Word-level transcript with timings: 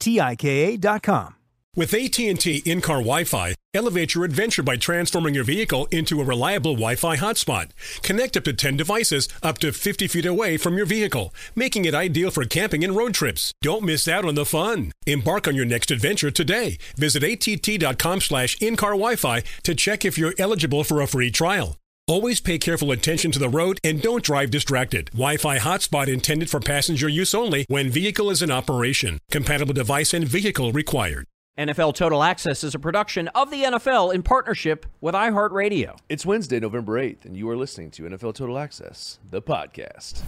T-I-K-A.com. 0.00 1.36
With 1.76 1.94
AT&T 1.94 2.62
in-car 2.66 2.96
Wi-Fi, 2.96 3.54
elevate 3.72 4.16
your 4.16 4.24
adventure 4.24 4.64
by 4.64 4.76
transforming 4.76 5.34
your 5.36 5.44
vehicle 5.44 5.86
into 5.92 6.20
a 6.20 6.24
reliable 6.24 6.74
Wi-Fi 6.74 7.16
hotspot. 7.16 7.70
Connect 8.02 8.36
up 8.36 8.42
to 8.44 8.52
10 8.52 8.76
devices 8.76 9.28
up 9.40 9.58
to 9.58 9.72
50 9.72 10.08
feet 10.08 10.26
away 10.26 10.56
from 10.56 10.76
your 10.76 10.84
vehicle, 10.84 11.32
making 11.54 11.84
it 11.84 11.94
ideal 11.94 12.32
for 12.32 12.44
camping 12.44 12.82
and 12.82 12.96
road 12.96 13.14
trips. 13.14 13.54
Don't 13.62 13.84
miss 13.84 14.08
out 14.08 14.24
on 14.24 14.34
the 14.34 14.44
fun. 14.44 14.90
Embark 15.06 15.46
on 15.46 15.54
your 15.54 15.64
next 15.64 15.92
adventure 15.92 16.32
today. 16.32 16.76
Visit 16.96 17.22
att.com 17.22 18.20
slash 18.20 18.60
in-car 18.60 18.90
Wi-Fi 18.90 19.44
to 19.62 19.74
check 19.76 20.04
if 20.04 20.18
you're 20.18 20.34
eligible 20.40 20.82
for 20.82 21.00
a 21.00 21.06
free 21.06 21.30
trial. 21.30 21.79
Always 22.10 22.40
pay 22.40 22.58
careful 22.58 22.90
attention 22.90 23.30
to 23.30 23.38
the 23.38 23.48
road 23.48 23.78
and 23.84 24.02
don't 24.02 24.24
drive 24.24 24.50
distracted. 24.50 25.10
Wi-Fi 25.12 25.60
hotspot 25.60 26.08
intended 26.08 26.50
for 26.50 26.58
passenger 26.58 27.08
use 27.08 27.36
only 27.36 27.64
when 27.68 27.88
vehicle 27.88 28.30
is 28.30 28.42
in 28.42 28.50
operation. 28.50 29.20
Compatible 29.30 29.74
device 29.74 30.12
and 30.12 30.26
vehicle 30.26 30.72
required. 30.72 31.24
NFL 31.56 31.94
Total 31.94 32.20
Access 32.24 32.64
is 32.64 32.74
a 32.74 32.80
production 32.80 33.28
of 33.28 33.52
the 33.52 33.62
NFL 33.62 34.12
in 34.12 34.24
partnership 34.24 34.86
with 35.00 35.14
iHeartRadio. 35.14 35.98
It's 36.08 36.26
Wednesday, 36.26 36.58
November 36.58 37.00
8th, 37.00 37.26
and 37.26 37.36
you 37.36 37.48
are 37.48 37.56
listening 37.56 37.92
to 37.92 38.02
NFL 38.02 38.34
Total 38.34 38.58
Access, 38.58 39.20
the 39.30 39.40
podcast. 39.40 40.24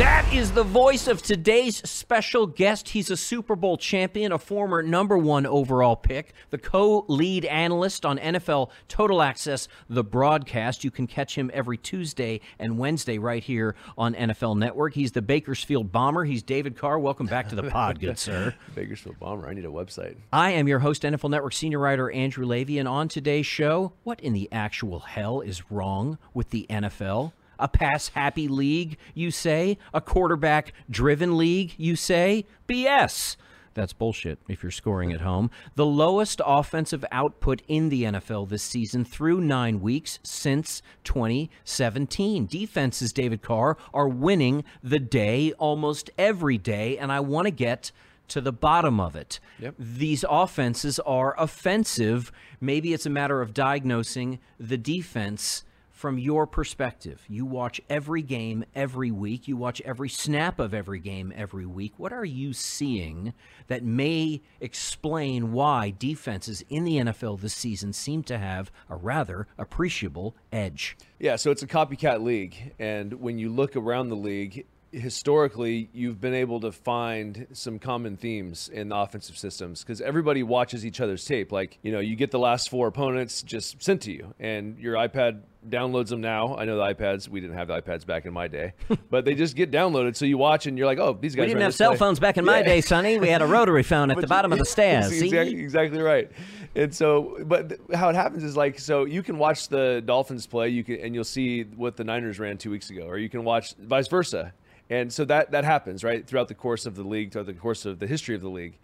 That 0.00 0.32
is 0.32 0.52
the 0.52 0.64
voice 0.64 1.08
of 1.08 1.20
today's 1.20 1.86
special 1.86 2.46
guest. 2.46 2.88
He's 2.88 3.10
a 3.10 3.18
Super 3.18 3.54
Bowl 3.54 3.76
champion, 3.76 4.32
a 4.32 4.38
former 4.38 4.82
number 4.82 5.18
one 5.18 5.44
overall 5.44 5.94
pick, 5.94 6.32
the 6.48 6.56
co 6.56 7.04
lead 7.06 7.44
analyst 7.44 8.06
on 8.06 8.16
NFL 8.16 8.70
Total 8.88 9.20
Access, 9.20 9.68
the 9.90 10.02
broadcast. 10.02 10.84
You 10.84 10.90
can 10.90 11.06
catch 11.06 11.34
him 11.34 11.50
every 11.52 11.76
Tuesday 11.76 12.40
and 12.58 12.78
Wednesday 12.78 13.18
right 13.18 13.44
here 13.44 13.76
on 13.98 14.14
NFL 14.14 14.56
Network. 14.56 14.94
He's 14.94 15.12
the 15.12 15.20
Bakersfield 15.20 15.92
Bomber. 15.92 16.24
He's 16.24 16.42
David 16.42 16.78
Carr. 16.78 16.98
Welcome 16.98 17.26
back 17.26 17.50
to 17.50 17.54
the 17.54 17.64
pod, 17.64 18.00
good 18.00 18.18
sir. 18.18 18.54
Bakersfield 18.74 19.18
Bomber. 19.20 19.46
I 19.46 19.52
need 19.52 19.66
a 19.66 19.68
website. 19.68 20.16
I 20.32 20.52
am 20.52 20.66
your 20.66 20.78
host, 20.78 21.02
NFL 21.02 21.28
Network 21.28 21.52
senior 21.52 21.78
writer 21.78 22.10
Andrew 22.10 22.46
Levy, 22.46 22.78
and 22.78 22.88
on 22.88 23.08
today's 23.08 23.44
show, 23.44 23.92
what 24.04 24.18
in 24.20 24.32
the 24.32 24.48
actual 24.50 25.00
hell 25.00 25.42
is 25.42 25.70
wrong 25.70 26.16
with 26.32 26.48
the 26.48 26.66
NFL? 26.70 27.32
A 27.60 27.68
pass 27.68 28.08
happy 28.08 28.48
league, 28.48 28.96
you 29.14 29.30
say? 29.30 29.78
A 29.94 30.00
quarterback 30.00 30.72
driven 30.90 31.36
league, 31.36 31.74
you 31.76 31.94
say? 31.94 32.46
BS. 32.68 33.36
That's 33.74 33.92
bullshit 33.92 34.38
if 34.48 34.62
you're 34.62 34.72
scoring 34.72 35.12
at 35.12 35.20
home. 35.20 35.50
The 35.76 35.86
lowest 35.86 36.40
offensive 36.44 37.04
output 37.12 37.62
in 37.68 37.88
the 37.88 38.02
NFL 38.04 38.48
this 38.48 38.62
season 38.62 39.04
through 39.04 39.40
nine 39.40 39.80
weeks 39.80 40.18
since 40.22 40.82
2017. 41.04 42.46
Defenses, 42.46 43.12
David 43.12 43.42
Carr, 43.42 43.76
are 43.94 44.08
winning 44.08 44.64
the 44.82 44.98
day 44.98 45.52
almost 45.52 46.10
every 46.18 46.58
day, 46.58 46.98
and 46.98 47.12
I 47.12 47.20
want 47.20 47.46
to 47.46 47.52
get 47.52 47.92
to 48.28 48.40
the 48.40 48.52
bottom 48.52 48.98
of 48.98 49.14
it. 49.14 49.38
Yep. 49.58 49.74
These 49.78 50.24
offenses 50.28 50.98
are 51.00 51.34
offensive. 51.38 52.32
Maybe 52.60 52.92
it's 52.92 53.06
a 53.06 53.10
matter 53.10 53.40
of 53.40 53.54
diagnosing 53.54 54.40
the 54.58 54.76
defense 54.78 55.64
from 56.00 56.18
your 56.18 56.46
perspective. 56.46 57.22
You 57.28 57.44
watch 57.44 57.78
every 57.90 58.22
game 58.22 58.64
every 58.74 59.10
week, 59.10 59.46
you 59.46 59.54
watch 59.54 59.82
every 59.82 60.08
snap 60.08 60.58
of 60.58 60.72
every 60.72 60.98
game 60.98 61.30
every 61.36 61.66
week. 61.66 61.92
What 61.98 62.10
are 62.10 62.24
you 62.24 62.54
seeing 62.54 63.34
that 63.66 63.84
may 63.84 64.40
explain 64.62 65.52
why 65.52 65.92
defenses 65.98 66.64
in 66.70 66.84
the 66.84 66.96
NFL 66.96 67.42
this 67.42 67.52
season 67.52 67.92
seem 67.92 68.22
to 68.24 68.38
have 68.38 68.72
a 68.88 68.96
rather 68.96 69.46
appreciable 69.58 70.34
edge? 70.50 70.96
Yeah, 71.18 71.36
so 71.36 71.50
it's 71.50 71.62
a 71.62 71.66
copycat 71.66 72.22
league. 72.22 72.72
And 72.78 73.20
when 73.20 73.38
you 73.38 73.50
look 73.50 73.76
around 73.76 74.08
the 74.08 74.16
league, 74.16 74.64
historically 74.92 75.88
you've 75.92 76.20
been 76.20 76.34
able 76.34 76.60
to 76.60 76.72
find 76.72 77.46
some 77.52 77.78
common 77.78 78.16
themes 78.16 78.68
in 78.72 78.88
the 78.88 78.96
offensive 78.96 79.36
systems 79.38 79.82
because 79.82 80.00
everybody 80.00 80.42
watches 80.42 80.84
each 80.84 81.00
other's 81.00 81.24
tape 81.24 81.52
like 81.52 81.78
you 81.82 81.92
know 81.92 82.00
you 82.00 82.16
get 82.16 82.30
the 82.30 82.38
last 82.38 82.68
four 82.68 82.88
opponents 82.88 83.42
just 83.42 83.80
sent 83.82 84.02
to 84.02 84.10
you 84.10 84.34
and 84.40 84.78
your 84.78 84.94
ipad 84.94 85.42
downloads 85.68 86.08
them 86.08 86.20
now 86.20 86.56
i 86.56 86.64
know 86.64 86.76
the 86.76 86.94
ipads 86.94 87.28
we 87.28 87.40
didn't 87.40 87.56
have 87.56 87.68
the 87.68 87.80
ipads 87.80 88.04
back 88.04 88.24
in 88.26 88.32
my 88.32 88.48
day 88.48 88.72
but 89.10 89.24
they 89.24 89.34
just 89.34 89.54
get 89.54 89.70
downloaded 89.70 90.16
so 90.16 90.24
you 90.24 90.38
watch 90.38 90.66
and 90.66 90.76
you're 90.76 90.86
like 90.86 90.98
oh 90.98 91.16
these 91.20 91.34
guys 91.36 91.42
We 91.42 91.48
didn't 91.48 91.62
have 91.62 91.74
cell 91.74 91.94
phones 91.94 92.18
back 92.18 92.36
in 92.36 92.44
my 92.44 92.62
day, 92.62 92.80
Sonny. 92.80 93.18
We 93.18 93.28
had 93.28 93.42
a 93.42 93.46
rotary 93.46 93.82
phone 93.82 94.10
at 94.10 94.16
the 94.16 94.22
you- 94.22 94.28
bottom 94.28 94.52
of 94.52 94.58
the 94.58 94.64
stairs. 94.76 95.12
Exactly, 95.12 95.60
exactly 95.60 96.00
right. 96.00 96.30
And 96.74 96.94
so, 96.94 97.36
but 97.46 97.78
how 97.92 98.08
it 98.10 98.14
happens 98.14 98.44
is 98.44 98.56
like, 98.56 98.78
so 98.78 99.04
you 99.04 99.22
can 99.24 99.38
watch 99.38 99.68
the 99.68 100.02
Dolphins 100.06 100.46
play, 100.46 100.68
you 100.68 100.84
can, 100.84 101.00
and 101.00 101.14
you'll 101.14 101.24
see 101.24 101.64
what 101.64 101.96
the 101.96 102.04
Niners 102.04 102.38
ran 102.38 102.58
two 102.58 102.70
weeks 102.70 102.90
ago, 102.90 103.02
or 103.06 103.18
you 103.18 103.28
can 103.28 103.42
watch 103.42 103.74
vice 103.74 104.06
versa. 104.06 104.52
And 104.90 105.12
so 105.12 105.24
that 105.26 105.52
that 105.52 105.64
happens 105.64 106.02
right 106.02 106.26
throughout 106.26 106.48
the 106.48 106.54
course 106.54 106.84
of 106.84 106.96
the 106.96 107.04
league, 107.04 107.30
throughout 107.30 107.46
the 107.46 107.54
course 107.54 107.86
of 107.86 108.00
the 108.00 108.08
history 108.08 108.34
of 108.34 108.42
the 108.42 108.50
league, 108.50 108.76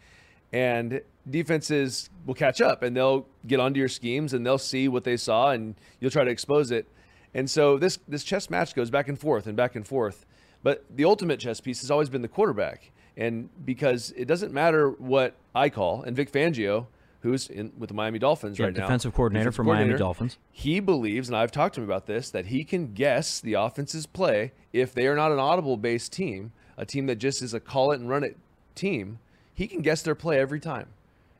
and 0.52 1.00
defenses 1.28 2.08
will 2.24 2.34
catch 2.34 2.60
up 2.60 2.82
and 2.82 2.96
they'll 2.96 3.26
get 3.46 3.58
onto 3.58 3.80
your 3.80 3.88
schemes 3.88 4.32
and 4.32 4.46
they'll 4.46 4.56
see 4.56 4.86
what 4.86 5.02
they 5.02 5.16
saw 5.16 5.50
and 5.50 5.74
you'll 6.00 6.12
try 6.12 6.22
to 6.22 6.30
expose 6.30 6.70
it. 6.70 6.86
And 7.34 7.50
so 7.50 7.76
this 7.76 7.98
this 8.06 8.22
chess 8.22 8.48
match 8.48 8.74
goes 8.74 8.88
back 8.88 9.08
and 9.08 9.18
forth 9.18 9.48
and 9.48 9.56
back 9.56 9.74
and 9.74 9.86
forth. 9.86 10.24
But 10.62 10.84
the 10.94 11.04
ultimate 11.04 11.40
chess 11.40 11.60
piece 11.60 11.80
has 11.80 11.90
always 11.90 12.08
been 12.08 12.22
the 12.22 12.28
quarterback. 12.28 12.92
And 13.16 13.48
because 13.64 14.12
it 14.16 14.26
doesn't 14.26 14.52
matter 14.52 14.90
what 14.90 15.34
I 15.54 15.70
call, 15.70 16.02
and 16.02 16.14
Vic 16.14 16.30
Fangio, 16.30 16.86
who's 17.20 17.48
in 17.48 17.72
with 17.78 17.88
the 17.88 17.94
Miami 17.94 18.18
Dolphins 18.18 18.58
Yeah, 18.58 18.66
right 18.66 18.74
now, 18.74 18.82
defensive 18.82 19.14
coordinator 19.14 19.50
defensive 19.50 19.56
for 19.56 19.64
Miami 19.64 19.96
Dolphins. 19.96 20.38
He 20.50 20.80
believes, 20.80 21.28
and 21.28 21.36
I've 21.36 21.52
talked 21.52 21.74
to 21.76 21.80
him 21.80 21.86
about 21.88 22.06
this, 22.06 22.30
that 22.30 22.46
he 22.46 22.64
can 22.64 22.92
guess 22.92 23.40
the 23.40 23.54
offense's 23.54 24.06
play 24.06 24.52
if 24.72 24.92
they 24.92 25.06
are 25.06 25.16
not 25.16 25.32
an 25.32 25.38
audible 25.38 25.76
based 25.76 26.12
team, 26.12 26.52
a 26.76 26.86
team 26.86 27.06
that 27.06 27.16
just 27.16 27.42
is 27.42 27.54
a 27.54 27.60
call 27.60 27.92
it 27.92 28.00
and 28.00 28.08
run 28.08 28.24
it 28.24 28.36
team. 28.74 29.18
He 29.54 29.66
can 29.66 29.80
guess 29.80 30.02
their 30.02 30.14
play 30.14 30.38
every 30.38 30.60
time. 30.60 30.88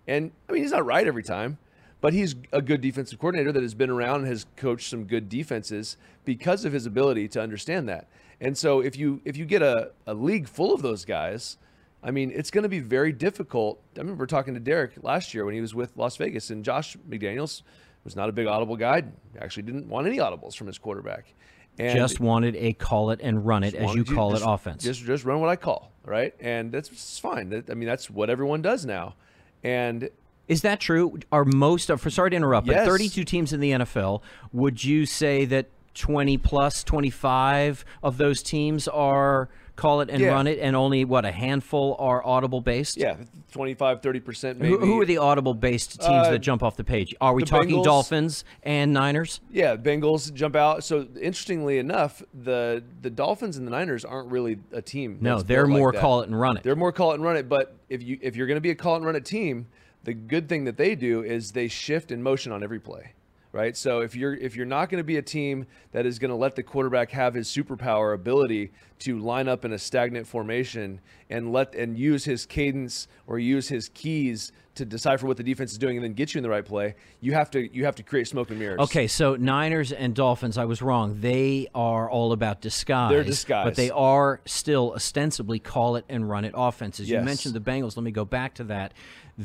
And 0.08 0.32
I 0.48 0.52
mean, 0.52 0.62
he's 0.62 0.72
not 0.72 0.86
right 0.86 1.06
every 1.06 1.22
time, 1.22 1.58
but 2.00 2.12
he's 2.12 2.34
a 2.52 2.62
good 2.62 2.80
defensive 2.80 3.18
coordinator 3.18 3.52
that 3.52 3.62
has 3.62 3.74
been 3.74 3.90
around 3.90 4.20
and 4.20 4.28
has 4.28 4.46
coached 4.56 4.88
some 4.88 5.04
good 5.04 5.28
defenses 5.28 5.96
because 6.24 6.64
of 6.64 6.72
his 6.72 6.86
ability 6.86 7.28
to 7.28 7.42
understand 7.42 7.88
that. 7.88 8.06
And 8.40 8.56
so 8.56 8.80
if 8.80 8.96
you 8.96 9.20
if 9.24 9.36
you 9.36 9.44
get 9.44 9.62
a, 9.62 9.90
a 10.06 10.14
league 10.14 10.48
full 10.48 10.74
of 10.74 10.82
those 10.82 11.04
guys, 11.04 11.56
I 12.02 12.10
mean, 12.10 12.30
it's 12.30 12.50
going 12.50 12.62
to 12.62 12.68
be 12.68 12.80
very 12.80 13.12
difficult. 13.12 13.82
I 13.96 14.00
remember 14.00 14.26
talking 14.26 14.54
to 14.54 14.60
Derek 14.60 14.92
last 15.02 15.34
year 15.34 15.44
when 15.44 15.54
he 15.54 15.60
was 15.60 15.74
with 15.74 15.96
Las 15.96 16.16
Vegas, 16.16 16.50
and 16.50 16.64
Josh 16.64 16.96
McDaniels 17.08 17.62
was 18.04 18.14
not 18.14 18.28
a 18.28 18.32
big 18.32 18.46
audible 18.46 18.76
guy. 18.76 19.02
Actually, 19.40 19.64
didn't 19.64 19.88
want 19.88 20.06
any 20.06 20.18
audibles 20.18 20.56
from 20.56 20.66
his 20.68 20.78
quarterback. 20.78 21.34
And 21.78 21.98
Just 21.98 22.20
wanted 22.20 22.56
a 22.56 22.72
call 22.72 23.10
it 23.10 23.20
and 23.22 23.44
run 23.46 23.62
it, 23.62 23.74
as 23.74 23.94
you 23.94 24.04
call 24.04 24.30
just- 24.30 24.42
it, 24.42 24.48
offense. 24.48 24.82
Just 24.82 25.04
just 25.04 25.24
run 25.24 25.40
what 25.40 25.50
I 25.50 25.56
call, 25.56 25.92
right? 26.04 26.34
And 26.40 26.72
that's 26.72 27.18
fine. 27.18 27.50
That, 27.50 27.68
I 27.70 27.74
mean, 27.74 27.88
that's 27.88 28.08
what 28.08 28.30
everyone 28.30 28.62
does 28.62 28.86
now. 28.86 29.14
And 29.62 30.08
Is 30.48 30.62
that 30.62 30.80
true? 30.80 31.18
Are 31.32 31.44
most 31.44 31.90
of, 31.90 32.00
sorry 32.12 32.30
to 32.30 32.36
interrupt, 32.36 32.66
but 32.66 32.86
32 32.86 33.24
teams 33.24 33.52
in 33.52 33.60
the 33.60 33.72
NFL, 33.72 34.22
would 34.52 34.84
you 34.84 35.04
say 35.04 35.44
that 35.46 35.66
20 35.94 36.38
plus 36.38 36.84
25 36.84 37.84
of 38.02 38.16
those 38.16 38.42
teams 38.42 38.86
are 38.86 39.48
call 39.76 40.00
it 40.00 40.10
and 40.10 40.20
Yeah. 40.20 40.28
run 40.32 40.46
it, 40.46 40.58
and 40.58 40.74
only 40.74 41.04
what 41.04 41.24
a 41.24 41.30
handful 41.30 41.96
are 41.98 42.24
audible 42.26 42.60
based. 42.60 42.96
Yeah, 42.96 43.16
25, 43.52 44.00
30% 44.00 44.58
maybe. 44.58 44.70
Who, 44.74 44.78
who 44.78 45.00
are 45.00 45.04
the 45.04 45.18
audible 45.18 45.54
based 45.54 45.92
teams 46.00 46.26
Uh, 46.26 46.30
that 46.30 46.38
jump 46.40 46.62
off 46.62 46.76
the 46.76 46.84
page? 46.84 47.14
Are 47.20 47.34
we 47.34 47.42
talking 47.42 47.76
Bengals. 47.76 47.84
Dolphins 47.84 48.44
and 48.62 48.92
Niners? 48.92 49.40
Yeah, 49.50 49.76
Bengals 49.76 50.32
jump 50.32 50.56
out. 50.56 50.82
So 50.82 51.06
interestingly 51.20 51.78
enough, 51.78 52.22
the 52.34 52.82
the 53.02 53.10
Dolphins 53.10 53.56
and 53.56 53.66
the 53.66 53.70
Niners 53.70 54.04
aren't 54.04 54.30
really 54.30 54.58
a 54.72 54.82
team. 54.82 55.18
No, 55.20 55.42
they're 55.42 55.66
built 55.66 55.70
like 55.74 55.78
more 55.78 55.92
call 55.92 56.22
it 56.22 56.28
and 56.28 56.40
run 56.40 56.56
it. 56.56 56.62
They're 56.62 56.74
more 56.76 56.92
call 56.92 57.12
it 57.12 57.16
and 57.16 57.24
run 57.24 57.36
it. 57.36 57.48
But 57.48 57.76
if 57.88 58.02
you 58.02 58.18
if 58.22 58.34
you're 58.36 58.46
going 58.46 58.56
to 58.56 58.60
be 58.62 58.70
a 58.70 58.74
call 58.74 58.94
it 58.94 58.98
and 58.98 59.06
run 59.06 59.16
it 59.16 59.24
team, 59.24 59.66
the 60.04 60.14
good 60.14 60.48
thing 60.48 60.64
that 60.64 60.76
they 60.76 60.94
do 60.94 61.22
is 61.22 61.52
they 61.52 61.68
shift 61.68 62.10
in 62.10 62.22
motion 62.22 62.50
on 62.52 62.62
every 62.62 62.80
play, 62.80 63.12
right? 63.56 63.76
So 63.76 64.00
if 64.00 64.14
you're 64.14 64.34
if 64.34 64.54
you're 64.54 64.66
not 64.66 64.90
going 64.90 65.00
to 65.00 65.04
be 65.04 65.16
a 65.16 65.22
team 65.22 65.66
that 65.92 66.04
is 66.04 66.18
going 66.18 66.28
to 66.28 66.36
let 66.36 66.54
the 66.54 66.62
quarterback 66.62 67.10
have 67.12 67.34
his 67.34 67.48
superpower 67.48 68.14
ability 68.14 68.70
to 69.00 69.18
line 69.18 69.48
up 69.48 69.64
in 69.64 69.72
a 69.72 69.78
stagnant 69.78 70.26
formation 70.26 71.00
and 71.30 71.52
let 71.52 71.74
and 71.74 71.98
use 71.98 72.24
his 72.24 72.44
cadence 72.44 73.08
or 73.26 73.38
use 73.38 73.68
his 73.68 73.88
keys 73.88 74.52
to 74.76 74.84
decipher 74.84 75.26
what 75.26 75.38
the 75.38 75.42
defense 75.42 75.72
is 75.72 75.78
doing 75.78 75.96
and 75.96 76.04
then 76.04 76.12
get 76.12 76.34
you 76.34 76.38
in 76.38 76.42
the 76.42 76.50
right 76.50 76.64
play, 76.64 76.94
you 77.20 77.32
have 77.32 77.50
to 77.50 77.74
you 77.74 77.86
have 77.86 77.96
to 77.96 78.02
create 78.02 78.28
smoke 78.28 78.50
and 78.50 78.58
mirrors. 78.58 78.78
Okay, 78.80 79.06
so 79.06 79.34
Niners 79.34 79.90
and 79.90 80.14
Dolphins, 80.14 80.58
I 80.58 80.66
was 80.66 80.82
wrong. 80.82 81.20
They 81.20 81.68
are 81.74 82.08
all 82.10 82.32
about 82.32 82.60
disguise. 82.60 83.10
They're 83.10 83.24
disguise. 83.24 83.64
But 83.64 83.74
they 83.74 83.90
are 83.90 84.40
still 84.44 84.92
ostensibly 84.94 85.58
call 85.58 85.96
it 85.96 86.04
and 86.08 86.28
run 86.28 86.44
it 86.44 86.52
offenses. 86.54 87.08
You 87.08 87.20
mentioned 87.22 87.54
the 87.54 87.60
Bengals. 87.60 87.96
Let 87.96 88.04
me 88.04 88.10
go 88.10 88.26
back 88.26 88.54
to 88.54 88.64
that. 88.64 88.92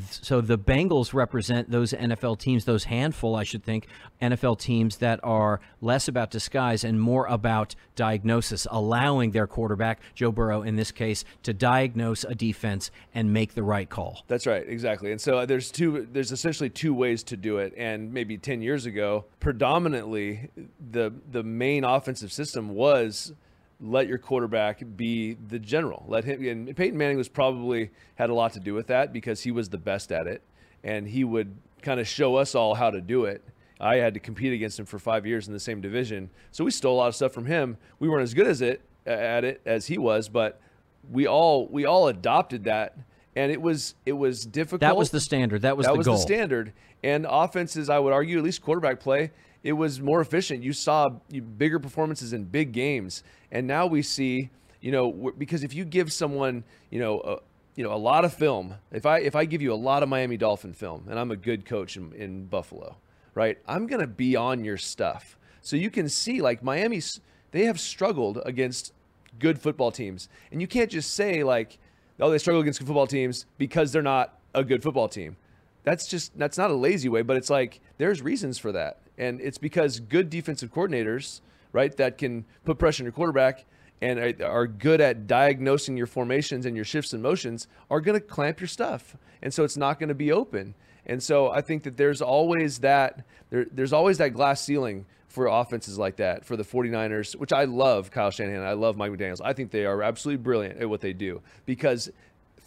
So 0.10 0.40
the 0.40 0.58
Bengals 0.58 1.14
represent 1.14 1.70
those 1.70 1.92
NFL 1.92 2.40
teams, 2.40 2.64
those 2.64 2.86
handful, 2.86 3.36
I 3.36 3.44
should 3.44 3.64
think, 3.64 3.88
NFL 4.22 4.60
teams 4.60 4.98
that 4.98 5.20
are 5.22 5.60
less 5.82 6.08
about 6.08 6.32
disguise 6.32 6.84
and 6.84 7.00
more 7.00 7.26
about 7.26 7.76
diagnosis, 7.96 8.66
allowing 8.72 9.32
their 9.32 9.48
quarterback, 9.48 10.00
Joe 10.16 10.32
Burrow 10.32 10.62
in 10.62 10.78
this 10.78 10.92
case, 10.92 11.26
to 11.44 11.54
diagnose 11.54 12.24
a 12.24 12.34
defense 12.34 12.90
and 13.14 13.34
make 13.34 13.54
the 13.54 13.64
right 13.64 13.90
call. 13.90 14.24
That's 14.28 14.48
right, 14.48 14.64
exactly. 14.68 15.12
And 15.12 15.20
so 15.20 15.46
there's 15.46 15.72
two. 15.72 16.08
There's 16.12 16.32
essentially 16.32 16.70
two 16.70 16.94
ways 16.94 17.24
to 17.24 17.38
do 17.38 17.58
it. 17.58 17.74
And 17.76 18.14
maybe 18.14 18.38
ten 18.38 18.62
years 18.62 18.86
ago, 18.86 19.26
predominantly 19.40 20.50
the 20.80 21.12
the 21.32 21.44
main 21.44 21.84
offensive 21.84 22.32
system 22.32 22.70
was 22.70 23.34
let 23.81 24.07
your 24.07 24.18
quarterback 24.18 24.83
be 24.95 25.33
the 25.33 25.60
general. 25.60 26.06
Let 26.07 26.24
him. 26.24 26.45
And 26.45 26.75
Peyton 26.75 26.98
Manning 26.98 27.18
was 27.18 27.28
probably 27.28 27.89
had 28.16 28.30
a 28.30 28.33
lot 28.33 28.54
to 28.54 28.60
do 28.60 28.74
with 28.74 28.88
that 28.88 29.12
because 29.12 29.42
he 29.42 29.51
was 29.51 29.69
the 29.69 29.78
best 29.78 30.12
at 30.12 30.28
it, 30.28 30.42
and 30.83 31.07
he 31.07 31.24
would 31.24 31.56
kind 31.81 32.00
of 32.00 32.07
show 32.07 32.36
us 32.36 32.54
all 32.56 32.75
how 32.75 32.92
to 32.92 33.01
do 33.01 33.25
it. 33.25 33.44
I 33.80 33.95
had 33.95 34.13
to 34.13 34.19
compete 34.19 34.54
against 34.54 34.80
him 34.80 34.86
for 34.86 35.00
five 35.00 35.25
years 35.25 35.48
in 35.48 35.54
the 35.54 35.60
same 35.60 35.81
division, 35.81 36.30
so 36.51 36.63
we 36.63 36.72
stole 36.72 36.95
a 36.95 37.00
lot 37.00 37.07
of 37.07 37.16
stuff 37.16 37.33
from 37.33 37.48
him. 37.48 37.78
We 38.00 38.07
weren't 38.07 38.24
as 38.24 38.36
good 38.36 38.48
as 38.48 38.62
it 38.62 38.81
at 39.06 39.44
it 39.44 39.62
as 39.66 39.88
he 39.88 39.98
was, 39.98 40.30
but 40.30 40.62
we 41.10 41.28
all 41.28 41.68
we 41.68 41.86
all 41.86 42.07
adopted 42.07 42.66
that, 42.66 42.95
and 43.36 43.51
it 43.51 43.62
was 43.62 43.95
it 44.06 44.13
was 44.13 44.45
difficult. 44.45 44.81
That 44.81 44.98
was 44.98 45.10
the 45.10 45.19
standard. 45.19 45.63
That 45.63 45.78
was 45.78 45.88
that 45.88 45.94
the 45.94 45.98
was 45.98 46.07
goal. 46.07 46.16
the 46.18 46.22
standard. 46.22 46.74
And 47.04 47.25
offenses, 47.28 47.89
I 47.89 47.98
would 47.98 48.13
argue, 48.13 48.38
at 48.38 48.44
least 48.44 48.62
quarterback 48.62 49.00
play, 49.00 49.31
it 49.63 49.74
was 49.74 50.02
more 50.02 50.22
efficient. 50.22 50.63
You 50.63 50.74
saw 50.74 51.10
bigger 51.58 51.80
performances 51.80 52.34
in 52.34 52.46
big 52.46 52.72
games, 52.72 53.24
and 53.52 53.68
now 53.68 53.86
we 53.86 54.02
see, 54.02 54.50
you 54.80 54.92
know, 54.92 55.31
because 55.38 55.63
if 55.63 55.74
you 55.74 55.86
give 55.86 56.12
someone, 56.12 56.63
you 56.90 57.00
know, 57.00 57.19
a, 57.22 57.38
you 57.75 57.84
know, 57.84 57.94
a 57.94 57.98
lot 57.98 58.25
of 58.25 58.34
film. 58.34 58.75
If 58.92 59.06
I 59.06 59.19
if 59.19 59.36
I 59.36 59.46
give 59.46 59.62
you 59.62 59.74
a 59.74 59.75
lot 59.75 60.04
of 60.04 60.10
Miami 60.10 60.38
Dolphin 60.38 60.74
film, 60.74 61.06
and 61.10 61.19
I'm 61.19 61.31
a 61.31 61.36
good 61.36 61.66
coach 61.66 61.96
in, 61.96 62.12
in 62.13 62.46
Buffalo, 62.46 62.96
right? 63.36 63.58
I'm 63.68 63.88
gonna 63.88 64.08
be 64.08 64.36
on 64.36 64.66
your 64.66 64.78
stuff, 64.78 65.38
so 65.62 65.75
you 65.75 65.90
can 65.90 66.10
see 66.10 66.42
like 66.42 66.64
Miami's. 66.64 67.19
They 67.52 67.66
have 67.66 67.80
struggled 67.80 68.40
against 68.46 68.94
good 69.38 69.60
football 69.60 69.92
teams, 69.92 70.28
and 70.52 70.62
you 70.62 70.68
can't 70.68 70.90
just 70.90 71.14
say 71.14 71.44
like, 71.44 71.78
oh, 72.19 72.31
they 72.31 72.38
struggle 72.38 72.62
against 72.62 72.80
good 72.80 72.88
football 72.88 73.07
teams 73.07 73.46
because 73.57 73.92
they're 73.92 74.02
not 74.02 74.40
a 74.54 74.64
good 74.64 74.81
football 74.81 75.07
team 75.07 75.36
that's 75.84 76.07
just 76.07 76.38
that's 76.38 76.57
not 76.57 76.72
a 76.72 76.74
lazy 76.74 77.10
way 77.10 77.22
but 77.22 77.38
it's 77.38 77.50
like 77.50 77.80
there's 77.98 78.22
reasons 78.22 78.57
for 78.57 78.72
that 78.72 79.00
and 79.21 79.39
it's 79.39 79.57
because 79.57 80.00
good 80.00 80.29
defensive 80.29 80.73
coordinators 80.73 81.41
right 81.71 81.95
that 81.97 82.18
can 82.18 82.44
put 82.65 82.77
pressure 82.77 83.03
on 83.03 83.06
your 83.06 83.13
quarterback 83.13 83.65
and 84.01 84.41
are- 84.41 84.68
good 84.68 85.00
at 85.00 85.27
diagnosing 85.27 85.95
your 85.95 86.07
formations 86.07 86.65
and 86.65 86.75
your 86.75 86.83
shifts 86.83 87.13
and 87.13 87.21
motions 87.21 87.68
are 87.89 88.01
going 88.01 88.19
to 88.19 88.25
clamp 88.25 88.59
your 88.59 88.68
stuff. 88.68 89.15
And 89.44 89.53
so 89.53 89.63
it's 89.63 89.77
not 89.77 90.00
going 90.00 90.09
to 90.09 90.15
be 90.15 90.31
open. 90.31 90.73
And 91.06 91.21
so 91.21 91.50
i 91.50 91.62
think 91.62 91.83
that 91.83 91.97
there's 91.97 92.21
always 92.21 92.79
that 92.79 93.25
there, 93.50 93.65
there's 93.71 93.94
always 93.94 94.18
that 94.18 94.29
glass 94.29 94.62
ceiling 94.62 95.06
for 95.27 95.47
offenses 95.47 95.97
like 95.97 96.18
that 96.18 96.45
for 96.45 96.56
the 96.57 96.63
49ers 96.63 97.35
which 97.35 97.51
i 97.53 97.63
love 97.63 98.12
kyle 98.12 98.29
shanahan 98.31 98.63
i 98.63 98.73
love 98.73 98.97
mike 98.97 99.12
mcdaniels. 99.12 99.41
I 99.44 99.53
think 99.53 99.71
they 99.71 99.85
are 99.85 100.03
absolutely 100.03 100.44
brilliant 100.44 100.79
at 100.79 100.89
what 100.89 101.01
they 101.01 101.13
do. 101.13 101.41
Because 101.65 102.12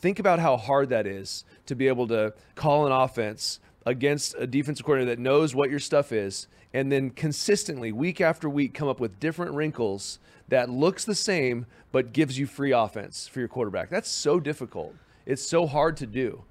think 0.00 0.18
about 0.18 0.40
how 0.40 0.56
hard 0.56 0.88
that 0.88 1.06
is 1.06 1.44
to 1.66 1.74
be 1.74 1.88
able 1.88 2.08
to 2.08 2.34
call 2.54 2.86
an 2.86 2.92
offense 2.92 3.60
against 3.86 4.34
a 4.38 4.46
defensive 4.46 4.84
coordinator 4.84 5.14
that 5.14 5.20
knows 5.20 5.54
what 5.54 5.70
your 5.70 5.78
stuff 5.78 6.12
is 6.12 6.48
and 6.72 6.90
then 6.90 7.10
consistently 7.10 7.92
week 7.92 8.20
after 8.20 8.48
week 8.48 8.74
come 8.74 8.88
up 8.88 9.00
with 9.00 9.20
different 9.20 9.52
wrinkles 9.52 10.18
that 10.48 10.68
looks 10.70 11.04
the 11.04 11.14
same 11.14 11.66
but 11.92 12.12
gives 12.12 12.38
you 12.38 12.46
free 12.46 12.72
offense 12.72 13.26
for 13.28 13.38
your 13.40 13.48
quarterback 13.48 13.90
that's 13.90 14.08
so 14.08 14.40
difficult 14.40 14.94
it's 15.26 15.46
so 15.46 15.66
hard 15.66 15.96
to 15.96 16.06
do 16.06 16.42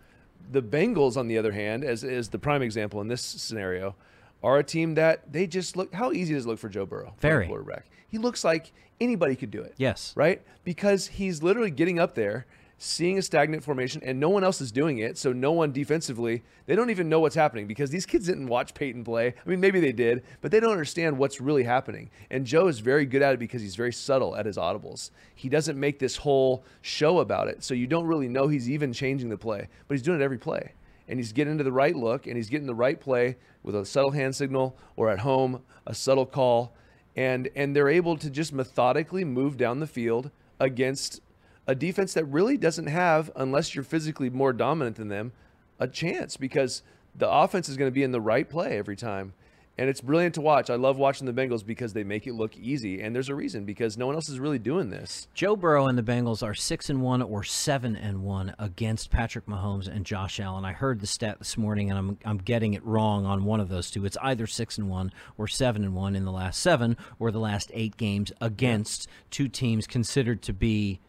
the 0.52 0.62
bengals 0.62 1.16
on 1.18 1.28
the 1.28 1.38
other 1.38 1.52
hand 1.52 1.84
as 1.84 2.04
is 2.04 2.30
the 2.30 2.40
prime 2.40 2.62
example 2.62 3.02
in 3.02 3.08
this 3.08 3.22
scenario 3.22 3.96
are 4.44 4.58
a 4.60 4.64
team 4.64 4.96
that 4.96 5.32
they 5.32 5.48
just 5.48 5.76
look 5.78 5.94
how 5.94 6.12
easy 6.12 6.34
does 6.34 6.46
it 6.46 6.50
look 6.50 6.60
for 6.60 6.70
joe 6.70 6.86
burrow 6.86 7.14
Very. 7.20 7.48
quarterback 7.48 7.86
he 8.08 8.18
looks 8.20 8.44
like 8.44 8.72
anybody 9.02 9.36
could 9.36 9.50
do 9.52 9.62
it 9.62 9.74
Yes. 9.78 10.14
right? 10.16 10.42
Because 10.64 11.08
he's 11.08 11.42
literally 11.42 11.72
getting 11.72 11.98
up 11.98 12.14
there, 12.14 12.46
seeing 12.84 13.18
a 13.18 13.22
stagnant 13.22 13.64
formation, 13.64 14.02
and 14.04 14.20
no 14.20 14.30
one 14.30 14.44
else 14.44 14.60
is 14.60 14.72
doing 14.72 15.00
it. 15.00 15.18
So 15.18 15.32
no 15.32 15.52
one 15.52 15.72
defensively, 15.72 16.44
they 16.66 16.76
don't 16.76 16.90
even 16.90 17.08
know 17.10 17.20
what's 17.20 17.36
happening 17.36 17.66
because 17.66 17.90
these 17.90 18.06
kids 18.06 18.28
didn't 18.28 18.48
watch 18.48 18.74
Peyton 18.74 19.04
play. 19.04 19.28
I 19.28 19.50
mean, 19.50 19.60
maybe 19.60 19.80
they 19.80 19.94
did, 19.94 20.24
but 20.42 20.52
they 20.52 20.60
don't 20.60 20.72
understand 20.72 21.18
what's 21.18 21.40
really 21.40 21.64
happening. 21.64 22.10
And 22.30 22.46
Joe 22.46 22.68
is 22.68 22.80
very 22.80 23.06
good 23.06 23.22
at 23.22 23.34
it 23.34 23.40
because 23.40 23.62
he's 23.62 23.76
very 23.76 23.94
subtle 23.94 24.36
at 24.36 24.46
his 24.46 24.58
audibles. 24.58 25.12
He 25.34 25.50
doesn't 25.50 25.80
make 25.80 26.00
this 26.00 26.18
whole 26.18 26.64
show 26.82 27.20
about 27.20 27.48
it, 27.48 27.64
so 27.64 27.74
you 27.74 27.88
don't 27.88 28.06
really 28.06 28.28
know 28.28 28.48
he's 28.48 28.70
even 28.70 28.92
changing 28.92 29.30
the 29.30 29.38
play, 29.38 29.68
but 29.88 29.96
he's 29.96 30.04
doing 30.04 30.20
it 30.20 30.24
every 30.24 30.38
play. 30.38 30.74
And 31.08 31.20
he's 31.20 31.32
getting 31.32 31.58
to 31.58 31.64
the 31.64 31.72
right 31.72 31.96
look, 31.96 32.28
and 32.28 32.36
he's 32.36 32.50
getting 32.50 32.68
the 32.68 32.76
right 32.76 33.00
play 33.00 33.38
with 33.62 33.76
a 33.76 33.86
subtle 33.86 34.12
hand 34.12 34.36
signal 34.36 34.78
or 34.96 35.10
at 35.10 35.20
home, 35.20 35.62
a 35.88 35.94
subtle 35.94 36.26
call 36.26 36.74
and 37.16 37.50
and 37.56 37.76
they're 37.76 37.90
able 37.90 38.18
to 38.18 38.30
just 38.30 38.54
methodically 38.54 39.24
move 39.24 39.58
down 39.58 39.80
the 39.80 39.88
field 39.88 40.32
against 40.60 41.22
a 41.68 41.76
defense 41.76 42.14
that 42.14 42.26
really 42.26 42.58
doesn't 42.58 42.88
have 42.88 43.32
unless 43.36 43.74
you're 43.74 43.84
physically 43.84 44.30
more 44.30 44.54
dominant 44.54 44.98
than 44.98 45.08
them 45.08 45.32
a 45.80 45.88
chance 45.88 46.38
because 46.38 46.84
the 47.16 47.30
offense 47.30 47.70
is 47.70 47.78
going 47.78 47.88
to 47.88 47.94
be 47.94 48.04
in 48.04 48.12
the 48.12 48.22
right 48.22 48.50
play 48.50 48.78
every 48.78 48.96
time 48.96 49.34
and 49.78 49.90
it's 49.90 50.02
brilliant 50.02 50.36
to 50.36 50.42
watch 50.42 50.70
i 50.70 50.76
love 50.76 50.98
watching 50.98 51.26
the 51.26 51.34
bengals 51.34 51.66
because 51.66 51.94
they 51.94 52.04
make 52.04 52.28
it 52.28 52.34
look 52.34 52.56
easy 52.58 53.02
and 53.02 53.16
there's 53.16 53.30
a 53.30 53.36
reason 53.36 53.66
because 53.66 53.98
no 53.98 54.06
one 54.06 54.16
else 54.16 54.30
is 54.30 54.40
really 54.40 54.60
doing 54.60 54.90
this 54.90 55.28
Joe 55.34 55.56
Burrow 55.56 55.88
and 55.88 55.98
the 55.98 56.04
Bengals 56.04 56.44
are 56.44 56.54
six 56.54 56.90
and 56.90 57.02
one 57.02 57.22
or 57.22 57.44
seven 57.44 57.96
and 57.96 58.24
one 58.24 58.54
against 58.60 59.10
Patrick 59.10 59.46
Mahomes 59.48 59.88
and 59.88 60.06
Josh 60.06 60.40
Allen. 60.40 60.64
I 60.64 60.74
heard 60.74 61.00
the 61.00 61.08
stat 61.08 61.40
this 61.40 61.58
morning, 61.58 61.90
and 61.90 61.98
I'm 61.98 62.18
I'm 62.24 62.38
getting 62.38 62.74
it 62.74 62.86
wrong 62.86 63.26
on 63.26 63.46
one 63.46 63.60
of 63.60 63.70
those 63.70 63.90
two. 63.90 64.06
It's 64.06 64.18
either 64.22 64.48
six 64.48 64.78
and 64.78 64.90
one 64.90 65.12
or 65.38 65.48
seven 65.48 65.84
and 65.84 65.96
one 65.96 66.16
in 66.16 66.24
the 66.26 66.32
last 66.32 66.62
seven 66.62 66.98
or 67.20 67.32
the 67.32 67.40
last 67.40 67.72
eight 67.74 67.98
games 67.98 68.32
against 68.42 69.08
two 69.32 69.48
teams 69.48 69.88
considered 69.88 70.42
to 70.44 70.54
be 70.54 71.00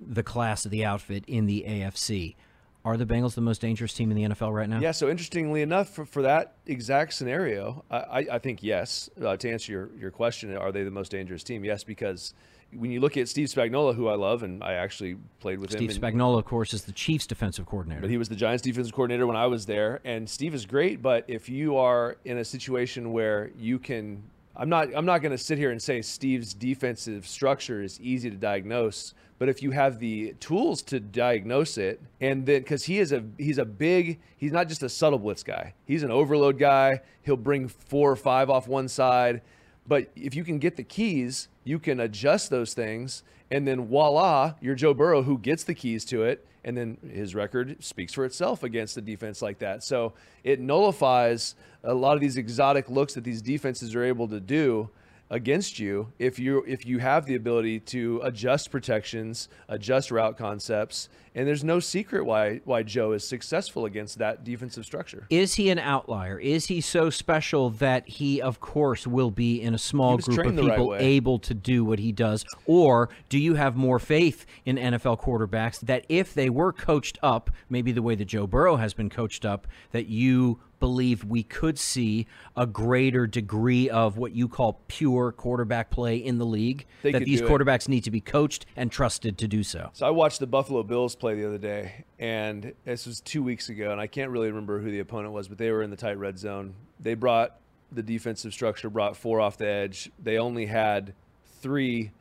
the 0.00 0.22
class 0.22 0.64
of 0.64 0.70
the 0.70 0.84
outfit 0.84 1.24
in 1.26 1.46
the 1.46 1.64
AFC. 1.66 2.36
Are 2.84 2.96
the 2.96 3.06
Bengals 3.06 3.34
the 3.34 3.40
most 3.40 3.60
dangerous 3.60 3.92
team 3.92 4.12
in 4.12 4.16
the 4.16 4.34
NFL 4.34 4.54
right 4.54 4.68
now? 4.68 4.78
Yeah, 4.78 4.92
so 4.92 5.08
interestingly 5.08 5.60
enough, 5.60 5.88
for, 5.88 6.04
for 6.04 6.22
that 6.22 6.54
exact 6.66 7.14
scenario, 7.14 7.84
I, 7.90 7.96
I, 7.96 8.18
I 8.34 8.38
think 8.38 8.62
yes. 8.62 9.10
Uh, 9.20 9.36
to 9.36 9.50
answer 9.50 9.72
your, 9.72 9.90
your 9.98 10.12
question, 10.12 10.56
are 10.56 10.70
they 10.70 10.84
the 10.84 10.90
most 10.92 11.10
dangerous 11.10 11.42
team? 11.42 11.64
Yes, 11.64 11.82
because 11.82 12.32
when 12.72 12.90
you 12.92 13.00
look 13.00 13.16
at 13.16 13.28
Steve 13.28 13.48
Spagnuolo, 13.48 13.94
who 13.94 14.06
I 14.08 14.14
love, 14.14 14.42
and 14.42 14.62
I 14.62 14.74
actually 14.74 15.16
played 15.40 15.58
with 15.58 15.70
Steve 15.70 15.90
him. 15.90 16.04
in- 16.04 16.14
Spagnuolo, 16.14 16.38
of 16.38 16.44
course, 16.44 16.72
is 16.72 16.84
the 16.84 16.92
Chiefs' 16.92 17.26
defensive 17.26 17.66
coordinator. 17.66 18.02
but 18.02 18.10
he 18.10 18.18
was 18.18 18.28
the 18.28 18.36
Giants 18.36 18.62
defensive 18.62 18.94
coordinator 18.94 19.26
when 19.26 19.36
I 19.36 19.46
was 19.46 19.66
there, 19.66 20.00
and 20.04 20.28
Steve 20.28 20.54
is 20.54 20.66
great. 20.66 21.02
But 21.02 21.24
if 21.28 21.48
you 21.48 21.76
are 21.76 22.18
in 22.24 22.38
a 22.38 22.44
situation 22.44 23.12
where 23.12 23.50
you 23.58 23.78
can, 23.78 24.22
I'm 24.58 24.68
not, 24.70 24.88
I'm 24.94 25.04
not 25.04 25.20
going 25.20 25.32
to 25.32 25.38
sit 25.38 25.58
here 25.58 25.70
and 25.70 25.82
say 25.82 26.00
Steve's 26.00 26.54
defensive 26.54 27.26
structure 27.26 27.82
is 27.82 28.00
easy 28.00 28.30
to 28.30 28.36
diagnose. 28.36 29.12
But 29.38 29.50
if 29.50 29.62
you 29.62 29.70
have 29.72 29.98
the 29.98 30.34
tools 30.40 30.80
to 30.82 30.98
diagnose 30.98 31.76
it, 31.76 32.00
and 32.22 32.46
then 32.46 32.62
because 32.62 32.84
he 32.84 32.98
is 32.98 33.12
a, 33.12 33.22
he's 33.36 33.58
a 33.58 33.66
big, 33.66 34.18
he's 34.38 34.52
not 34.52 34.68
just 34.68 34.82
a 34.82 34.88
subtle 34.88 35.18
blitz 35.18 35.42
guy. 35.42 35.74
He's 35.84 36.02
an 36.02 36.10
overload 36.10 36.58
guy. 36.58 37.02
He'll 37.22 37.36
bring 37.36 37.68
four 37.68 38.10
or 38.10 38.16
five 38.16 38.48
off 38.48 38.66
one 38.66 38.88
side. 38.88 39.42
But 39.86 40.10
if 40.16 40.34
you 40.34 40.42
can 40.42 40.58
get 40.58 40.76
the 40.76 40.84
keys, 40.84 41.48
you 41.64 41.78
can 41.78 42.00
adjust 42.00 42.48
those 42.48 42.72
things, 42.72 43.24
and 43.50 43.66
then 43.66 43.86
voila, 43.86 44.54
you're 44.60 44.74
Joe 44.74 44.94
Burrow 44.94 45.22
who 45.22 45.38
gets 45.38 45.64
the 45.64 45.74
keys 45.74 46.04
to 46.06 46.22
it, 46.22 46.46
and 46.64 46.76
then 46.76 46.98
his 47.12 47.34
record 47.34 47.82
speaks 47.82 48.12
for 48.12 48.24
itself 48.24 48.62
against 48.62 48.96
a 48.96 49.00
defense 49.00 49.40
like 49.40 49.60
that. 49.60 49.84
So 49.84 50.14
it 50.42 50.60
nullifies 50.60 51.54
a 51.84 51.94
lot 51.94 52.14
of 52.14 52.20
these 52.20 52.36
exotic 52.36 52.90
looks 52.90 53.14
that 53.14 53.24
these 53.24 53.40
defenses 53.40 53.94
are 53.94 54.02
able 54.02 54.26
to 54.28 54.40
do. 54.40 54.90
Against 55.30 55.78
you 55.78 56.12
if 56.18 56.38
you 56.38 56.62
if 56.66 56.86
you 56.86 56.98
have 56.98 57.26
the 57.26 57.34
ability 57.34 57.80
to 57.80 58.20
adjust 58.22 58.70
protections, 58.70 59.48
adjust 59.68 60.10
route 60.10 60.36
concepts, 60.36 61.08
and 61.34 61.46
there's 61.46 61.64
no 61.64 61.80
secret 61.80 62.24
why 62.24 62.60
why 62.64 62.82
Joe 62.82 63.12
is 63.12 63.26
successful 63.26 63.84
against 63.84 64.18
that 64.18 64.44
defensive 64.44 64.84
structure. 64.84 65.26
Is 65.30 65.54
he 65.54 65.70
an 65.70 65.78
outlier? 65.78 66.38
Is 66.38 66.66
he 66.66 66.80
so 66.80 67.10
special 67.10 67.70
that 67.70 68.08
he, 68.08 68.40
of 68.40 68.60
course, 68.60 69.06
will 69.06 69.30
be 69.30 69.60
in 69.60 69.74
a 69.74 69.78
small 69.78 70.18
group 70.18 70.46
of 70.46 70.56
people 70.56 70.92
right 70.92 71.00
able 71.00 71.38
to 71.40 71.54
do 71.54 71.84
what 71.84 71.98
he 71.98 72.12
does? 72.12 72.44
Or 72.66 73.08
do 73.28 73.38
you 73.38 73.54
have 73.54 73.76
more 73.76 73.98
faith 73.98 74.46
in 74.64 74.76
NFL 74.76 75.20
quarterbacks 75.20 75.80
that 75.80 76.06
if 76.08 76.34
they 76.34 76.50
were 76.50 76.72
coached 76.72 77.18
up, 77.22 77.50
maybe 77.68 77.92
the 77.92 78.02
way 78.02 78.14
that 78.14 78.26
Joe 78.26 78.46
Burrow 78.46 78.76
has 78.76 78.94
been 78.94 79.10
coached 79.10 79.44
up, 79.44 79.66
that 79.92 80.06
you 80.06 80.60
believe 80.78 81.24
we 81.24 81.42
could 81.42 81.78
see 81.78 82.26
a 82.56 82.66
greater 82.66 83.26
degree 83.26 83.88
of 83.88 84.18
what 84.18 84.32
you 84.32 84.48
call 84.48 84.80
pure 84.88 85.32
quarterback 85.32 85.90
play 85.90 86.16
in 86.16 86.38
the 86.38 86.46
league. 86.46 86.86
They 87.02 87.12
that 87.12 87.24
these 87.24 87.42
quarterbacks 87.42 87.82
it. 87.82 87.88
need 87.88 88.04
to 88.04 88.10
be 88.10 88.20
coached 88.20 88.66
and 88.76 88.90
trusted 88.90 89.38
to 89.38 89.48
do 89.48 89.62
so. 89.62 89.90
So 89.92 90.06
I 90.06 90.10
watched 90.10 90.40
the 90.40 90.46
Buffalo 90.46 90.82
Bills 90.82 91.14
play 91.14 91.34
the 91.34 91.46
other 91.46 91.58
day, 91.58 92.04
and 92.18 92.72
this 92.84 93.06
was 93.06 93.20
two 93.20 93.42
weeks 93.42 93.68
ago, 93.68 93.90
and 93.92 94.00
I 94.00 94.06
can't 94.06 94.30
really 94.30 94.48
remember 94.48 94.80
who 94.80 94.90
the 94.90 95.00
opponent 95.00 95.32
was, 95.32 95.48
but 95.48 95.58
they 95.58 95.70
were 95.70 95.82
in 95.82 95.90
the 95.90 95.96
tight 95.96 96.18
red 96.18 96.38
zone. 96.38 96.74
They 97.00 97.14
brought 97.14 97.58
the 97.92 98.02
defensive 98.02 98.52
structure, 98.52 98.90
brought 98.90 99.16
four 99.16 99.40
off 99.40 99.56
the 99.56 99.68
edge. 99.68 100.10
They 100.22 100.38
only 100.38 100.66
had 100.66 101.14
three 101.60 102.12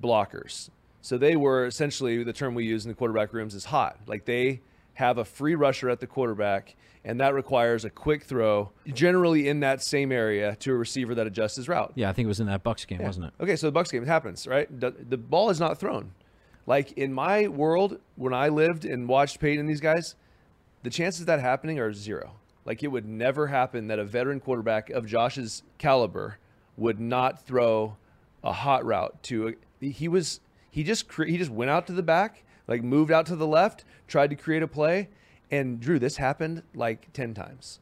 blockers. 0.00 0.70
So 1.00 1.18
they 1.18 1.36
were 1.36 1.66
essentially 1.66 2.24
the 2.24 2.32
term 2.32 2.54
we 2.54 2.64
use 2.64 2.84
in 2.84 2.88
the 2.88 2.94
quarterback 2.94 3.32
rooms 3.32 3.54
is 3.54 3.66
hot. 3.66 3.98
Like 4.06 4.24
they 4.24 4.62
have 4.94 5.18
a 5.18 5.24
free 5.24 5.54
rusher 5.54 5.88
at 5.90 6.00
the 6.00 6.06
quarterback 6.06 6.76
and 7.04 7.20
that 7.20 7.34
requires 7.34 7.84
a 7.84 7.90
quick 7.90 8.24
throw, 8.24 8.70
generally 8.86 9.46
in 9.46 9.60
that 9.60 9.82
same 9.82 10.10
area, 10.10 10.56
to 10.56 10.72
a 10.72 10.74
receiver 10.74 11.14
that 11.14 11.26
adjusts 11.26 11.56
his 11.56 11.68
route. 11.68 11.92
Yeah, 11.94 12.08
I 12.08 12.12
think 12.14 12.24
it 12.24 12.28
was 12.28 12.40
in 12.40 12.46
that 12.46 12.62
Bucks 12.62 12.86
game, 12.86 13.00
yeah. 13.00 13.06
wasn't 13.06 13.26
it? 13.26 13.34
Okay, 13.40 13.56
so 13.56 13.66
the 13.66 13.72
Bucks 13.72 13.90
game 13.90 14.02
it 14.02 14.06
happens, 14.06 14.46
right? 14.46 14.68
The, 14.80 15.18
ball 15.18 15.50
is 15.50 15.60
not 15.60 15.78
thrown. 15.78 16.12
Like 16.66 16.92
in 16.92 17.12
my 17.12 17.48
world, 17.48 17.98
when 18.16 18.32
I 18.32 18.48
lived 18.48 18.86
and 18.86 19.06
watched 19.06 19.38
Peyton 19.38 19.60
and 19.60 19.68
these 19.68 19.82
guys, 19.82 20.14
the 20.82 20.88
chances 20.88 21.20
of 21.22 21.26
that 21.26 21.40
happening 21.40 21.78
are 21.78 21.92
zero. 21.92 22.36
Like 22.64 22.82
it 22.82 22.88
would 22.88 23.04
never 23.04 23.48
happen 23.48 23.88
that 23.88 23.98
a 23.98 24.04
veteran 24.04 24.40
quarterback 24.40 24.88
of 24.88 25.06
Josh's 25.06 25.62
caliber 25.76 26.38
would 26.78 26.98
not 26.98 27.44
throw 27.44 27.98
a 28.42 28.52
hot 28.52 28.84
route 28.84 29.22
to 29.24 29.48
a, 29.48 29.86
he 29.86 30.08
was 30.08 30.40
he 30.70 30.82
just 30.82 31.12
he 31.12 31.36
just 31.36 31.50
went 31.50 31.70
out 31.70 31.86
to 31.88 31.92
the 31.92 32.02
back, 32.02 32.44
like 32.66 32.82
moved 32.82 33.10
out 33.10 33.26
to 33.26 33.36
the 33.36 33.46
left, 33.46 33.84
tried 34.08 34.30
to 34.30 34.36
create 34.36 34.62
a 34.62 34.68
play, 34.68 35.08
and 35.50 35.80
Drew, 35.80 35.98
this 35.98 36.16
happened 36.16 36.62
like 36.74 37.12
10 37.12 37.34
times 37.34 37.80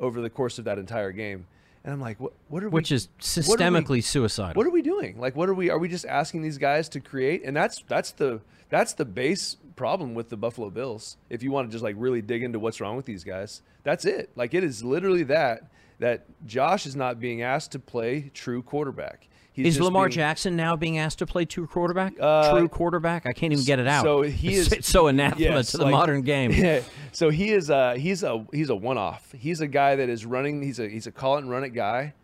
over 0.00 0.20
the 0.20 0.30
course 0.30 0.58
of 0.58 0.64
that 0.64 0.78
entire 0.78 1.12
game. 1.12 1.46
And 1.84 1.92
I'm 1.92 2.00
like, 2.00 2.20
what, 2.20 2.32
what 2.48 2.62
are 2.62 2.68
we? 2.68 2.74
Which 2.74 2.92
is 2.92 3.08
systemically 3.20 3.72
what 3.72 3.88
we, 3.90 4.00
suicidal. 4.00 4.54
What 4.54 4.66
are 4.66 4.70
we 4.70 4.82
doing? 4.82 5.18
Like, 5.18 5.34
what 5.34 5.48
are 5.48 5.54
we, 5.54 5.70
are 5.70 5.78
we 5.78 5.88
just 5.88 6.06
asking 6.06 6.42
these 6.42 6.58
guys 6.58 6.88
to 6.90 7.00
create? 7.00 7.42
And 7.44 7.56
that's, 7.56 7.82
that's 7.88 8.12
the, 8.12 8.40
that's 8.68 8.94
the 8.94 9.04
base 9.04 9.56
problem 9.74 10.14
with 10.14 10.28
the 10.28 10.36
Buffalo 10.36 10.70
Bills. 10.70 11.16
If 11.28 11.42
you 11.42 11.50
want 11.50 11.68
to 11.68 11.72
just 11.72 11.82
like 11.82 11.96
really 11.98 12.22
dig 12.22 12.42
into 12.42 12.58
what's 12.58 12.80
wrong 12.80 12.96
with 12.96 13.06
these 13.06 13.24
guys, 13.24 13.62
that's 13.82 14.04
it. 14.04 14.30
Like, 14.36 14.54
it 14.54 14.62
is 14.62 14.84
literally 14.84 15.24
that, 15.24 15.70
that 15.98 16.24
Josh 16.46 16.86
is 16.86 16.94
not 16.94 17.18
being 17.18 17.42
asked 17.42 17.72
to 17.72 17.78
play 17.78 18.30
true 18.32 18.62
quarterback. 18.62 19.26
He's 19.52 19.76
is 19.76 19.80
Lamar 19.80 20.06
being, 20.06 20.12
Jackson 20.12 20.56
now 20.56 20.76
being 20.76 20.96
asked 20.96 21.18
to 21.18 21.26
play 21.26 21.44
two 21.44 21.66
quarterback? 21.66 22.14
Uh, 22.18 22.52
true 22.52 22.68
quarterback? 22.68 23.26
I 23.26 23.34
can't 23.34 23.52
even 23.52 23.64
get 23.64 23.78
it 23.78 23.86
out. 23.86 24.02
So 24.02 24.22
he 24.22 24.54
is 24.54 24.72
it's 24.72 24.88
so 24.90 25.08
anathema 25.08 25.56
yes, 25.56 25.72
to 25.72 25.78
the 25.78 25.84
like, 25.84 25.92
modern 25.92 26.22
game. 26.22 26.52
Yeah. 26.62 26.82
So 27.12 27.30
he 27.30 27.50
is 27.50 27.70
a 27.70 27.98
he's 27.98 28.22
a 28.22 28.46
he's 28.52 28.70
a 28.70 28.74
one 28.74 28.96
off. 28.96 29.32
He's 29.36 29.60
a 29.60 29.66
guy 29.66 29.96
that 29.96 30.08
is 30.08 30.24
running. 30.24 30.62
He's 30.62 30.78
a 30.78 30.88
he's 30.88 31.06
a 31.06 31.12
call 31.12 31.36
it 31.36 31.40
and 31.40 31.50
run 31.50 31.64
it 31.64 31.70
guy. 31.70 32.14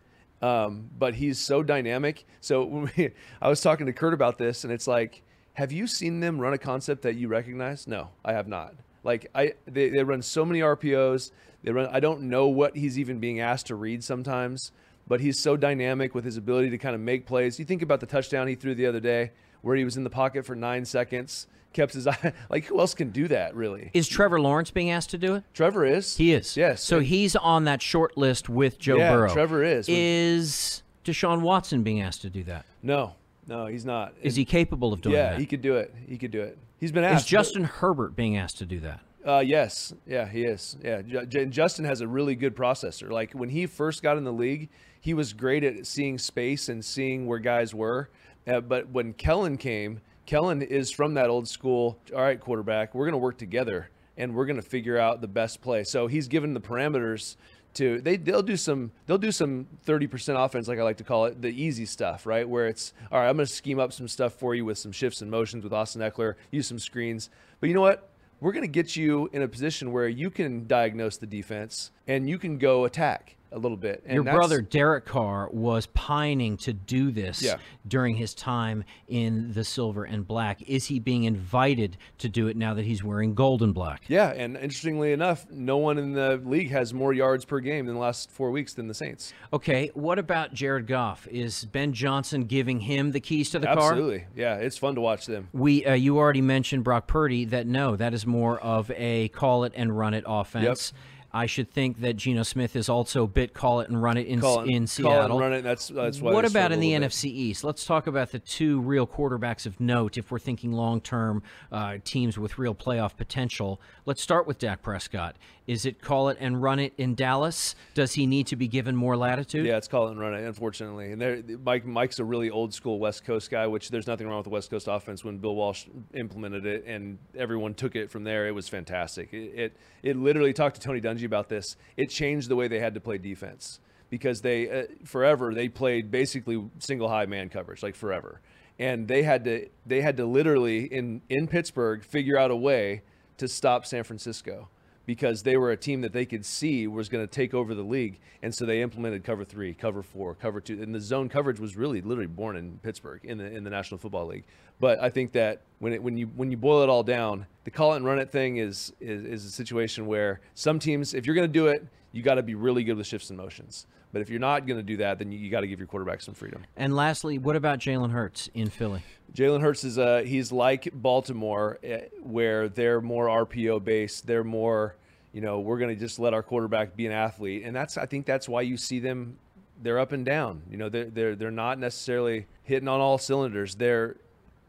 Um, 0.40 0.88
but 0.96 1.14
he's 1.14 1.38
so 1.38 1.62
dynamic. 1.62 2.24
So 2.40 2.64
we, 2.64 3.10
I 3.42 3.48
was 3.48 3.60
talking 3.60 3.86
to 3.86 3.92
Kurt 3.92 4.14
about 4.14 4.38
this, 4.38 4.64
and 4.64 4.72
it's 4.72 4.86
like, 4.86 5.22
have 5.54 5.72
you 5.72 5.86
seen 5.86 6.20
them 6.20 6.40
run 6.40 6.52
a 6.52 6.58
concept 6.58 7.02
that 7.02 7.16
you 7.16 7.28
recognize? 7.28 7.86
No, 7.86 8.10
I 8.24 8.32
have 8.32 8.46
not. 8.46 8.74
Like 9.02 9.30
I, 9.34 9.54
they, 9.66 9.88
they 9.90 10.04
run 10.04 10.22
so 10.22 10.44
many 10.44 10.60
RPOs. 10.60 11.32
They 11.62 11.72
run. 11.72 11.88
I 11.92 12.00
don't 12.00 12.22
know 12.22 12.48
what 12.48 12.76
he's 12.76 12.98
even 12.98 13.18
being 13.18 13.40
asked 13.40 13.66
to 13.66 13.74
read 13.74 14.02
sometimes 14.04 14.72
but 15.08 15.20
he's 15.20 15.38
so 15.38 15.56
dynamic 15.56 16.14
with 16.14 16.24
his 16.24 16.36
ability 16.36 16.70
to 16.70 16.78
kind 16.78 16.94
of 16.94 17.00
make 17.00 17.26
plays. 17.26 17.58
You 17.58 17.64
think 17.64 17.82
about 17.82 18.00
the 18.00 18.06
touchdown 18.06 18.46
he 18.46 18.54
threw 18.54 18.74
the 18.74 18.86
other 18.86 19.00
day 19.00 19.32
where 19.62 19.74
he 19.74 19.84
was 19.84 19.96
in 19.96 20.04
the 20.04 20.10
pocket 20.10 20.46
for 20.46 20.54
nine 20.54 20.84
seconds, 20.84 21.46
kept 21.72 21.94
his 21.94 22.06
eye. 22.06 22.32
Like, 22.48 22.66
who 22.66 22.78
else 22.78 22.94
can 22.94 23.10
do 23.10 23.26
that, 23.28 23.54
really? 23.54 23.90
Is 23.94 24.06
Trevor 24.06 24.40
Lawrence 24.40 24.70
being 24.70 24.90
asked 24.90 25.10
to 25.10 25.18
do 25.18 25.34
it? 25.34 25.44
Trevor 25.54 25.84
is. 25.84 26.16
He 26.16 26.32
is. 26.32 26.56
Yes. 26.56 26.82
So 26.82 27.00
he's 27.00 27.34
on 27.36 27.64
that 27.64 27.82
short 27.82 28.16
list 28.16 28.48
with 28.48 28.78
Joe 28.78 28.98
yeah, 28.98 29.12
Burrow. 29.12 29.32
Trevor 29.32 29.64
is. 29.64 29.88
Is 29.88 30.82
Deshaun 31.04 31.40
Watson 31.40 31.82
being 31.82 32.00
asked 32.00 32.22
to 32.22 32.30
do 32.30 32.44
that? 32.44 32.66
No. 32.82 33.14
No, 33.46 33.66
he's 33.66 33.84
not. 33.84 34.12
Is 34.22 34.36
he 34.36 34.44
capable 34.44 34.92
of 34.92 35.00
doing 35.00 35.16
yeah, 35.16 35.30
that? 35.30 35.32
Yeah, 35.32 35.38
he 35.38 35.46
could 35.46 35.62
do 35.62 35.76
it. 35.76 35.94
He 36.06 36.18
could 36.18 36.30
do 36.30 36.42
it. 36.42 36.58
He's 36.78 36.92
been 36.92 37.02
asked. 37.02 37.24
Is 37.24 37.30
Justin 37.30 37.62
but, 37.62 37.70
Herbert 37.72 38.14
being 38.14 38.36
asked 38.36 38.58
to 38.58 38.66
do 38.66 38.78
that? 38.80 39.00
Uh, 39.26 39.40
yes, 39.40 39.92
yeah, 40.06 40.28
he 40.28 40.44
is. 40.44 40.76
Yeah, 40.82 41.02
J- 41.02 41.46
Justin 41.46 41.84
has 41.86 42.00
a 42.00 42.08
really 42.08 42.34
good 42.34 42.54
processor. 42.54 43.10
Like 43.10 43.32
when 43.32 43.48
he 43.48 43.66
first 43.66 44.02
got 44.02 44.16
in 44.16 44.24
the 44.24 44.32
league, 44.32 44.68
he 45.00 45.14
was 45.14 45.32
great 45.32 45.64
at 45.64 45.86
seeing 45.86 46.18
space 46.18 46.68
and 46.68 46.84
seeing 46.84 47.26
where 47.26 47.38
guys 47.38 47.74
were. 47.74 48.10
Uh, 48.46 48.60
but 48.60 48.88
when 48.90 49.12
Kellen 49.12 49.56
came, 49.56 50.00
Kellen 50.26 50.62
is 50.62 50.90
from 50.90 51.14
that 51.14 51.30
old 51.30 51.48
school. 51.48 51.98
All 52.14 52.22
right, 52.22 52.40
quarterback, 52.40 52.94
we're 52.94 53.06
going 53.06 53.12
to 53.12 53.18
work 53.18 53.38
together 53.38 53.90
and 54.16 54.34
we're 54.34 54.46
going 54.46 54.56
to 54.56 54.62
figure 54.62 54.98
out 54.98 55.20
the 55.20 55.28
best 55.28 55.62
play. 55.62 55.84
So 55.84 56.06
he's 56.06 56.28
given 56.28 56.54
the 56.54 56.60
parameters 56.60 57.36
to 57.74 58.00
they 58.00 58.16
they'll 58.16 58.42
do 58.42 58.56
some 58.56 58.90
they'll 59.06 59.18
do 59.18 59.30
some 59.30 59.66
30% 59.86 60.44
offense 60.44 60.68
like 60.68 60.78
I 60.78 60.82
like 60.82 60.96
to 60.98 61.04
call 61.04 61.26
it 61.26 61.40
the 61.40 61.48
easy 61.48 61.84
stuff 61.84 62.26
right 62.26 62.48
where 62.48 62.66
it's 62.66 62.92
all 63.12 63.20
right 63.20 63.28
I'm 63.28 63.36
going 63.36 63.46
to 63.46 63.52
scheme 63.52 63.78
up 63.78 63.92
some 63.92 64.08
stuff 64.08 64.32
for 64.32 64.54
you 64.54 64.64
with 64.64 64.78
some 64.78 64.90
shifts 64.90 65.20
and 65.20 65.30
motions 65.30 65.64
with 65.64 65.72
Austin 65.72 66.00
Ekeler 66.00 66.34
use 66.50 66.66
some 66.66 66.78
screens 66.78 67.30
but 67.60 67.68
you 67.68 67.74
know 67.74 67.82
what 67.82 68.10
we're 68.40 68.52
going 68.52 68.64
to 68.64 68.68
get 68.68 68.96
you 68.96 69.28
in 69.32 69.42
a 69.42 69.48
position 69.48 69.92
where 69.92 70.08
you 70.08 70.30
can 70.30 70.66
diagnose 70.66 71.18
the 71.18 71.26
defense 71.26 71.90
and 72.06 72.28
you 72.28 72.38
can 72.38 72.56
go 72.56 72.84
attack 72.84 73.36
a 73.52 73.58
little 73.58 73.76
bit. 73.76 74.02
And 74.04 74.14
Your 74.14 74.24
brother 74.24 74.60
Derek 74.60 75.06
Carr 75.06 75.48
was 75.50 75.86
pining 75.86 76.56
to 76.58 76.72
do 76.72 77.10
this 77.10 77.42
yeah. 77.42 77.56
during 77.86 78.16
his 78.16 78.34
time 78.34 78.84
in 79.06 79.52
the 79.52 79.64
silver 79.64 80.04
and 80.04 80.26
black. 80.26 80.62
Is 80.62 80.86
he 80.86 80.98
being 80.98 81.24
invited 81.24 81.96
to 82.18 82.28
do 82.28 82.48
it 82.48 82.56
now 82.56 82.74
that 82.74 82.84
he's 82.84 83.02
wearing 83.02 83.34
gold 83.34 83.62
and 83.62 83.72
black? 83.72 84.02
Yeah, 84.08 84.32
and 84.32 84.56
interestingly 84.56 85.12
enough, 85.12 85.46
no 85.50 85.78
one 85.78 85.98
in 85.98 86.12
the 86.12 86.40
league 86.44 86.70
has 86.70 86.92
more 86.92 87.12
yards 87.12 87.44
per 87.44 87.60
game 87.60 87.88
in 87.88 87.94
the 87.94 88.00
last 88.00 88.30
four 88.30 88.50
weeks 88.50 88.74
than 88.74 88.88
the 88.88 88.94
Saints. 88.94 89.32
Okay, 89.52 89.90
what 89.94 90.18
about 90.18 90.52
Jared 90.52 90.86
Goff? 90.86 91.26
Is 91.28 91.64
Ben 91.64 91.92
Johnson 91.92 92.44
giving 92.44 92.80
him 92.80 93.12
the 93.12 93.20
keys 93.20 93.50
to 93.50 93.58
the 93.58 93.68
Absolutely. 93.68 93.88
car? 93.88 93.98
Absolutely. 93.98 94.42
Yeah, 94.42 94.54
it's 94.56 94.76
fun 94.78 94.94
to 94.94 95.00
watch 95.00 95.26
them. 95.26 95.48
We 95.52 95.84
uh, 95.84 95.94
you 95.94 96.18
already 96.18 96.42
mentioned 96.42 96.84
Brock 96.84 97.06
Purdy. 97.06 97.46
That 97.46 97.66
no, 97.66 97.96
that 97.96 98.14
is 98.14 98.26
more 98.26 98.58
of 98.60 98.90
a 98.90 99.28
call 99.28 99.64
it 99.64 99.72
and 99.76 99.96
run 99.96 100.14
it 100.14 100.24
offense. 100.26 100.92
Yep. 100.92 101.00
I 101.32 101.46
should 101.46 101.70
think 101.70 102.00
that 102.00 102.16
Geno 102.16 102.42
Smith 102.42 102.74
is 102.74 102.88
also 102.88 103.26
bit 103.26 103.52
call 103.52 103.80
it 103.80 103.90
and 103.90 104.02
run 104.02 104.16
it 104.16 104.26
in 104.26 104.40
call 104.40 104.62
it, 104.62 104.70
in 104.70 104.86
Seattle. 104.86 105.12
Call 105.12 105.20
it 105.20 105.30
and 105.30 105.40
run 105.40 105.52
it. 105.52 105.62
That's 105.62 105.88
that's 105.88 106.20
why. 106.20 106.32
What 106.32 106.46
about 106.46 106.72
in 106.72 106.80
the 106.80 106.96
bit. 106.96 107.02
NFC 107.02 107.26
East? 107.26 107.64
Let's 107.64 107.84
talk 107.84 108.06
about 108.06 108.32
the 108.32 108.38
two 108.38 108.80
real 108.80 109.06
quarterbacks 109.06 109.66
of 109.66 109.78
note. 109.78 110.16
If 110.16 110.30
we're 110.30 110.38
thinking 110.38 110.72
long 110.72 111.00
term 111.00 111.42
uh, 111.70 111.98
teams 112.02 112.38
with 112.38 112.58
real 112.58 112.74
playoff 112.74 113.16
potential, 113.16 113.80
let's 114.06 114.22
start 114.22 114.46
with 114.46 114.58
Dak 114.58 114.80
Prescott. 114.80 115.36
Is 115.66 115.84
it 115.84 116.00
call 116.00 116.30
it 116.30 116.38
and 116.40 116.62
run 116.62 116.78
it 116.78 116.94
in 116.96 117.14
Dallas? 117.14 117.74
Does 117.92 118.14
he 118.14 118.26
need 118.26 118.46
to 118.46 118.56
be 118.56 118.66
given 118.66 118.96
more 118.96 119.18
latitude? 119.18 119.66
Yeah, 119.66 119.76
it's 119.76 119.86
call 119.86 120.08
it 120.08 120.12
and 120.12 120.20
run 120.20 120.32
it. 120.32 120.46
Unfortunately, 120.46 121.12
and 121.12 121.20
there, 121.20 121.42
Mike 121.62 121.84
Mike's 121.84 122.18
a 122.20 122.24
really 122.24 122.48
old 122.48 122.72
school 122.72 122.98
West 122.98 123.26
Coast 123.26 123.50
guy, 123.50 123.66
which 123.66 123.90
there's 123.90 124.06
nothing 124.06 124.26
wrong 124.26 124.38
with 124.38 124.44
the 124.44 124.50
West 124.50 124.70
Coast 124.70 124.88
offense. 124.88 125.24
When 125.24 125.36
Bill 125.36 125.54
Walsh 125.54 125.84
implemented 126.14 126.64
it 126.64 126.84
and 126.86 127.18
everyone 127.36 127.74
took 127.74 127.96
it 127.96 128.10
from 128.10 128.24
there, 128.24 128.48
it 128.48 128.52
was 128.52 128.66
fantastic. 128.66 129.34
It 129.34 129.52
it, 129.54 129.76
it 130.02 130.16
literally 130.16 130.54
talked 130.54 130.76
to 130.76 130.80
Tony 130.80 131.02
Dungy 131.02 131.17
about 131.26 131.48
this 131.48 131.76
it 131.96 132.10
changed 132.10 132.48
the 132.48 132.56
way 132.56 132.68
they 132.68 132.80
had 132.80 132.94
to 132.94 133.00
play 133.00 133.18
defense. 133.18 133.80
Because 134.10 134.40
they 134.40 134.70
uh, 134.70 134.84
forever 135.04 135.52
they 135.52 135.68
played 135.68 136.10
basically 136.10 136.62
single 136.78 137.08
high 137.08 137.26
man 137.26 137.48
coverage 137.48 137.82
like 137.82 137.94
forever. 137.94 138.40
And 138.78 139.06
they 139.08 139.22
had 139.22 139.44
to 139.44 139.68
they 139.86 140.00
had 140.00 140.16
to 140.16 140.26
literally 140.26 140.84
in 140.84 141.22
in 141.28 141.46
Pittsburgh 141.46 142.04
figure 142.04 142.38
out 142.38 142.50
a 142.50 142.56
way 142.56 143.02
to 143.36 143.48
stop 143.48 143.84
San 143.84 144.04
Francisco. 144.04 144.68
Because 145.04 145.42
they 145.42 145.56
were 145.56 145.70
a 145.70 145.76
team 145.76 146.02
that 146.02 146.12
they 146.12 146.26
could 146.26 146.44
see 146.44 146.86
was 146.86 147.08
going 147.08 147.26
to 147.26 147.30
take 147.30 147.54
over 147.54 147.74
the 147.74 147.82
league. 147.82 148.18
And 148.42 148.54
so 148.54 148.66
they 148.66 148.82
implemented 148.82 149.24
cover 149.24 149.42
3 149.42 149.72
cover 149.74 150.02
4 150.02 150.34
cover 150.34 150.60
2 150.60 150.82
and 150.82 150.94
the 150.94 151.00
zone 151.00 151.28
coverage 151.28 151.60
was 151.60 151.76
really 151.76 152.00
literally 152.00 152.26
born 152.26 152.56
in 152.56 152.78
Pittsburgh 152.82 153.24
in 153.24 153.38
the 153.38 153.46
in 153.46 153.64
the 153.64 153.70
National 153.70 153.98
Football 153.98 154.26
League 154.26 154.44
but 154.80 155.00
I 155.00 155.10
think 155.10 155.32
that 155.32 155.62
when 155.78 155.92
it 155.92 156.02
when 156.02 156.16
you 156.16 156.26
when 156.36 156.50
you 156.50 156.56
boil 156.56 156.82
it 156.82 156.88
all 156.88 157.02
down 157.02 157.46
the 157.64 157.70
call 157.70 157.92
it 157.92 157.96
and 157.96 158.04
run 158.04 158.18
it 158.18 158.30
thing 158.30 158.56
is 158.56 158.92
is, 159.00 159.24
is 159.24 159.44
a 159.44 159.50
situation 159.50 160.06
where 160.06 160.40
some 160.54 160.78
teams 160.78 161.14
if 161.14 161.26
you're 161.26 161.34
going 161.34 161.48
to 161.48 161.52
do 161.52 161.66
it 161.68 161.86
you 162.12 162.22
got 162.22 162.34
to 162.34 162.42
be 162.42 162.54
really 162.54 162.84
good 162.84 162.96
with 162.96 163.06
shifts 163.06 163.30
and 163.30 163.36
motions 163.36 163.86
but 164.12 164.22
if 164.22 164.30
you're 164.30 164.40
not 164.40 164.66
going 164.66 164.78
to 164.78 164.82
do 164.82 164.96
that, 164.98 165.18
then 165.18 165.30
you, 165.32 165.38
you 165.38 165.50
got 165.50 165.60
to 165.60 165.66
give 165.66 165.78
your 165.78 165.86
quarterback 165.86 166.20
some 166.20 166.34
freedom. 166.34 166.64
And 166.76 166.96
lastly, 166.96 167.38
what 167.38 167.56
about 167.56 167.78
Jalen 167.78 168.10
Hurts 168.10 168.48
in 168.54 168.70
Philly? 168.70 169.02
Jalen 169.34 169.60
Hurts 169.60 169.84
is 169.84 169.98
uh, 169.98 170.22
he's 170.24 170.50
like 170.50 170.88
Baltimore, 170.94 171.78
uh, 171.84 171.98
where 172.22 172.68
they're 172.68 173.00
more 173.00 173.26
RPO 173.26 173.84
based. 173.84 174.26
They're 174.26 174.44
more, 174.44 174.96
you 175.32 175.40
know, 175.40 175.60
we're 175.60 175.78
going 175.78 175.94
to 175.94 176.00
just 176.00 176.18
let 176.18 176.32
our 176.32 176.42
quarterback 176.42 176.96
be 176.96 177.06
an 177.06 177.12
athlete, 177.12 177.62
and 177.64 177.76
that's 177.76 177.98
I 177.98 178.06
think 178.06 178.24
that's 178.24 178.48
why 178.48 178.62
you 178.62 178.76
see 178.76 178.98
them 178.98 179.38
they're 179.82 179.98
up 179.98 180.12
and 180.12 180.24
down. 180.24 180.62
You 180.70 180.78
know, 180.78 180.88
they're 180.88 181.10
they're 181.10 181.36
they're 181.36 181.50
not 181.50 181.78
necessarily 181.78 182.46
hitting 182.62 182.88
on 182.88 183.00
all 183.00 183.18
cylinders. 183.18 183.74
They're 183.74 184.16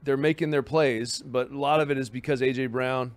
they're 0.03 0.17
making 0.17 0.49
their 0.51 0.63
plays, 0.63 1.21
but 1.25 1.51
a 1.51 1.57
lot 1.57 1.81
of 1.81 1.91
it 1.91 1.97
is 1.97 2.09
because 2.09 2.41
AJ 2.41 2.71
Brown 2.71 3.11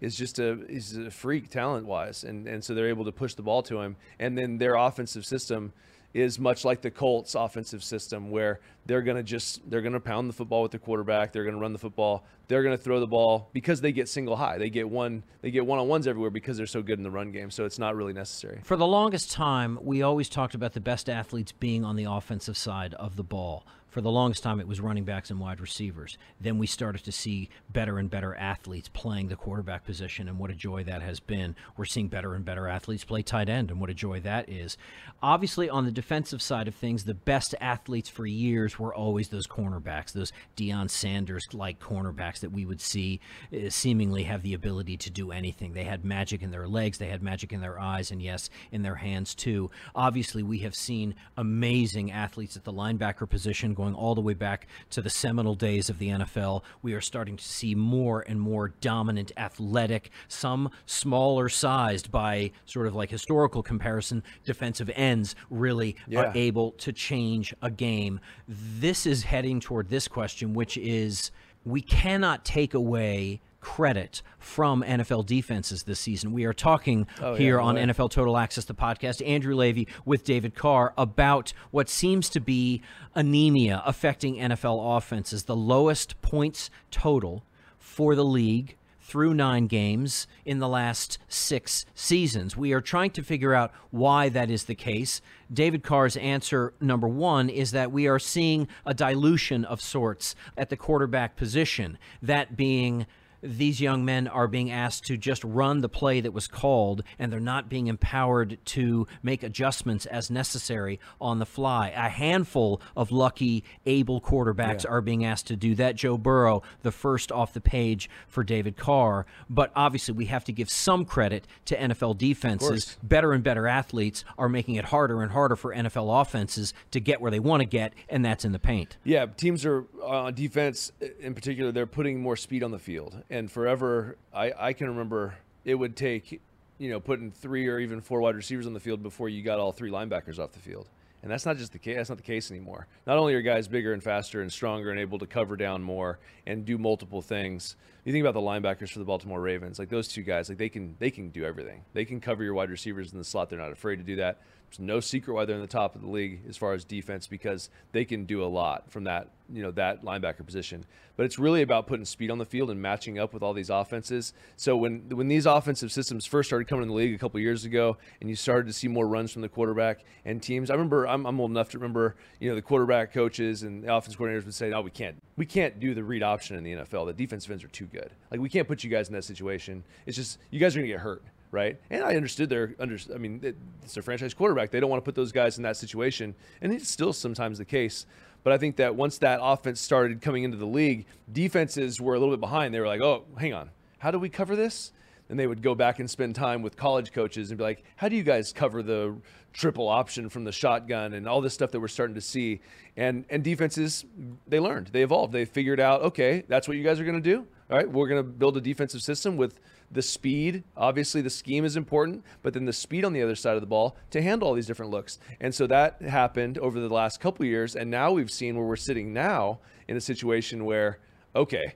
is 0.00 0.14
just 0.14 0.38
a 0.38 0.58
he's 0.68 0.96
a 0.96 1.10
freak 1.10 1.48
talent 1.48 1.86
wise, 1.86 2.24
and 2.24 2.46
and 2.46 2.62
so 2.62 2.74
they're 2.74 2.88
able 2.88 3.04
to 3.04 3.12
push 3.12 3.34
the 3.34 3.42
ball 3.42 3.62
to 3.64 3.80
him, 3.80 3.96
and 4.18 4.36
then 4.36 4.58
their 4.58 4.74
offensive 4.74 5.24
system 5.24 5.72
is 6.16 6.38
much 6.38 6.64
like 6.64 6.80
the 6.80 6.90
Colts 6.90 7.34
offensive 7.34 7.84
system 7.84 8.30
where 8.30 8.58
they're 8.86 9.02
going 9.02 9.18
to 9.18 9.22
just 9.22 9.68
they're 9.68 9.82
going 9.82 9.92
to 9.92 10.00
pound 10.00 10.28
the 10.28 10.32
football 10.32 10.62
with 10.62 10.72
the 10.72 10.78
quarterback, 10.78 11.32
they're 11.32 11.44
going 11.44 11.54
to 11.54 11.60
run 11.60 11.72
the 11.72 11.78
football, 11.78 12.24
they're 12.48 12.62
going 12.62 12.76
to 12.76 12.82
throw 12.82 13.00
the 13.00 13.06
ball 13.06 13.50
because 13.52 13.80
they 13.80 13.92
get 13.92 14.08
single 14.08 14.36
high. 14.36 14.56
They 14.56 14.70
get 14.70 14.88
one 14.88 15.22
they 15.42 15.50
get 15.50 15.66
one-on-ones 15.66 16.06
everywhere 16.06 16.30
because 16.30 16.56
they're 16.56 16.66
so 16.66 16.82
good 16.82 16.98
in 16.98 17.02
the 17.02 17.10
run 17.10 17.32
game, 17.32 17.50
so 17.50 17.64
it's 17.64 17.78
not 17.78 17.96
really 17.96 18.14
necessary. 18.14 18.60
For 18.64 18.76
the 18.76 18.86
longest 18.86 19.30
time, 19.30 19.78
we 19.82 20.02
always 20.02 20.28
talked 20.28 20.54
about 20.54 20.72
the 20.72 20.80
best 20.80 21.10
athletes 21.10 21.52
being 21.52 21.84
on 21.84 21.96
the 21.96 22.04
offensive 22.04 22.56
side 22.56 22.94
of 22.94 23.16
the 23.16 23.24
ball. 23.24 23.66
For 23.96 24.02
the 24.02 24.10
longest 24.10 24.42
time, 24.42 24.60
it 24.60 24.68
was 24.68 24.78
running 24.78 25.04
backs 25.04 25.30
and 25.30 25.40
wide 25.40 25.58
receivers. 25.58 26.18
Then 26.38 26.58
we 26.58 26.66
started 26.66 27.02
to 27.04 27.12
see 27.12 27.48
better 27.70 27.98
and 27.98 28.10
better 28.10 28.34
athletes 28.34 28.90
playing 28.92 29.28
the 29.28 29.36
quarterback 29.36 29.86
position, 29.86 30.28
and 30.28 30.38
what 30.38 30.50
a 30.50 30.54
joy 30.54 30.84
that 30.84 31.00
has 31.00 31.18
been. 31.18 31.56
We're 31.78 31.86
seeing 31.86 32.08
better 32.08 32.34
and 32.34 32.44
better 32.44 32.68
athletes 32.68 33.04
play 33.04 33.22
tight 33.22 33.48
end, 33.48 33.70
and 33.70 33.80
what 33.80 33.88
a 33.88 33.94
joy 33.94 34.20
that 34.20 34.50
is. 34.50 34.76
Obviously, 35.22 35.70
on 35.70 35.86
the 35.86 35.90
defensive 35.90 36.42
side 36.42 36.68
of 36.68 36.74
things, 36.74 37.04
the 37.04 37.14
best 37.14 37.54
athletes 37.58 38.10
for 38.10 38.26
years 38.26 38.78
were 38.78 38.94
always 38.94 39.30
those 39.30 39.46
cornerbacks, 39.46 40.12
those 40.12 40.30
Deion 40.58 40.90
Sanders 40.90 41.46
like 41.54 41.80
cornerbacks 41.80 42.40
that 42.40 42.52
we 42.52 42.66
would 42.66 42.82
see 42.82 43.18
uh, 43.50 43.70
seemingly 43.70 44.24
have 44.24 44.42
the 44.42 44.52
ability 44.52 44.98
to 44.98 45.10
do 45.10 45.32
anything. 45.32 45.72
They 45.72 45.84
had 45.84 46.04
magic 46.04 46.42
in 46.42 46.50
their 46.50 46.68
legs, 46.68 46.98
they 46.98 47.08
had 47.08 47.22
magic 47.22 47.50
in 47.50 47.62
their 47.62 47.80
eyes, 47.80 48.10
and 48.10 48.20
yes, 48.20 48.50
in 48.70 48.82
their 48.82 48.96
hands 48.96 49.34
too. 49.34 49.70
Obviously, 49.94 50.42
we 50.42 50.58
have 50.58 50.74
seen 50.74 51.14
amazing 51.38 52.12
athletes 52.12 52.58
at 52.58 52.64
the 52.64 52.74
linebacker 52.74 53.26
position 53.26 53.72
going 53.72 53.85
all 53.94 54.14
the 54.14 54.20
way 54.20 54.34
back 54.34 54.66
to 54.90 55.00
the 55.02 55.10
seminal 55.10 55.54
days 55.54 55.88
of 55.88 55.98
the 55.98 56.08
NFL. 56.08 56.62
We 56.82 56.94
are 56.94 57.00
starting 57.00 57.36
to 57.36 57.44
see 57.44 57.74
more 57.74 58.22
and 58.26 58.40
more 58.40 58.68
dominant, 58.80 59.32
athletic, 59.36 60.10
some 60.28 60.70
smaller 60.86 61.48
sized 61.48 62.10
by 62.10 62.50
sort 62.64 62.86
of 62.86 62.94
like 62.94 63.10
historical 63.10 63.62
comparison, 63.62 64.22
defensive 64.44 64.90
ends 64.94 65.34
really 65.50 65.96
Yeah. 66.06 66.20
are 66.20 66.32
able 66.34 66.72
to 66.72 66.92
change 66.92 67.54
a 67.62 67.70
game. 67.70 68.20
This 68.48 69.06
is 69.06 69.24
heading 69.24 69.60
toward 69.60 69.88
this 69.88 70.08
question, 70.08 70.54
which 70.54 70.76
is 70.76 71.30
we 71.64 71.80
cannot 71.80 72.44
take 72.44 72.74
away 72.74 73.40
credit 73.66 74.22
from 74.38 74.80
NFL 74.84 75.26
defenses 75.26 75.82
this 75.82 75.98
season. 75.98 76.30
We 76.32 76.44
are 76.44 76.52
talking 76.52 77.04
Oh, 77.20 77.34
here 77.34 77.56
no 77.56 77.64
on. 77.64 77.74
NFL 77.74 78.12
Total 78.12 78.38
Access, 78.38 78.64
the 78.64 78.74
podcast, 78.74 79.26
Andrew 79.26 79.56
Levy 79.56 79.88
with 80.04 80.22
David 80.22 80.54
Carr 80.54 80.94
about 80.96 81.52
what 81.72 81.88
seems 81.88 82.28
to 82.28 82.40
be 82.40 82.80
anemia 83.16 83.82
affecting 83.84 84.36
NFL 84.36 84.96
offenses. 84.96 85.44
The 85.44 85.56
lowest 85.56 86.22
points 86.22 86.70
total 86.92 87.44
for 87.76 88.14
the 88.14 88.24
league 88.24 88.76
through 89.00 89.34
nine 89.34 89.66
games 89.66 90.28
in 90.44 90.60
the 90.60 90.68
last 90.68 91.18
six 91.26 91.84
seasons. 91.92 92.56
We 92.56 92.72
are 92.72 92.80
trying 92.80 93.10
to 93.12 93.22
figure 93.22 93.52
out 93.52 93.72
why 93.90 94.28
that 94.28 94.48
is 94.48 94.64
the 94.64 94.74
case. 94.76 95.20
David 95.52 95.82
Carr's 95.82 96.16
answer, 96.16 96.72
number 96.80 97.08
one, 97.08 97.48
is 97.48 97.72
that 97.72 97.90
we 97.90 98.06
are 98.06 98.20
seeing 98.20 98.68
a 98.86 98.94
dilution 98.94 99.64
of 99.64 99.80
sorts 99.80 100.36
at 100.56 100.70
the 100.70 100.76
quarterback 100.76 101.34
position, 101.34 101.98
that 102.22 102.56
being 102.56 103.06
these 103.46 103.80
young 103.80 104.04
men 104.04 104.28
are 104.28 104.48
being 104.48 104.70
asked 104.70 105.06
to 105.06 105.16
just 105.16 105.42
run 105.44 105.80
the 105.80 105.88
play 105.88 106.20
that 106.20 106.32
was 106.32 106.46
called, 106.46 107.02
and 107.18 107.32
they're 107.32 107.40
not 107.40 107.68
being 107.68 107.86
empowered 107.86 108.58
to 108.66 109.06
make 109.22 109.42
adjustments 109.42 110.06
as 110.06 110.30
necessary 110.30 111.00
on 111.20 111.38
the 111.38 111.46
fly. 111.46 111.88
A 111.90 112.08
handful 112.08 112.80
of 112.96 113.10
lucky, 113.12 113.64
able 113.84 114.20
quarterbacks 114.20 114.84
are 114.88 115.00
being 115.00 115.24
asked 115.24 115.46
to 115.48 115.56
do 115.56 115.74
that. 115.76 115.96
Joe 115.96 116.18
Burrow, 116.18 116.62
the 116.82 116.92
first 116.92 117.32
off 117.32 117.52
the 117.52 117.60
page 117.60 118.10
for 118.28 118.44
David 118.44 118.76
Carr. 118.76 119.26
But 119.48 119.72
obviously, 119.74 120.14
we 120.14 120.26
have 120.26 120.44
to 120.44 120.52
give 120.52 120.70
some 120.70 121.04
credit 121.04 121.46
to 121.66 121.76
NFL 121.76 122.18
defenses. 122.18 122.96
Better 123.02 123.32
and 123.32 123.42
better 123.42 123.66
athletes 123.66 124.24
are 124.38 124.48
making 124.48 124.74
it 124.76 124.86
harder 124.86 125.22
and 125.22 125.32
harder 125.32 125.56
for 125.56 125.74
NFL 125.74 126.20
offenses 126.20 126.74
to 126.90 127.00
get 127.00 127.20
where 127.20 127.30
they 127.30 127.40
want 127.40 127.60
to 127.60 127.66
get, 127.66 127.92
and 128.08 128.24
that's 128.24 128.44
in 128.44 128.52
the 128.52 128.58
paint. 128.58 128.96
Yeah, 129.04 129.26
teams 129.26 129.64
are 129.64 129.84
uh, 130.00 130.24
on 130.24 130.34
defense 130.34 130.92
in 131.20 131.34
particular. 131.34 131.72
They're 131.72 131.86
putting 131.86 132.20
more 132.20 132.36
speed 132.36 132.62
on 132.62 132.70
the 132.70 132.78
field, 132.78 133.22
and 133.30 133.35
forever, 133.50 134.16
I, 134.32 134.52
I 134.56 134.72
can 134.72 134.88
remember 134.88 135.34
it 135.64 135.74
would 135.74 135.96
take, 135.96 136.40
you 136.78 136.90
know, 136.90 137.00
putting 137.00 137.30
three 137.30 137.68
or 137.68 137.78
even 137.78 138.00
four 138.00 138.20
wide 138.20 138.36
receivers 138.36 138.66
on 138.66 138.72
the 138.72 138.80
field 138.80 139.02
before 139.02 139.28
you 139.28 139.42
got 139.42 139.58
all 139.58 139.72
three 139.72 139.90
linebackers 139.90 140.38
off 140.38 140.52
the 140.52 140.58
field. 140.58 140.88
And 141.22 141.30
that's 141.32 141.44
not 141.44 141.56
just 141.56 141.72
the 141.72 141.78
case. 141.78 141.96
That's 141.96 142.08
not 142.08 142.18
the 142.18 142.24
case 142.24 142.50
anymore. 142.50 142.86
Not 143.06 143.18
only 143.18 143.34
are 143.34 143.42
guys 143.42 143.66
bigger 143.66 143.92
and 143.92 144.02
faster 144.02 144.42
and 144.42 144.52
stronger 144.52 144.90
and 144.90 145.00
able 145.00 145.18
to 145.18 145.26
cover 145.26 145.56
down 145.56 145.82
more 145.82 146.20
and 146.46 146.64
do 146.64 146.78
multiple 146.78 147.20
things. 147.20 147.74
You 148.04 148.12
think 148.12 148.24
about 148.24 148.34
the 148.34 148.46
linebackers 148.46 148.90
for 148.90 149.00
the 149.00 149.04
Baltimore 149.04 149.40
Ravens, 149.40 149.80
like 149.80 149.88
those 149.88 150.06
two 150.06 150.22
guys, 150.22 150.48
like 150.48 150.58
they 150.58 150.68
can 150.68 150.94
they 151.00 151.10
can 151.10 151.30
do 151.30 151.44
everything. 151.44 151.82
They 151.94 152.04
can 152.04 152.20
cover 152.20 152.44
your 152.44 152.54
wide 152.54 152.70
receivers 152.70 153.12
in 153.12 153.18
the 153.18 153.24
slot. 153.24 153.50
They're 153.50 153.58
not 153.58 153.72
afraid 153.72 153.96
to 153.96 154.04
do 154.04 154.16
that. 154.16 154.40
There's 154.76 154.86
no 154.86 155.00
secret 155.00 155.32
why 155.32 155.46
they're 155.46 155.56
in 155.56 155.62
the 155.62 155.66
top 155.66 155.94
of 155.94 156.02
the 156.02 156.08
league 156.08 156.40
as 156.48 156.56
far 156.56 156.74
as 156.74 156.84
defense 156.84 157.26
because 157.26 157.70
they 157.92 158.04
can 158.04 158.26
do 158.26 158.44
a 158.44 158.46
lot 158.46 158.90
from 158.90 159.04
that 159.04 159.28
you 159.52 159.62
know 159.62 159.70
that 159.72 160.04
linebacker 160.04 160.44
position. 160.44 160.84
But 161.16 161.24
it's 161.24 161.38
really 161.38 161.62
about 161.62 161.86
putting 161.86 162.04
speed 162.04 162.30
on 162.30 162.38
the 162.38 162.44
field 162.44 162.70
and 162.70 162.82
matching 162.82 163.18
up 163.18 163.32
with 163.32 163.42
all 163.42 163.54
these 163.54 163.70
offenses. 163.70 164.34
So 164.56 164.76
when 164.76 165.08
when 165.08 165.28
these 165.28 165.46
offensive 165.46 165.92
systems 165.92 166.26
first 166.26 166.48
started 166.48 166.68
coming 166.68 166.82
in 166.82 166.88
the 166.88 166.94
league 166.94 167.14
a 167.14 167.18
couple 167.18 167.40
years 167.40 167.64
ago, 167.64 167.96
and 168.20 168.28
you 168.28 168.36
started 168.36 168.66
to 168.66 168.72
see 168.72 168.88
more 168.88 169.06
runs 169.06 169.32
from 169.32 169.42
the 169.42 169.48
quarterback 169.48 170.04
and 170.24 170.42
teams, 170.42 170.68
I 170.68 170.74
remember 170.74 171.06
I'm, 171.06 171.24
I'm 171.26 171.40
old 171.40 171.50
enough 171.50 171.70
to 171.70 171.78
remember 171.78 172.16
you 172.40 172.48
know 172.48 172.54
the 172.54 172.62
quarterback 172.62 173.12
coaches 173.12 173.62
and 173.62 173.84
the 173.84 173.94
offense 173.94 174.16
coordinators 174.16 174.44
would 174.44 174.54
say, 174.54 174.68
"No, 174.70 174.82
we 174.82 174.90
can't 174.90 175.16
we 175.36 175.46
can't 175.46 175.80
do 175.80 175.94
the 175.94 176.04
read 176.04 176.22
option 176.22 176.56
in 176.56 176.64
the 176.64 176.72
NFL. 176.72 177.06
The 177.06 177.14
defensive 177.14 177.50
ends 177.50 177.64
are 177.64 177.68
too 177.68 177.86
good. 177.86 178.10
Like 178.30 178.40
we 178.40 178.48
can't 178.48 178.68
put 178.68 178.84
you 178.84 178.90
guys 178.90 179.08
in 179.08 179.14
that 179.14 179.24
situation. 179.24 179.84
It's 180.04 180.16
just 180.16 180.38
you 180.50 180.60
guys 180.60 180.76
are 180.76 180.80
gonna 180.80 180.88
get 180.88 181.00
hurt." 181.00 181.22
Right? 181.50 181.80
And 181.90 182.02
I 182.02 182.16
understood 182.16 182.48
their 182.48 182.74
under. 182.78 182.98
I 183.14 183.18
mean, 183.18 183.40
it's 183.82 183.94
their 183.94 184.02
franchise 184.02 184.34
quarterback. 184.34 184.70
They 184.70 184.80
don't 184.80 184.90
want 184.90 185.02
to 185.02 185.04
put 185.04 185.14
those 185.14 185.32
guys 185.32 185.56
in 185.56 185.62
that 185.64 185.76
situation, 185.76 186.34
and 186.60 186.72
it's 186.72 186.88
still 186.88 187.12
sometimes 187.12 187.58
the 187.58 187.64
case. 187.64 188.06
But 188.42 188.52
I 188.52 188.58
think 188.58 188.76
that 188.76 188.94
once 188.94 189.18
that 189.18 189.40
offense 189.42 189.80
started 189.80 190.20
coming 190.20 190.44
into 190.44 190.56
the 190.56 190.66
league, 190.66 191.06
defenses 191.32 192.00
were 192.00 192.14
a 192.14 192.18
little 192.18 192.34
bit 192.34 192.40
behind. 192.40 192.72
They 192.72 192.80
were 192.80 192.86
like, 192.86 193.00
"Oh, 193.00 193.24
hang 193.38 193.54
on, 193.54 193.70
how 193.98 194.10
do 194.10 194.18
we 194.18 194.28
cover 194.28 194.54
this?" 194.54 194.92
And 195.28 195.36
they 195.38 195.48
would 195.48 195.60
go 195.60 195.74
back 195.74 195.98
and 195.98 196.08
spend 196.08 196.36
time 196.36 196.62
with 196.62 196.76
college 196.76 197.12
coaches 197.12 197.50
and 197.50 197.58
be 197.58 197.64
like, 197.64 197.82
"How 197.96 198.08
do 198.08 198.14
you 198.14 198.22
guys 198.22 198.52
cover 198.52 198.82
the 198.82 199.16
triple 199.52 199.88
option 199.88 200.28
from 200.28 200.44
the 200.44 200.52
shotgun 200.52 201.14
and 201.14 201.26
all 201.26 201.40
this 201.40 201.54
stuff 201.54 201.72
that 201.72 201.80
we're 201.80 201.88
starting 201.88 202.14
to 202.14 202.20
see?" 202.20 202.60
And 202.96 203.24
and 203.30 203.42
defenses, 203.42 204.04
they 204.46 204.60
learned, 204.60 204.88
they 204.88 205.02
evolved, 205.02 205.32
they 205.32 205.44
figured 205.44 205.80
out, 205.80 206.02
okay, 206.02 206.44
that's 206.46 206.68
what 206.68 206.76
you 206.76 206.84
guys 206.84 207.00
are 207.00 207.04
going 207.04 207.20
to 207.20 207.30
do. 207.30 207.46
All 207.68 207.76
right, 207.76 207.90
we're 207.90 208.06
going 208.06 208.22
to 208.22 208.28
build 208.28 208.56
a 208.56 208.60
defensive 208.60 209.02
system 209.02 209.36
with 209.36 209.58
the 209.90 210.02
speed. 210.02 210.64
Obviously, 210.76 211.20
the 211.20 211.30
scheme 211.30 211.64
is 211.64 211.76
important, 211.76 212.24
but 212.42 212.54
then 212.54 212.64
the 212.64 212.72
speed 212.72 213.04
on 213.04 213.12
the 213.12 213.22
other 213.22 213.34
side 213.34 213.54
of 213.54 213.60
the 213.60 213.66
ball 213.66 213.96
to 214.10 214.22
handle 214.22 214.48
all 214.48 214.54
these 214.54 214.66
different 214.66 214.90
looks. 214.90 215.18
And 215.40 215.54
so 215.54 215.66
that 215.66 216.02
happened 216.02 216.58
over 216.58 216.80
the 216.80 216.88
last 216.88 217.20
couple 217.20 217.44
years. 217.44 217.76
And 217.76 217.90
now 217.90 218.12
we've 218.12 218.30
seen 218.30 218.56
where 218.56 218.66
we're 218.66 218.76
sitting 218.76 219.12
now 219.12 219.60
in 219.88 219.96
a 219.96 220.00
situation 220.00 220.64
where, 220.64 220.98
okay, 221.34 221.74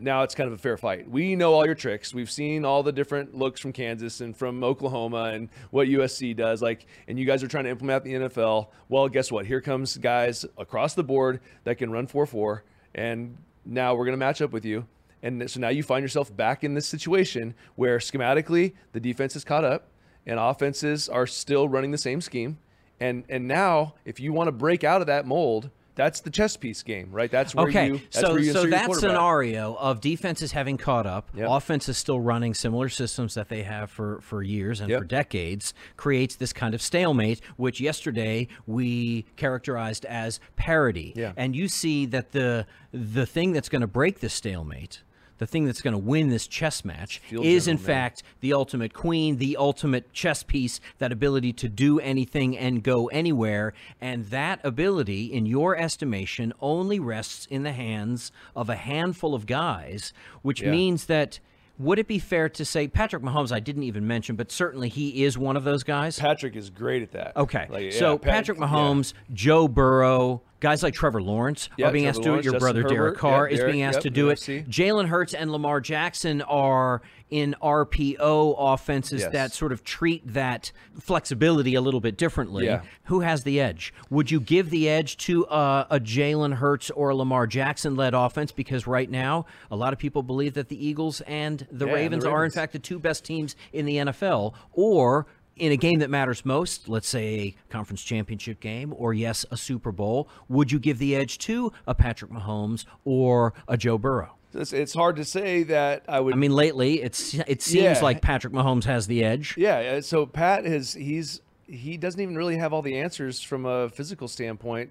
now 0.00 0.22
it's 0.22 0.34
kind 0.34 0.46
of 0.46 0.52
a 0.52 0.58
fair 0.58 0.76
fight. 0.76 1.08
We 1.08 1.36
know 1.36 1.54
all 1.54 1.64
your 1.64 1.74
tricks. 1.74 2.12
We've 2.12 2.30
seen 2.30 2.64
all 2.64 2.82
the 2.82 2.92
different 2.92 3.34
looks 3.34 3.60
from 3.60 3.72
Kansas 3.72 4.20
and 4.20 4.36
from 4.36 4.62
Oklahoma 4.62 5.30
and 5.32 5.48
what 5.70 5.88
USC 5.88 6.36
does. 6.36 6.60
Like, 6.60 6.86
and 7.08 7.18
you 7.18 7.24
guys 7.24 7.42
are 7.42 7.48
trying 7.48 7.64
to 7.64 7.70
implement 7.70 8.04
the 8.04 8.14
NFL. 8.14 8.68
Well, 8.88 9.08
guess 9.08 9.32
what? 9.32 9.46
Here 9.46 9.60
comes 9.60 9.96
guys 9.96 10.44
across 10.58 10.94
the 10.94 11.04
board 11.04 11.40
that 11.64 11.78
can 11.78 11.90
run 11.90 12.06
4 12.06 12.26
4. 12.26 12.64
And 12.94 13.38
now 13.64 13.94
we're 13.94 14.04
going 14.04 14.12
to 14.12 14.18
match 14.18 14.42
up 14.42 14.50
with 14.50 14.64
you. 14.64 14.86
And 15.22 15.50
so 15.50 15.60
now 15.60 15.68
you 15.68 15.82
find 15.82 16.02
yourself 16.02 16.34
back 16.34 16.64
in 16.64 16.74
this 16.74 16.86
situation 16.86 17.54
where 17.76 17.98
schematically 17.98 18.72
the 18.92 19.00
defense 19.00 19.36
is 19.36 19.44
caught 19.44 19.64
up 19.64 19.88
and 20.26 20.38
offenses 20.38 21.08
are 21.08 21.26
still 21.26 21.68
running 21.68 21.90
the 21.90 21.98
same 21.98 22.20
scheme. 22.20 22.58
And 22.98 23.24
and 23.28 23.46
now 23.48 23.94
if 24.04 24.20
you 24.20 24.32
want 24.32 24.48
to 24.48 24.52
break 24.52 24.84
out 24.84 25.00
of 25.00 25.06
that 25.06 25.26
mold, 25.26 25.70
that's 25.96 26.20
the 26.20 26.30
chess 26.30 26.56
piece 26.56 26.82
game, 26.82 27.08
right? 27.10 27.30
That's 27.30 27.54
where 27.54 27.68
okay, 27.68 27.86
you 27.88 27.92
that's 27.98 28.20
so 28.20 28.32
where 28.32 28.40
you 28.40 28.52
so 28.52 28.64
that 28.66 28.92
scenario 28.94 29.74
of 29.74 30.00
defenses 30.00 30.52
having 30.52 30.78
caught 30.78 31.06
up, 31.06 31.28
Yep. 31.34 31.48
offenses 31.50 31.98
still 31.98 32.20
running 32.20 32.54
similar 32.54 32.88
systems 32.88 33.34
that 33.34 33.48
they 33.48 33.62
have 33.64 33.90
for 33.90 34.20
for 34.22 34.42
years 34.42 34.80
and 34.80 34.88
Yep. 34.88 34.98
for 35.00 35.04
decades, 35.04 35.74
creates 35.96 36.36
this 36.36 36.52
kind 36.52 36.74
of 36.74 36.80
stalemate, 36.80 37.40
which 37.56 37.80
yesterday 37.80 38.48
we 38.66 39.26
characterized 39.36 40.04
as 40.06 40.40
parity. 40.56 41.12
Yeah. 41.16 41.32
And 41.36 41.54
you 41.56 41.68
see 41.68 42.06
that 42.06 42.32
the 42.32 42.66
the 42.92 43.26
thing 43.26 43.52
that's 43.52 43.68
going 43.68 43.82
to 43.82 43.86
break 43.86 44.20
the 44.20 44.28
stalemate. 44.28 45.02
The 45.40 45.46
thing 45.46 45.64
that's 45.64 45.80
going 45.80 45.92
to 45.92 45.98
win 45.98 46.28
this 46.28 46.46
chess 46.46 46.84
match 46.84 47.18
Field 47.20 47.46
is, 47.46 47.66
in 47.66 47.76
man. 47.76 47.82
fact, 47.84 48.22
the 48.40 48.52
ultimate 48.52 48.92
queen, 48.92 49.38
the 49.38 49.56
ultimate 49.56 50.12
chess 50.12 50.42
piece, 50.42 50.80
that 50.98 51.12
ability 51.12 51.54
to 51.54 51.68
do 51.68 51.98
anything 51.98 52.56
and 52.58 52.82
go 52.82 53.06
anywhere. 53.08 53.72
And 54.02 54.26
that 54.26 54.60
ability, 54.62 55.32
in 55.32 55.46
your 55.46 55.74
estimation, 55.78 56.52
only 56.60 57.00
rests 57.00 57.46
in 57.50 57.62
the 57.62 57.72
hands 57.72 58.32
of 58.54 58.68
a 58.68 58.76
handful 58.76 59.34
of 59.34 59.46
guys, 59.46 60.12
which 60.42 60.60
Yeah. 60.60 60.72
means 60.72 61.06
that 61.06 61.40
would 61.80 61.98
it 61.98 62.06
be 62.06 62.18
fair 62.18 62.48
to 62.50 62.64
say 62.64 62.86
Patrick 62.88 63.22
Mahomes? 63.22 63.50
I 63.52 63.58
didn't 63.60 63.84
even 63.84 64.06
mention, 64.06 64.36
but 64.36 64.52
certainly 64.52 64.88
he 64.90 65.24
is 65.24 65.38
one 65.38 65.56
of 65.56 65.64
those 65.64 65.82
guys. 65.82 66.18
Patrick 66.18 66.54
is 66.54 66.68
great 66.68 67.02
at 67.02 67.12
that. 67.12 67.36
Okay, 67.36 67.66
Like, 67.70 67.92
so 67.92 68.12
yeah, 68.12 68.18
Pat- 68.18 68.32
Patrick 68.32 68.58
yeah. 68.58 68.66
Mahomes, 68.66 69.14
Joe 69.32 69.66
Burrow, 69.66 70.42
guys 70.60 70.82
like 70.82 70.92
Trevor 70.92 71.22
Lawrence 71.22 71.70
Yeah, 71.78 71.88
are 71.88 71.92
being 71.92 72.04
Trevor 72.04 72.18
asked 72.18 72.22
to 72.22 72.28
do 72.28 72.34
it. 72.34 72.44
Your 72.44 72.52
Justin 72.52 72.82
brother 72.82 72.94
Derek 72.94 73.16
Carr 73.16 73.48
yeah, 73.48 73.56
is 73.56 73.64
being 73.64 73.82
asked 73.82 73.96
yep, 73.96 74.02
to 74.02 74.10
do 74.10 74.28
it. 74.28 74.38
Jalen 74.38 75.06
Hurts 75.08 75.32
and 75.32 75.50
Lamar 75.50 75.80
Jackson 75.80 76.42
are 76.42 77.00
in 77.30 77.54
RPO 77.62 78.56
offenses 78.58 79.20
Yes. 79.22 79.32
that 79.32 79.52
sort 79.52 79.72
of 79.72 79.84
treat 79.84 80.26
that 80.32 80.72
flexibility 81.00 81.74
a 81.74 81.80
little 81.80 82.00
bit 82.00 82.16
differently. 82.16 82.64
Yeah. 82.66 82.82
Who 83.04 83.20
has 83.20 83.44
the 83.44 83.60
edge? 83.60 83.92
Would 84.10 84.30
you 84.30 84.40
give 84.40 84.70
the 84.70 84.88
edge 84.88 85.16
to 85.18 85.46
uh, 85.46 85.86
a 85.90 86.00
Jalen 86.00 86.54
Hurts 86.54 86.90
or 86.90 87.10
a 87.10 87.14
Lamar 87.14 87.46
Jackson 87.46 87.94
led 87.96 88.14
offense? 88.14 88.52
Because 88.52 88.86
right 88.86 89.10
now, 89.10 89.46
a 89.70 89.76
lot 89.76 89.92
of 89.92 89.98
people 89.98 90.22
believe 90.22 90.54
that 90.54 90.68
the 90.68 90.86
Eagles 90.86 91.20
and 91.22 91.58
the 91.60 91.64
Yeah, 91.64 91.68
and 91.70 91.80
the 91.80 91.86
Ravens 91.86 92.24
are, 92.24 92.44
in 92.44 92.50
fact, 92.50 92.72
the 92.72 92.78
two 92.78 92.98
best 92.98 93.24
teams 93.24 93.56
in 93.72 93.86
the 93.86 93.96
NFL. 93.96 94.54
Or 94.72 95.26
in 95.56 95.72
a 95.72 95.76
game 95.76 95.98
that 95.98 96.08
matters 96.10 96.44
most, 96.44 96.88
let's 96.88 97.08
say 97.08 97.24
a 97.38 97.54
conference 97.72 98.02
championship 98.02 98.60
game, 98.60 98.94
or 98.96 99.12
yes, 99.12 99.44
a 99.50 99.56
Super 99.56 99.92
Bowl, 99.92 100.28
would 100.48 100.72
you 100.72 100.78
give 100.78 100.98
the 100.98 101.14
edge 101.14 101.36
to 101.38 101.72
a 101.86 101.94
Patrick 101.94 102.30
Mahomes 102.30 102.86
or 103.04 103.52
a 103.68 103.76
Joe 103.76 103.98
Burrow? 103.98 104.34
It's, 104.54 104.72
it's 104.72 104.94
hard 104.94 105.16
to 105.16 105.24
say 105.24 105.62
that 105.64 106.04
I 106.08 106.20
would. 106.20 106.34
I 106.34 106.36
mean, 106.36 106.52
lately 106.52 107.02
it's 107.02 107.34
it 107.34 107.62
seems 107.62 107.82
Yeah. 107.98 108.00
like 108.02 108.20
Patrick 108.22 108.52
Mahomes 108.52 108.84
has 108.84 109.06
the 109.06 109.22
edge. 109.24 109.54
Yeah, 109.56 109.76
uh, 109.78 110.00
so 110.00 110.26
Pat 110.26 110.64
has 110.64 110.94
he's 110.94 111.40
he 111.66 111.96
doesn't 111.96 112.20
even 112.20 112.36
really 112.36 112.56
have 112.56 112.72
all 112.72 112.82
the 112.82 112.98
answers 112.98 113.40
from 113.40 113.64
a 113.64 113.88
physical 113.88 114.26
standpoint 114.26 114.90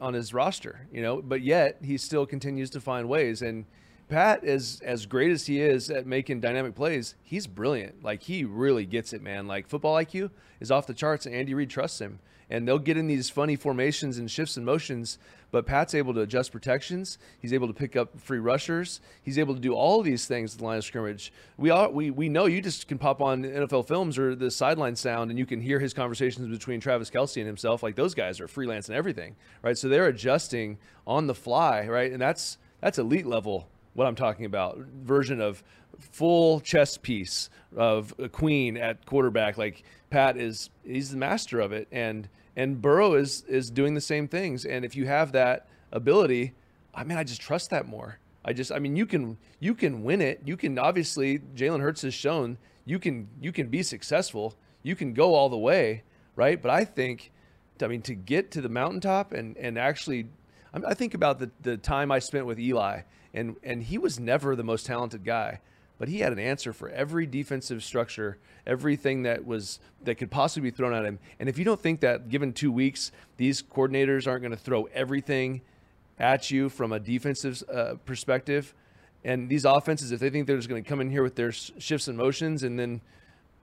on 0.00 0.14
his 0.14 0.32
roster, 0.32 0.86
you 0.90 1.02
know, 1.02 1.20
but 1.20 1.42
yet 1.42 1.76
he 1.82 1.98
still 1.98 2.24
continues 2.24 2.70
to 2.70 2.80
find 2.80 3.08
ways 3.08 3.42
and 3.42 3.66
Pat 4.08 4.42
is 4.44 4.80
as 4.84 5.06
great 5.06 5.30
as 5.30 5.46
he 5.46 5.60
is 5.60 5.90
at 5.90 6.06
making 6.06 6.40
dynamic 6.40 6.74
plays, 6.74 7.14
he's 7.22 7.46
brilliant. 7.46 8.02
Like 8.02 8.22
he 8.22 8.44
really 8.44 8.84
gets 8.86 9.12
it, 9.12 9.22
man. 9.22 9.46
Like 9.46 9.66
football 9.68 9.94
IQ 9.96 10.30
is 10.60 10.70
off 10.70 10.86
the 10.86 10.94
charts 10.94 11.24
and 11.26 11.34
Andy 11.34 11.54
Reid 11.54 11.70
trusts 11.70 12.00
him. 12.00 12.18
And 12.52 12.68
they'll 12.68 12.78
get 12.78 12.98
in 12.98 13.06
these 13.06 13.30
funny 13.30 13.56
formations 13.56 14.18
and 14.18 14.30
shifts 14.30 14.58
and 14.58 14.66
motions, 14.66 15.16
but 15.52 15.64
Pat's 15.64 15.94
able 15.94 16.12
to 16.12 16.20
adjust 16.20 16.52
protections. 16.52 17.16
He's 17.40 17.54
able 17.54 17.66
to 17.66 17.72
pick 17.72 17.96
up 17.96 18.20
free 18.20 18.40
rushers. 18.40 19.00
He's 19.22 19.38
able 19.38 19.54
to 19.54 19.60
do 19.60 19.72
all 19.72 20.02
these 20.02 20.26
things 20.26 20.52
at 20.52 20.58
the 20.58 20.64
line 20.66 20.76
of 20.76 20.84
scrimmage. 20.84 21.32
We 21.56 21.72
we, 21.88 22.10
we 22.10 22.28
know 22.28 22.44
you 22.44 22.60
just 22.60 22.88
can 22.88 22.98
pop 22.98 23.22
on 23.22 23.42
NFL 23.42 23.88
films 23.88 24.18
or 24.18 24.34
the 24.34 24.50
sideline 24.50 24.96
sound 24.96 25.30
and 25.30 25.38
you 25.38 25.46
can 25.46 25.62
hear 25.62 25.80
his 25.80 25.94
conversations 25.94 26.46
between 26.46 26.78
Travis 26.78 27.08
Kelce 27.08 27.38
and 27.38 27.46
himself. 27.46 27.82
Like 27.82 27.96
those 27.96 28.14
guys 28.14 28.38
are 28.38 28.46
freelance 28.46 28.90
and 28.90 28.98
everything, 28.98 29.34
right? 29.62 29.78
So 29.78 29.88
they're 29.88 30.08
adjusting 30.08 30.76
on 31.06 31.28
the 31.28 31.34
fly, 31.34 31.86
right? 31.86 32.12
And 32.12 32.20
that's 32.20 32.58
that's 32.82 32.98
elite 32.98 33.26
level 33.26 33.66
what 33.94 34.06
I'm 34.06 34.14
talking 34.14 34.44
about 34.44 34.76
version 34.76 35.40
of 35.40 35.62
full 35.98 36.60
chess 36.60 36.96
piece 36.98 37.50
of 37.76 38.14
a 38.18 38.28
queen 38.28 38.76
at 38.76 39.06
quarterback. 39.06 39.56
Like 39.56 39.84
Pat 40.10 40.36
is 40.36 40.70
he's 40.84 41.10
the 41.10 41.16
master 41.16 41.60
of 41.60 41.72
it, 41.72 41.88
and 41.90 42.28
and 42.56 42.80
Burrow 42.80 43.14
is 43.14 43.42
is 43.48 43.70
doing 43.70 43.94
the 43.94 44.00
same 44.00 44.28
things. 44.28 44.64
And 44.64 44.84
if 44.84 44.96
you 44.96 45.06
have 45.06 45.32
that 45.32 45.68
ability, 45.90 46.54
I 46.94 47.04
mean, 47.04 47.18
I 47.18 47.24
just 47.24 47.40
trust 47.40 47.70
that 47.70 47.86
more. 47.86 48.18
I 48.44 48.52
just 48.52 48.72
I 48.72 48.78
mean 48.78 48.96
you 48.96 49.06
can 49.06 49.38
you 49.60 49.74
can 49.74 50.02
win 50.02 50.20
it. 50.20 50.42
You 50.44 50.56
can 50.56 50.78
obviously 50.78 51.38
Jalen 51.38 51.80
Hurts 51.80 52.02
has 52.02 52.14
shown 52.14 52.58
you 52.84 52.98
can 52.98 53.28
you 53.40 53.52
can 53.52 53.68
be 53.68 53.82
successful. 53.82 54.54
You 54.82 54.96
can 54.96 55.12
go 55.14 55.34
all 55.34 55.48
the 55.48 55.58
way, 55.58 56.02
right? 56.34 56.60
But 56.60 56.70
I 56.70 56.84
think 56.84 57.30
I 57.80 57.86
mean 57.86 58.02
to 58.02 58.14
get 58.14 58.50
to 58.52 58.60
the 58.60 58.68
mountaintop 58.68 59.32
and 59.32 59.56
and 59.56 59.78
actually 59.78 60.28
I 60.74 60.80
I 60.88 60.94
think 60.94 61.14
about 61.14 61.38
the, 61.38 61.50
the 61.60 61.76
time 61.76 62.10
I 62.10 62.18
spent 62.18 62.46
with 62.46 62.58
Eli, 62.58 63.02
and 63.34 63.56
and 63.62 63.82
he 63.82 63.98
was 63.98 64.18
never 64.18 64.56
the 64.56 64.64
most 64.64 64.86
talented 64.86 65.24
guy, 65.24 65.60
but 66.02 66.08
he 66.08 66.18
had 66.18 66.32
an 66.32 66.40
answer 66.40 66.72
for 66.72 66.88
every 66.88 67.26
defensive 67.26 67.84
structure, 67.84 68.36
everything 68.66 69.22
that 69.22 69.46
was 69.46 69.78
that 70.02 70.16
could 70.16 70.32
possibly 70.32 70.68
be 70.68 70.76
thrown 70.76 70.92
at 70.92 71.04
him. 71.04 71.20
And 71.38 71.48
if 71.48 71.58
you 71.58 71.64
don't 71.64 71.80
think 71.80 72.00
that, 72.00 72.28
given 72.28 72.52
two 72.52 72.72
weeks, 72.72 73.12
these 73.36 73.62
coordinators 73.62 74.26
aren't 74.26 74.42
going 74.42 74.50
to 74.50 74.56
throw 74.56 74.88
everything 74.92 75.60
at 76.18 76.50
you 76.50 76.68
from 76.68 76.90
a 76.90 76.98
defensive 76.98 77.62
uh, 77.72 77.94
perspective, 78.04 78.74
and 79.22 79.48
these 79.48 79.64
offenses, 79.64 80.10
if 80.10 80.18
they 80.18 80.28
think 80.28 80.48
they're 80.48 80.56
just 80.56 80.68
going 80.68 80.82
to 80.82 80.88
come 80.88 81.00
in 81.00 81.08
here 81.08 81.22
with 81.22 81.36
their 81.36 81.52
sh- 81.52 81.70
shifts 81.78 82.08
and 82.08 82.18
motions, 82.18 82.64
and 82.64 82.76
then 82.76 83.00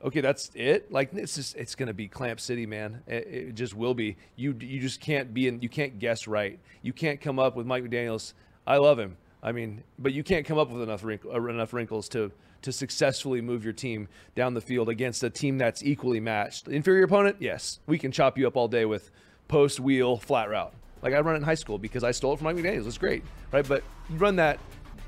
okay, 0.01 0.21
that's 0.21 0.49
it. 0.55 0.89
Like 0.93 1.13
it's 1.13 1.35
just 1.35 1.57
it's 1.57 1.75
gonna 1.75 1.93
be 1.93 2.07
Clamp 2.07 2.39
City, 2.39 2.65
man. 2.65 3.03
It, 3.05 3.27
it 3.27 3.55
just 3.55 3.75
will 3.75 3.93
be. 3.93 4.15
You 4.37 4.55
you 4.57 4.79
just 4.79 5.01
can't 5.01 5.33
be 5.33 5.49
in. 5.49 5.61
You 5.61 5.67
can't 5.67 5.99
guess 5.99 6.25
right. 6.25 6.57
You 6.83 6.93
can't 6.93 7.19
come 7.19 7.37
up 7.37 7.57
with 7.57 7.65
Mike 7.65 7.83
McDaniel's. 7.83 8.33
I 8.65 8.77
love 8.77 8.97
him. 8.97 9.17
I 9.41 9.51
mean, 9.51 9.83
but 9.97 10.13
you 10.13 10.23
can't 10.23 10.45
come 10.45 10.57
up 10.57 10.69
with 10.69 10.81
enough 10.81 11.03
wrinkle, 11.03 11.31
uh, 11.31 11.41
enough 11.45 11.73
wrinkles 11.73 12.09
to 12.09 12.31
to 12.61 12.73
successfully 12.73 13.39
move 13.39 13.63
your 13.63 13.71
team 13.71 14.09
down 14.35 14.53
the 14.53 14.61
field 14.61 14.89
against 14.89 15.23
a 15.23 15.29
team 15.29 15.57
that's 15.57 15.81
equally 15.81 16.19
matched. 16.19 16.67
Inferior 16.67 17.05
opponent, 17.05 17.37
yes, 17.39 17.79
we 17.87 17.97
can 17.97 18.11
chop 18.11 18.37
you 18.37 18.47
up 18.47 18.57
all 18.57 18.67
day 18.67 18.83
with 18.83 19.11
post 19.47 19.79
wheel 19.79 20.17
flat 20.17 20.49
route. 20.49 20.73
Like 21.01 21.13
I 21.13 21.19
run 21.21 21.35
it 21.35 21.37
in 21.37 21.43
high 21.43 21.55
school 21.55 21.77
because 21.77 22.03
I 22.03 22.11
stole 22.11 22.33
it 22.33 22.37
from 22.37 22.45
Mike 22.45 22.57
McDaniel's. 22.57 22.85
It's 22.85 22.97
great, 22.97 23.23
right? 23.51 23.65
But 23.65 23.83
you 24.09 24.17
run 24.17 24.35
that 24.37 24.59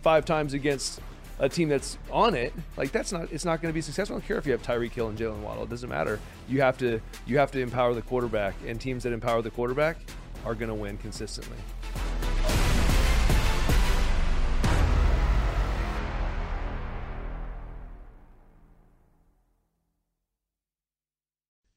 five 0.02 0.24
times 0.24 0.54
against 0.54 1.02
a 1.40 1.50
team 1.50 1.68
that's 1.68 1.98
on 2.10 2.36
it, 2.36 2.54
like 2.78 2.92
that's 2.92 3.12
not 3.12 3.32
it's 3.32 3.44
not 3.44 3.62
going 3.62 3.72
to 3.72 3.74
be 3.74 3.82
successful. 3.82 4.16
I 4.16 4.20
don't 4.20 4.28
care 4.28 4.38
if 4.38 4.46
you 4.46 4.54
have 4.54 4.62
Tyreek 4.62 4.92
Hill 4.92 5.10
and 5.10 5.18
Jaylen 5.18 5.42
Waddle. 5.42 5.64
It 5.64 5.70
doesn't 5.70 5.90
matter. 5.90 6.20
You 6.48 6.62
have 6.62 6.78
to 6.78 7.02
you 7.26 7.38
have 7.38 7.52
to 7.52 7.60
empower 7.60 7.94
the 7.94 8.02
quarterback, 8.02 8.56
and 8.66 8.80
teams 8.80 9.04
that 9.04 9.12
empower 9.12 9.42
the 9.42 9.52
quarterback 9.52 9.98
are 10.46 10.56
going 10.56 10.70
to 10.70 10.76
win 10.76 10.98
consistently. 10.98 11.58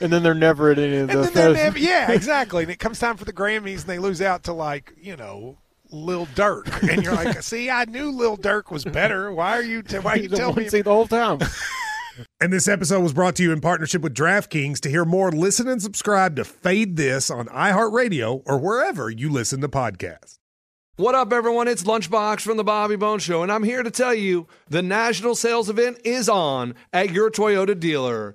and 0.00 0.12
then 0.12 0.22
they're 0.22 0.34
never 0.34 0.70
at 0.70 0.78
any 0.78 0.96
of 0.98 1.10
And 1.10 1.24
the. 1.24 1.30
then 1.30 1.52
never, 1.54 1.78
yeah, 1.78 2.10
exactly. 2.12 2.62
And 2.62 2.72
it 2.72 2.78
comes 2.78 2.98
time 2.98 3.16
for 3.16 3.24
the 3.24 3.32
Grammys, 3.32 3.80
and 3.80 3.86
they 3.88 3.98
lose 3.98 4.22
out 4.22 4.44
to 4.44 4.52
like 4.52 4.92
you 5.00 5.16
know 5.16 5.58
Lil 5.90 6.26
Durk, 6.34 6.66
and 6.88 7.02
you're 7.02 7.14
like, 7.14 7.42
see, 7.42 7.70
I 7.70 7.84
knew 7.86 8.10
Lil 8.10 8.36
Durk 8.36 8.70
was 8.70 8.84
better. 8.84 9.32
Why 9.32 9.56
are 9.56 9.62
you? 9.62 9.82
T- 9.82 9.98
why 9.98 10.12
are 10.12 10.16
you 10.16 10.22
You 10.30 10.36
telling 10.36 10.56
me? 10.56 10.64
to 10.64 10.70
see 10.70 10.82
the 10.82 10.90
whole 10.92 11.06
time. 11.08 11.38
And 12.40 12.52
this 12.52 12.66
episode 12.66 13.00
was 13.00 13.12
brought 13.12 13.36
to 13.36 13.44
you 13.44 13.52
in 13.52 13.60
partnership 13.60 14.02
with 14.02 14.12
DraftKings. 14.12 14.80
To 14.80 14.90
hear 14.90 15.04
more, 15.04 15.30
listen 15.30 15.68
and 15.68 15.80
subscribe 15.80 16.34
to 16.34 16.44
Fade 16.44 16.96
This 16.96 17.30
on 17.30 17.46
iHeartRadio 17.46 18.42
or 18.44 18.58
wherever 18.58 19.08
you 19.08 19.30
listen 19.30 19.60
to 19.60 19.68
podcasts. 19.68 20.34
What 20.96 21.14
up, 21.14 21.32
everyone? 21.32 21.68
It's 21.68 21.84
Lunchbox 21.84 22.40
from 22.40 22.56
the 22.56 22.64
Bobby 22.64 22.96
Bone 22.96 23.20
Show, 23.20 23.44
and 23.44 23.52
I'm 23.52 23.62
here 23.62 23.84
to 23.84 23.90
tell 23.92 24.14
you 24.14 24.48
the 24.68 24.82
national 24.82 25.36
sales 25.36 25.70
event 25.70 25.98
is 26.04 26.28
on 26.28 26.74
at 26.92 27.10
your 27.12 27.30
Toyota 27.30 27.78
dealer, 27.78 28.34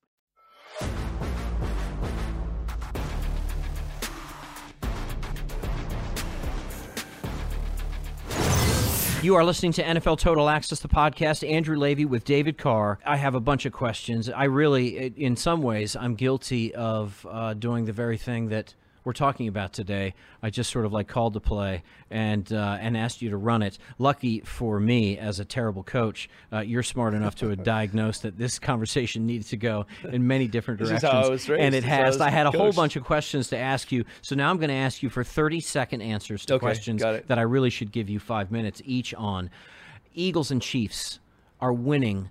You 9.21 9.35
are 9.35 9.45
listening 9.45 9.71
to 9.73 9.83
NFL 9.83 10.17
Total 10.17 10.49
Access, 10.49 10.79
the 10.79 10.87
podcast. 10.87 11.47
Andrew 11.47 11.77
Levy 11.77 12.05
with 12.05 12.25
David 12.25 12.57
Carr. 12.57 12.97
I 13.05 13.17
have 13.17 13.35
a 13.35 13.39
bunch 13.39 13.67
of 13.67 13.71
questions. 13.71 14.31
I 14.31 14.45
really, 14.45 15.13
in 15.15 15.35
some 15.35 15.61
ways, 15.61 15.95
I'm 15.95 16.15
guilty 16.15 16.73
of 16.73 17.23
uh, 17.29 17.53
doing 17.53 17.85
the 17.85 17.93
very 17.93 18.17
thing 18.17 18.49
that 18.49 18.73
we're 19.03 19.13
talking 19.13 19.47
about 19.47 19.73
today. 19.73 20.13
I 20.43 20.49
just 20.49 20.69
sort 20.71 20.85
of 20.85 20.93
like 20.93 21.07
called 21.07 21.33
the 21.33 21.39
play 21.39 21.83
and 22.09 22.51
uh, 22.51 22.77
and 22.79 22.95
asked 22.95 23.21
you 23.21 23.29
to 23.31 23.37
run 23.37 23.61
it. 23.63 23.77
Lucky 23.97 24.41
for 24.41 24.79
me, 24.79 25.17
as 25.17 25.39
a 25.39 25.45
terrible 25.45 25.83
coach, 25.83 26.29
uh, 26.53 26.59
you're 26.59 26.83
smart 26.83 27.13
enough 27.13 27.35
to 27.35 27.49
have 27.49 27.63
diagnosed 27.63 28.23
that 28.23 28.37
this 28.37 28.59
conversation 28.59 29.25
needs 29.25 29.49
to 29.49 29.57
go 29.57 29.85
in 30.03 30.27
many 30.27 30.47
different 30.47 30.79
directions, 30.79 31.01
how 31.03 31.23
I 31.23 31.29
was 31.29 31.49
raised. 31.49 31.61
and 31.61 31.75
it 31.75 31.79
is 31.79 31.83
I 31.85 31.87
has. 31.87 32.21
I 32.21 32.29
had 32.29 32.47
a 32.47 32.51
whole 32.51 32.71
bunch 32.71 32.95
of 32.95 33.03
questions 33.03 33.47
to 33.49 33.57
ask 33.57 33.91
you, 33.91 34.05
so 34.21 34.35
now 34.35 34.49
I'm 34.49 34.57
going 34.57 34.69
to 34.69 34.75
ask 34.75 35.01
you 35.01 35.09
for 35.09 35.23
30 35.23 35.59
second 35.59 36.01
answers 36.01 36.45
to 36.45 36.55
Okay, 36.55 36.59
questions 36.59 37.01
that 37.01 37.37
I 37.37 37.41
really 37.41 37.69
should 37.69 37.91
give 37.91 38.09
you 38.09 38.19
five 38.19 38.51
minutes 38.51 38.81
each 38.85 39.13
on. 39.13 39.49
Eagles 40.13 40.51
and 40.51 40.61
Chiefs 40.61 41.19
are 41.59 41.73
winning, 41.73 42.29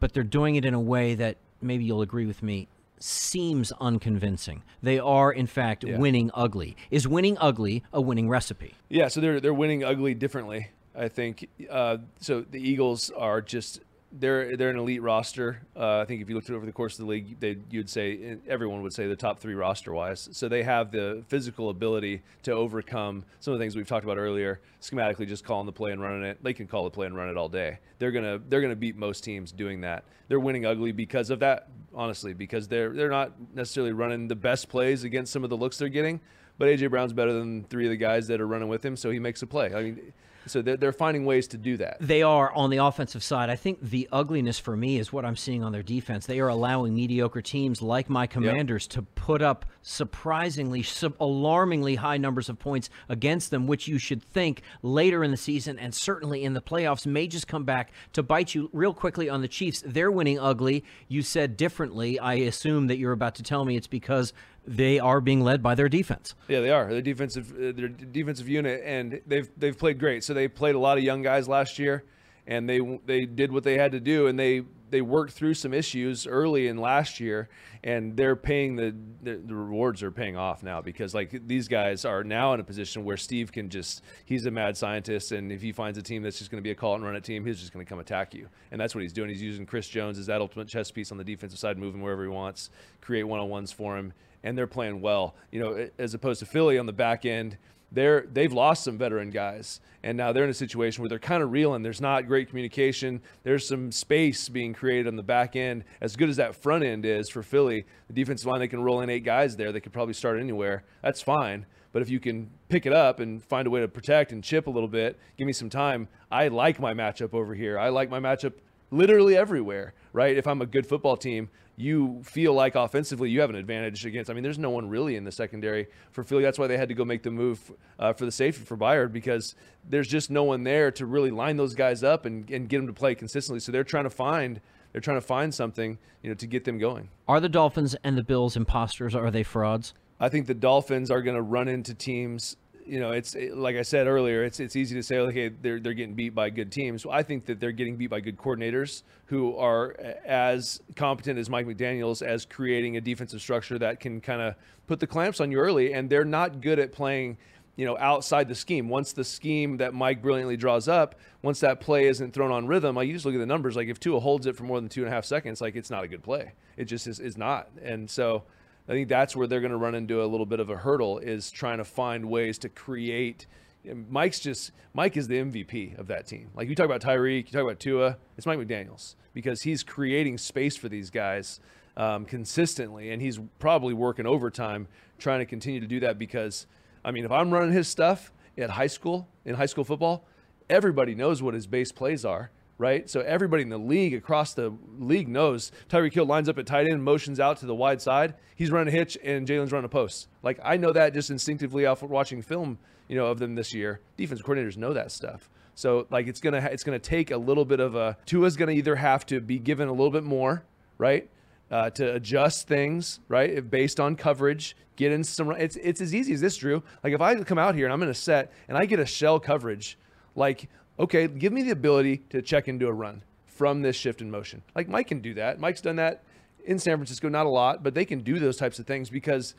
but 0.00 0.12
they're 0.12 0.22
doing 0.22 0.56
it 0.56 0.64
in 0.64 0.74
a 0.74 0.80
way 0.80 1.14
that 1.14 1.36
maybe 1.62 1.84
you'll 1.84 2.02
agree 2.02 2.26
with 2.26 2.42
me 2.42 2.68
seems 3.02 3.72
unconvincing. 3.80 4.62
They 4.82 4.98
are, 4.98 5.32
in 5.32 5.46
fact, 5.46 5.84
Yeah. 5.84 5.98
winning 5.98 6.30
ugly. 6.34 6.76
Is 6.90 7.08
winning 7.08 7.36
ugly 7.40 7.82
a 7.92 8.00
winning 8.00 8.28
recipe? 8.28 8.74
Yeah, 8.88 9.08
so 9.08 9.20
they're 9.20 9.40
they're 9.40 9.54
winning 9.54 9.82
ugly 9.84 10.14
differently. 10.14 10.68
I 10.94 11.08
think. 11.08 11.48
Uh, 11.70 11.98
so 12.20 12.40
the 12.42 12.58
Eagles 12.60 13.10
are 13.10 13.40
just 13.40 13.80
they're 14.12 14.56
they're 14.56 14.70
an 14.70 14.78
elite 14.78 15.02
roster. 15.02 15.62
Uh, 15.76 15.98
I 15.98 16.04
think 16.04 16.20
if 16.20 16.28
you 16.28 16.34
looked 16.34 16.50
it 16.50 16.54
over 16.54 16.66
the 16.66 16.72
course 16.72 16.98
of 16.98 17.06
the 17.06 17.10
league, 17.10 17.38
they 17.38 17.58
you'd 17.70 17.88
say 17.88 18.38
everyone 18.48 18.82
would 18.82 18.92
say 18.92 19.06
the 19.06 19.16
top 19.16 19.38
three 19.38 19.54
roster 19.54 19.92
wise. 19.92 20.28
So 20.32 20.48
they 20.48 20.62
have 20.64 20.90
the 20.90 21.22
physical 21.28 21.70
ability 21.70 22.22
to 22.42 22.52
overcome 22.52 23.24
some 23.38 23.52
of 23.52 23.58
the 23.58 23.62
things 23.62 23.76
we've 23.76 23.86
talked 23.86 24.04
about 24.04 24.18
earlier. 24.18 24.60
Schematically, 24.80 25.28
just 25.28 25.44
calling 25.44 25.66
the 25.66 25.72
play 25.72 25.92
and 25.92 26.02
running 26.02 26.24
it. 26.24 26.42
They 26.42 26.54
can 26.54 26.66
call 26.66 26.84
the 26.84 26.90
play 26.90 27.06
and 27.06 27.16
run 27.16 27.28
it 27.28 27.36
all 27.36 27.48
day. 27.48 27.78
They're 27.98 28.12
gonna 28.12 28.40
they're 28.48 28.60
gonna 28.60 28.76
beat 28.76 28.96
most 28.96 29.22
teams 29.22 29.52
doing 29.52 29.82
that. 29.82 30.04
They're 30.28 30.40
winning 30.40 30.66
ugly 30.66 30.92
because 30.92 31.30
of 31.30 31.40
that. 31.40 31.68
Honestly, 31.94 32.32
because 32.32 32.68
they're 32.68 32.90
they're 32.90 33.10
not 33.10 33.32
necessarily 33.54 33.92
running 33.92 34.28
the 34.28 34.36
best 34.36 34.68
plays 34.68 35.04
against 35.04 35.32
some 35.32 35.44
of 35.44 35.50
the 35.50 35.56
looks 35.56 35.78
they're 35.78 35.88
getting. 35.88 36.20
But 36.60 36.68
AJ 36.68 36.90
Brown's 36.90 37.14
better 37.14 37.32
than 37.32 37.64
three 37.64 37.86
of 37.86 37.90
the 37.90 37.96
guys 37.96 38.26
that 38.26 38.38
are 38.38 38.46
running 38.46 38.68
with 38.68 38.84
him, 38.84 38.94
so 38.94 39.10
he 39.10 39.18
makes 39.18 39.40
a 39.40 39.46
play. 39.46 39.74
I 39.74 39.82
mean, 39.82 40.12
so 40.44 40.60
they're, 40.60 40.76
they're 40.76 40.92
finding 40.92 41.24
ways 41.24 41.48
to 41.48 41.56
do 41.56 41.78
that. 41.78 41.96
They 42.00 42.22
are 42.22 42.52
on 42.52 42.68
the 42.68 42.78
offensive 42.78 43.22
side. 43.22 43.48
I 43.48 43.56
think 43.56 43.80
the 43.80 44.06
ugliness 44.12 44.58
for 44.58 44.76
me 44.76 44.98
is 44.98 45.10
what 45.10 45.24
I'm 45.24 45.36
seeing 45.36 45.64
on 45.64 45.72
their 45.72 45.82
defense. 45.82 46.26
They 46.26 46.38
are 46.38 46.48
allowing 46.48 46.94
mediocre 46.94 47.40
teams 47.40 47.80
like 47.80 48.10
my 48.10 48.26
Commanders 48.26 48.86
to 48.88 49.00
put 49.00 49.40
up 49.40 49.64
surprisingly, 49.80 50.82
sub- 50.82 51.14
alarmingly 51.18 51.94
high 51.94 52.18
numbers 52.18 52.50
of 52.50 52.58
points 52.58 52.90
against 53.08 53.50
them, 53.50 53.66
which 53.66 53.88
you 53.88 53.96
should 53.96 54.22
think 54.22 54.60
later 54.82 55.24
in 55.24 55.30
the 55.30 55.38
season 55.38 55.78
and 55.78 55.94
certainly 55.94 56.44
in 56.44 56.52
the 56.52 56.60
playoffs 56.60 57.06
may 57.06 57.26
just 57.26 57.48
come 57.48 57.64
back 57.64 57.90
to 58.12 58.22
bite 58.22 58.54
you 58.54 58.68
real 58.74 58.92
quickly 58.92 59.30
on 59.30 59.40
the 59.40 59.48
Chiefs. 59.48 59.82
They're 59.86 60.10
winning 60.10 60.38
ugly. 60.38 60.84
You 61.08 61.22
said 61.22 61.56
differently. 61.56 62.18
I 62.18 62.34
assume 62.34 62.88
that 62.88 62.98
you're 62.98 63.12
about 63.12 63.36
to 63.36 63.42
tell 63.42 63.64
me 63.64 63.76
it's 63.76 63.86
because 63.86 64.34
they 64.66 64.98
are 64.98 65.20
being 65.20 65.40
led 65.40 65.62
by 65.62 65.74
their 65.74 65.88
defense. 65.88 66.34
Yeah, 66.48 66.60
they 66.60 66.70
are. 66.70 66.88
Their 66.88 67.02
defensive, 67.02 67.52
uh, 67.52 67.72
their 67.72 67.88
defensive 67.88 68.48
unit, 68.48 68.82
and 68.84 69.20
they've 69.26 69.50
they've 69.56 69.76
played 69.76 69.98
great. 69.98 70.24
So 70.24 70.34
they 70.34 70.48
played 70.48 70.74
a 70.74 70.78
lot 70.78 70.98
of 70.98 71.04
young 71.04 71.22
guys 71.22 71.48
last 71.48 71.78
year, 71.78 72.04
and 72.46 72.68
they 72.68 72.80
they 73.06 73.24
did 73.24 73.52
what 73.52 73.64
they 73.64 73.78
had 73.78 73.92
to 73.92 74.00
do, 74.00 74.26
and 74.26 74.38
they 74.38 74.62
they 74.90 75.00
worked 75.00 75.32
through 75.32 75.54
some 75.54 75.72
issues 75.72 76.26
early 76.26 76.66
in 76.66 76.76
last 76.76 77.20
year, 77.20 77.48
and 77.82 78.16
they're 78.16 78.36
paying 78.36 78.76
the 78.76 78.94
the, 79.22 79.36
the 79.36 79.54
rewards 79.54 80.02
are 80.02 80.10
paying 80.10 80.36
off 80.36 80.62
now 80.62 80.80
because 80.80 81.14
like 81.14 81.46
these 81.46 81.68
guys 81.68 82.04
are 82.04 82.22
now 82.22 82.52
in 82.52 82.60
a 82.60 82.64
position 82.64 83.04
where 83.04 83.16
Steve 83.16 83.52
can 83.52 83.70
just 83.70 84.02
he's 84.24 84.46
a 84.46 84.50
mad 84.50 84.76
scientist, 84.76 85.32
and 85.32 85.50
if 85.50 85.62
he 85.62 85.72
finds 85.72 85.96
a 85.96 86.02
team 86.02 86.22
that's 86.22 86.38
just 86.38 86.50
going 86.50 86.62
to 86.62 86.66
be 86.66 86.72
a 86.72 86.74
call 86.74 86.94
and 86.94 87.04
run 87.04 87.16
it 87.16 87.24
team, 87.24 87.44
he's 87.44 87.60
just 87.60 87.72
going 87.72 87.84
to 87.84 87.88
come 87.88 87.98
attack 87.98 88.34
you, 88.34 88.48
and 88.70 88.80
that's 88.80 88.94
what 88.94 89.02
he's 89.02 89.12
doing. 89.12 89.28
He's 89.30 89.42
using 89.42 89.64
Chris 89.64 89.88
Jones 89.88 90.18
as 90.18 90.26
that 90.26 90.40
ultimate 90.40 90.68
chess 90.68 90.90
piece 90.90 91.10
on 91.12 91.18
the 91.18 91.24
defensive 91.24 91.58
side, 91.58 91.78
moving 91.78 92.02
wherever 92.02 92.22
he 92.22 92.28
wants, 92.28 92.70
create 93.00 93.22
one 93.22 93.40
on 93.40 93.48
ones 93.48 93.72
for 93.72 93.96
him 93.96 94.12
and 94.42 94.56
they're 94.56 94.66
playing 94.66 95.00
well. 95.00 95.34
You 95.50 95.60
know, 95.60 95.88
as 95.98 96.14
opposed 96.14 96.40
to 96.40 96.46
Philly 96.46 96.78
on 96.78 96.86
the 96.86 96.92
back 96.92 97.24
end, 97.24 97.56
they're 97.92 98.26
they've 98.32 98.52
lost 98.52 98.84
some 98.84 98.96
veteran 98.96 99.30
guys, 99.30 99.80
and 100.02 100.16
now 100.16 100.32
they're 100.32 100.44
in 100.44 100.50
a 100.50 100.54
situation 100.54 101.02
where 101.02 101.08
they're 101.08 101.18
kind 101.18 101.42
of 101.42 101.50
reeling. 101.50 101.82
There's 101.82 102.00
not 102.00 102.26
great 102.26 102.48
communication. 102.48 103.20
There's 103.42 103.66
some 103.66 103.90
space 103.90 104.48
being 104.48 104.72
created 104.72 105.08
on 105.08 105.16
the 105.16 105.22
back 105.22 105.56
end. 105.56 105.84
As 106.00 106.14
good 106.14 106.28
as 106.28 106.36
that 106.36 106.54
front 106.54 106.84
end 106.84 107.04
is 107.04 107.28
for 107.28 107.42
Philly, 107.42 107.84
the 108.06 108.12
defensive 108.12 108.46
line 108.46 108.60
they 108.60 108.68
can 108.68 108.82
roll 108.82 109.00
in 109.00 109.10
eight 109.10 109.24
guys 109.24 109.56
there. 109.56 109.72
They 109.72 109.80
could 109.80 109.92
probably 109.92 110.14
start 110.14 110.38
anywhere. 110.38 110.84
That's 111.02 111.20
fine. 111.20 111.66
But 111.92 112.02
if 112.02 112.10
you 112.10 112.20
can 112.20 112.50
pick 112.68 112.86
it 112.86 112.92
up 112.92 113.18
and 113.18 113.42
find 113.42 113.66
a 113.66 113.70
way 113.70 113.80
to 113.80 113.88
protect 113.88 114.30
and 114.30 114.44
chip 114.44 114.68
a 114.68 114.70
little 114.70 114.88
bit, 114.88 115.18
give 115.36 115.46
me 115.46 115.52
some 115.52 115.68
time. 115.68 116.06
I 116.30 116.46
like 116.46 116.78
my 116.78 116.94
matchup 116.94 117.34
over 117.34 117.52
here. 117.54 117.78
I 117.78 117.88
like 117.88 118.08
my 118.08 118.20
matchup 118.20 118.52
literally 118.90 119.36
everywhere, 119.36 119.94
right? 120.12 120.36
If 120.36 120.46
I'm 120.46 120.62
a 120.62 120.66
good 120.66 120.86
football 120.86 121.16
team, 121.16 121.48
you 121.76 122.20
feel 122.24 122.52
like 122.52 122.74
offensively 122.74 123.30
you 123.30 123.40
have 123.40 123.50
an 123.50 123.56
advantage 123.56 124.04
against. 124.04 124.30
I 124.30 124.34
mean, 124.34 124.42
there's 124.42 124.58
no 124.58 124.70
one 124.70 124.88
really 124.88 125.16
in 125.16 125.24
the 125.24 125.32
secondary 125.32 125.86
for 126.12 126.22
Philly. 126.22 126.42
That's 126.42 126.58
why 126.58 126.66
they 126.66 126.76
had 126.76 126.88
to 126.88 126.94
go 126.94 127.04
make 127.04 127.22
the 127.22 127.30
move 127.30 127.72
uh, 127.98 128.12
for 128.12 128.26
the 128.26 128.32
safety 128.32 128.64
for 128.64 128.76
Byard 128.76 129.12
because 129.12 129.54
there's 129.88 130.08
just 130.08 130.30
no 130.30 130.44
one 130.44 130.64
there 130.64 130.90
to 130.92 131.06
really 131.06 131.30
line 131.30 131.56
those 131.56 131.74
guys 131.74 132.04
up 132.04 132.26
and, 132.26 132.48
and 132.50 132.68
get 132.68 132.78
them 132.78 132.86
to 132.86 132.92
play 132.92 133.14
consistently. 133.14 133.60
So 133.60 133.72
they're 133.72 133.84
trying 133.84 134.04
to 134.04 134.10
find 134.10 134.60
they're 134.92 135.00
trying 135.00 135.18
to 135.18 135.26
find 135.26 135.54
something 135.54 135.98
you 136.22 136.30
know 136.30 136.34
to 136.34 136.46
get 136.46 136.64
them 136.64 136.78
going. 136.78 137.08
Are 137.28 137.40
the 137.40 137.48
Dolphins 137.48 137.96
and 138.04 138.18
the 138.18 138.24
Bills 138.24 138.56
imposters? 138.56 139.14
Are 139.14 139.30
they 139.30 139.42
frauds? 139.42 139.94
I 140.18 140.28
think 140.28 140.46
the 140.46 140.54
Dolphins 140.54 141.10
are 141.10 141.22
going 141.22 141.36
to 141.36 141.42
run 141.42 141.66
into 141.66 141.94
teams. 141.94 142.56
You 142.90 142.98
know, 142.98 143.12
it's 143.12 143.36
like 143.52 143.76
I 143.76 143.82
said 143.82 144.08
earlier. 144.08 144.42
It's 144.42 144.58
it's 144.58 144.74
easy 144.74 144.96
to 144.96 145.02
say, 145.04 145.18
okay, 145.18 145.46
they're 145.48 145.78
they're 145.78 145.94
getting 145.94 146.16
beat 146.16 146.34
by 146.34 146.50
good 146.50 146.72
teams. 146.72 147.06
I 147.08 147.22
think 147.22 147.46
that 147.46 147.60
they're 147.60 147.70
getting 147.70 147.96
beat 147.96 148.08
by 148.10 148.18
good 148.18 148.36
coordinators 148.36 149.04
who 149.26 149.56
are 149.56 149.94
as 150.24 150.80
competent 150.96 151.38
as 151.38 151.48
Mike 151.48 151.66
McDaniel's 151.66 152.20
as 152.20 152.44
creating 152.44 152.96
a 152.96 153.00
defensive 153.00 153.40
structure 153.40 153.78
that 153.78 154.00
can 154.00 154.20
kind 154.20 154.42
of 154.42 154.56
put 154.88 154.98
the 154.98 155.06
clamps 155.06 155.40
on 155.40 155.52
you 155.52 155.58
early. 155.58 155.92
And 155.92 156.10
they're 156.10 156.24
not 156.24 156.60
good 156.60 156.80
at 156.80 156.90
playing, 156.90 157.38
you 157.76 157.86
know, 157.86 157.96
outside 157.96 158.48
the 158.48 158.56
scheme. 158.56 158.88
Once 158.88 159.12
the 159.12 159.22
scheme 159.22 159.76
that 159.76 159.94
Mike 159.94 160.20
brilliantly 160.20 160.56
draws 160.56 160.88
up, 160.88 161.14
once 161.42 161.60
that 161.60 161.78
play 161.80 162.08
isn't 162.08 162.34
thrown 162.34 162.50
on 162.50 162.66
rhythm, 162.66 162.96
like 162.96 163.06
you 163.06 163.12
just 163.14 163.24
look 163.24 163.36
at 163.36 163.38
the 163.38 163.46
numbers. 163.46 163.76
Like 163.76 163.86
if 163.86 164.00
Tua 164.00 164.18
holds 164.18 164.46
it 164.46 164.56
for 164.56 164.64
more 164.64 164.80
than 164.80 164.88
two 164.88 165.02
and 165.02 165.12
a 165.12 165.14
half 165.14 165.24
seconds, 165.24 165.60
like 165.60 165.76
it's 165.76 165.90
not 165.90 166.02
a 166.02 166.08
good 166.08 166.24
play. 166.24 166.54
It 166.76 166.86
just 166.86 167.06
is, 167.06 167.20
is 167.20 167.38
not. 167.38 167.68
And 167.80 168.10
so. 168.10 168.42
I 168.88 168.92
think 168.92 169.08
that's 169.08 169.36
where 169.36 169.46
they're 169.46 169.60
going 169.60 169.70
to 169.70 169.76
run 169.76 169.94
into 169.94 170.22
a 170.22 170.26
little 170.26 170.46
bit 170.46 170.60
of 170.60 170.70
a 170.70 170.76
hurdle 170.76 171.18
is 171.18 171.50
trying 171.50 171.78
to 171.78 171.84
find 171.84 172.24
ways 172.26 172.58
to 172.58 172.68
create, 172.68 173.46
Mike's 173.84 174.40
just 174.40 174.72
Mike 174.94 175.16
is 175.16 175.28
the 175.28 175.36
MVP 175.36 175.98
of 175.98 176.08
that 176.08 176.26
team. 176.26 176.50
Like 176.54 176.68
you 176.68 176.74
talk 176.74 176.86
about 176.86 177.00
Tyreek, 177.00 177.46
you 177.46 177.52
talk 177.52 177.62
about 177.62 177.78
Tua, 177.78 178.16
it's 178.36 178.46
Mike 178.46 178.58
McDaniel's 178.58 179.16
because 179.32 179.62
he's 179.62 179.82
creating 179.82 180.38
space 180.38 180.76
for 180.76 180.88
these 180.88 181.10
guys 181.10 181.60
um, 181.96 182.24
consistently, 182.24 183.10
and 183.10 183.20
he's 183.22 183.38
probably 183.58 183.94
working 183.94 184.26
overtime 184.26 184.88
trying 185.18 185.40
to 185.40 185.46
continue 185.46 185.80
to 185.80 185.86
do 185.86 186.00
that. 186.00 186.18
Because 186.18 186.66
I 187.04 187.10
mean, 187.10 187.24
if 187.24 187.30
I'm 187.30 187.50
running 187.50 187.72
his 187.72 187.88
stuff 187.88 188.32
at 188.58 188.70
high 188.70 188.86
school 188.86 189.28
in 189.44 189.54
high 189.54 189.66
school 189.66 189.84
football, 189.84 190.24
everybody 190.68 191.14
knows 191.14 191.42
what 191.42 191.54
his 191.54 191.66
base 191.66 191.92
plays 191.92 192.24
are. 192.24 192.50
Right, 192.80 193.10
so 193.10 193.20
everybody 193.20 193.62
in 193.62 193.68
the 193.68 193.76
league 193.76 194.14
across 194.14 194.54
the 194.54 194.72
league 194.98 195.28
knows 195.28 195.70
Tyreek 195.90 196.14
Hill 196.14 196.24
lines 196.24 196.48
up 196.48 196.56
at 196.56 196.64
tight 196.64 196.88
end, 196.90 197.04
motions 197.04 197.38
out 197.38 197.58
to 197.58 197.66
the 197.66 197.74
wide 197.74 198.00
side. 198.00 198.32
He's 198.56 198.70
running 198.70 198.88
a 198.88 198.96
hitch, 198.96 199.18
and 199.22 199.46
Jalen's 199.46 199.70
running 199.70 199.84
a 199.84 199.90
post. 199.90 200.28
Like 200.42 200.58
I 200.64 200.78
know 200.78 200.90
that 200.90 201.12
just 201.12 201.28
instinctively 201.28 201.84
off 201.84 202.02
watching 202.02 202.40
film 202.40 202.78
you 203.10 203.16
know, 203.16 203.26
of 203.26 203.40
them 203.40 203.56
this 203.56 203.74
year. 203.74 204.00
Defense 204.16 204.40
coordinators 204.40 204.76
know 204.76 204.92
that 204.92 205.10
stuff. 205.10 205.50
So 205.74 206.06
like 206.10 206.28
it's 206.28 206.40
gonna 206.40 206.68
it's 206.70 206.84
gonna 206.84 207.00
take 207.00 207.32
a 207.32 207.36
little 207.36 207.64
bit 207.64 207.80
of 207.80 207.96
a 207.96 208.16
Tua's 208.24 208.56
gonna 208.56 208.72
either 208.72 208.94
have 208.94 209.26
to 209.26 209.40
be 209.40 209.58
given 209.58 209.88
a 209.88 209.92
little 209.92 210.12
bit 210.12 210.22
more, 210.22 210.62
right, 210.96 211.28
uh, 211.72 211.90
to 211.90 212.14
adjust 212.14 212.68
things, 212.68 213.18
right, 213.28 213.50
if 213.50 213.68
based 213.68 213.98
on 213.98 214.14
coverage. 214.14 214.76
Get 214.94 215.10
in 215.10 215.24
some. 215.24 215.50
It's 215.52 215.76
it's 215.76 216.00
as 216.00 216.14
easy 216.14 216.34
as 216.34 216.40
this, 216.40 216.56
Drew. 216.56 216.82
Like 217.02 217.12
if 217.12 217.20
I 217.20 217.34
come 217.42 217.58
out 217.58 217.74
here 217.74 217.86
and 217.86 217.92
I'm 217.92 218.02
in 218.02 218.10
a 218.10 218.14
set 218.14 218.52
and 218.68 218.78
I 218.78 218.84
get 218.84 219.00
a 219.00 219.06
shell 219.06 219.40
coverage, 219.40 219.98
like 220.36 220.68
okay, 221.00 221.26
give 221.26 221.52
me 221.52 221.62
the 221.62 221.70
ability 221.70 222.18
to 222.30 222.42
check 222.42 222.68
into 222.68 222.86
a 222.86 222.92
run 222.92 223.22
from 223.46 223.82
this 223.82 223.96
shift 223.96 224.20
in 224.20 224.30
motion. 224.30 224.62
Like 224.74 224.88
Mike 224.88 225.08
can 225.08 225.20
do 225.20 225.34
that. 225.34 225.58
Mike's 225.58 225.80
done 225.80 225.96
that 225.96 226.22
in 226.64 226.78
San 226.78 226.96
Francisco, 226.96 227.28
not 227.28 227.46
a 227.46 227.50
lot, 227.50 227.82
but 227.82 227.94
they 227.94 228.04
can 228.04 228.20
do 228.20 228.38
those 228.38 228.56
types 228.56 228.78
of 228.78 228.86
things 228.86 229.10
because 229.10 229.54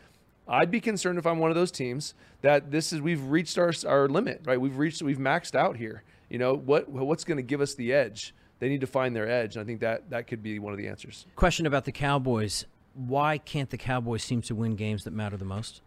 I'd 0.48 0.72
be 0.72 0.80
concerned 0.80 1.18
if 1.18 1.26
I'm 1.26 1.40
one 1.40 1.52
of 1.52 1.56
those 1.56 1.72
teams 1.72 2.14
that 2.42 2.72
this 2.72 2.94
is 2.94 3.02
we've 3.02 3.24
reached 3.24 3.58
our 3.58 3.74
our 3.88 4.08
limit, 4.08 4.42
right? 4.46 4.60
We've 4.60 4.78
reached 4.78 5.02
we've 5.02 5.18
maxed 5.18 5.56
out 5.56 5.78
here. 5.78 6.04
You 6.30 6.38
know 6.38 6.54
what 6.56 6.90
what's 6.90 7.24
going 7.24 7.38
to 7.38 7.44
give 7.44 7.62
us 7.62 7.76
the 7.76 7.94
edge? 7.94 8.34
They 8.60 8.70
need 8.70 8.82
to 8.82 8.88
find 8.88 9.16
their 9.16 9.28
edge, 9.28 9.56
and 9.56 9.64
I 9.64 9.66
think 9.66 9.80
that 9.80 10.12
that 10.12 10.28
could 10.28 10.44
be 10.44 10.60
one 10.60 10.72
of 10.72 10.78
the 10.78 10.88
answers. 10.88 11.26
Question 11.36 11.66
about 11.66 11.86
the 11.86 11.92
Cowboys: 11.92 12.66
Why 12.94 13.40
can't 13.40 13.70
the 13.70 13.78
Cowboys 13.78 14.24
seem 14.24 14.42
to 14.44 14.56
win 14.56 14.76
games 14.76 15.04
that 15.06 15.12
matter 15.12 15.36
the 15.36 15.46
most? 15.46 15.82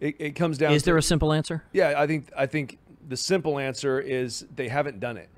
It, 0.00 0.16
it 0.18 0.30
comes 0.32 0.58
down. 0.58 0.72
Is 0.72 0.82
to, 0.82 0.86
there 0.86 0.96
a 0.98 1.02
simple 1.02 1.32
answer? 1.32 1.64
Yeah, 1.72 1.94
I 1.96 2.06
think 2.06 2.30
I 2.36 2.46
think 2.46 2.78
the 3.06 3.16
simple 3.16 3.58
answer 3.58 4.00
is 4.00 4.46
they 4.54 4.68
haven't 4.68 5.00
done 5.00 5.16
it. 5.16 5.28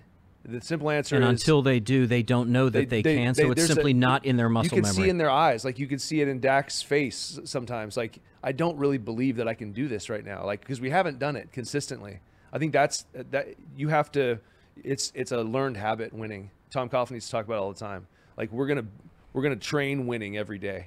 The 0.44 0.60
simple 0.60 0.88
answer 0.90 1.16
and 1.16 1.24
is 1.24 1.30
until 1.30 1.60
they 1.62 1.78
do, 1.80 2.06
they 2.06 2.22
don't 2.22 2.50
know 2.50 2.68
that 2.70 2.88
they, 2.88 3.02
they- 3.02 3.16
can. 3.16 3.34
they- 3.34 3.42
so 3.42 3.50
it's 3.52 3.66
simply 3.66 3.90
a- 3.90 3.94
not 3.94 4.24
in 4.24 4.36
their 4.36 4.48
muscle 4.48 4.64
you 4.78 4.82
can 4.82 4.88
memory. 4.88 5.04
see 5.04 5.10
in 5.10 5.18
their 5.18 5.30
eyes. 5.30 5.64
Like 5.64 5.78
you 5.78 5.86
can 5.86 5.98
see 5.98 6.20
it 6.22 6.28
in 6.28 6.40
Dak's 6.40 6.80
face 6.80 7.38
sometimes. 7.44 7.96
Like 7.96 8.18
I 8.42 8.52
don't 8.52 8.78
really 8.78 8.98
believe 8.98 9.36
that 9.36 9.48
I 9.48 9.54
can 9.54 9.72
do 9.72 9.88
this 9.88 10.08
right 10.08 10.24
now. 10.24 10.46
Like 10.46 10.60
because 10.60 10.80
we 10.80 10.90
haven't 10.90 11.18
done 11.18 11.36
it 11.36 11.52
consistently. 11.52 12.20
I 12.52 12.58
think 12.58 12.72
that's 12.72 13.04
that 13.12 13.48
you 13.76 13.88
have 13.88 14.10
to 14.12 14.38
it's 14.82 15.12
it's 15.14 15.32
a 15.32 15.42
learned 15.42 15.76
habit 15.76 16.14
winning. 16.14 16.50
Tom 16.70 16.88
Coughlin 16.88 17.12
needs 17.12 17.26
to 17.26 17.32
talk 17.32 17.44
about 17.44 17.56
it 17.56 17.60
all 17.60 17.72
the 17.72 17.78
time. 17.80 18.06
Like 18.38 18.50
we're 18.52 18.68
gonna 18.68 18.86
we're 19.34 19.42
gonna 19.42 19.56
train 19.56 20.06
winning 20.06 20.38
every 20.38 20.58
day. 20.58 20.86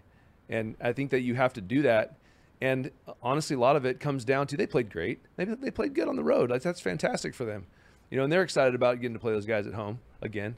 And 0.49 0.75
I 0.81 0.93
think 0.93 1.11
that 1.11 1.21
you 1.21 1.35
have 1.35 1.53
to 1.53 1.61
do 1.61 1.83
that 1.83 2.15
and 2.61 2.91
honestly 3.21 3.55
a 3.55 3.59
lot 3.59 3.75
of 3.75 3.85
it 3.85 3.99
comes 3.99 4.23
down 4.23 4.47
to 4.47 4.55
they 4.55 4.67
played 4.67 4.89
great 4.89 5.19
they, 5.35 5.45
they 5.45 5.71
played 5.71 5.93
good 5.93 6.07
on 6.07 6.15
the 6.15 6.23
road 6.23 6.49
like 6.49 6.61
that's 6.61 6.79
fantastic 6.79 7.33
for 7.33 7.45
them 7.45 7.65
you 8.09 8.17
know 8.17 8.23
and 8.23 8.31
they're 8.31 8.43
excited 8.43 8.75
about 8.75 9.01
getting 9.01 9.13
to 9.13 9.19
play 9.19 9.33
those 9.33 9.45
guys 9.45 9.65
at 9.65 9.73
home 9.73 9.99
again 10.21 10.55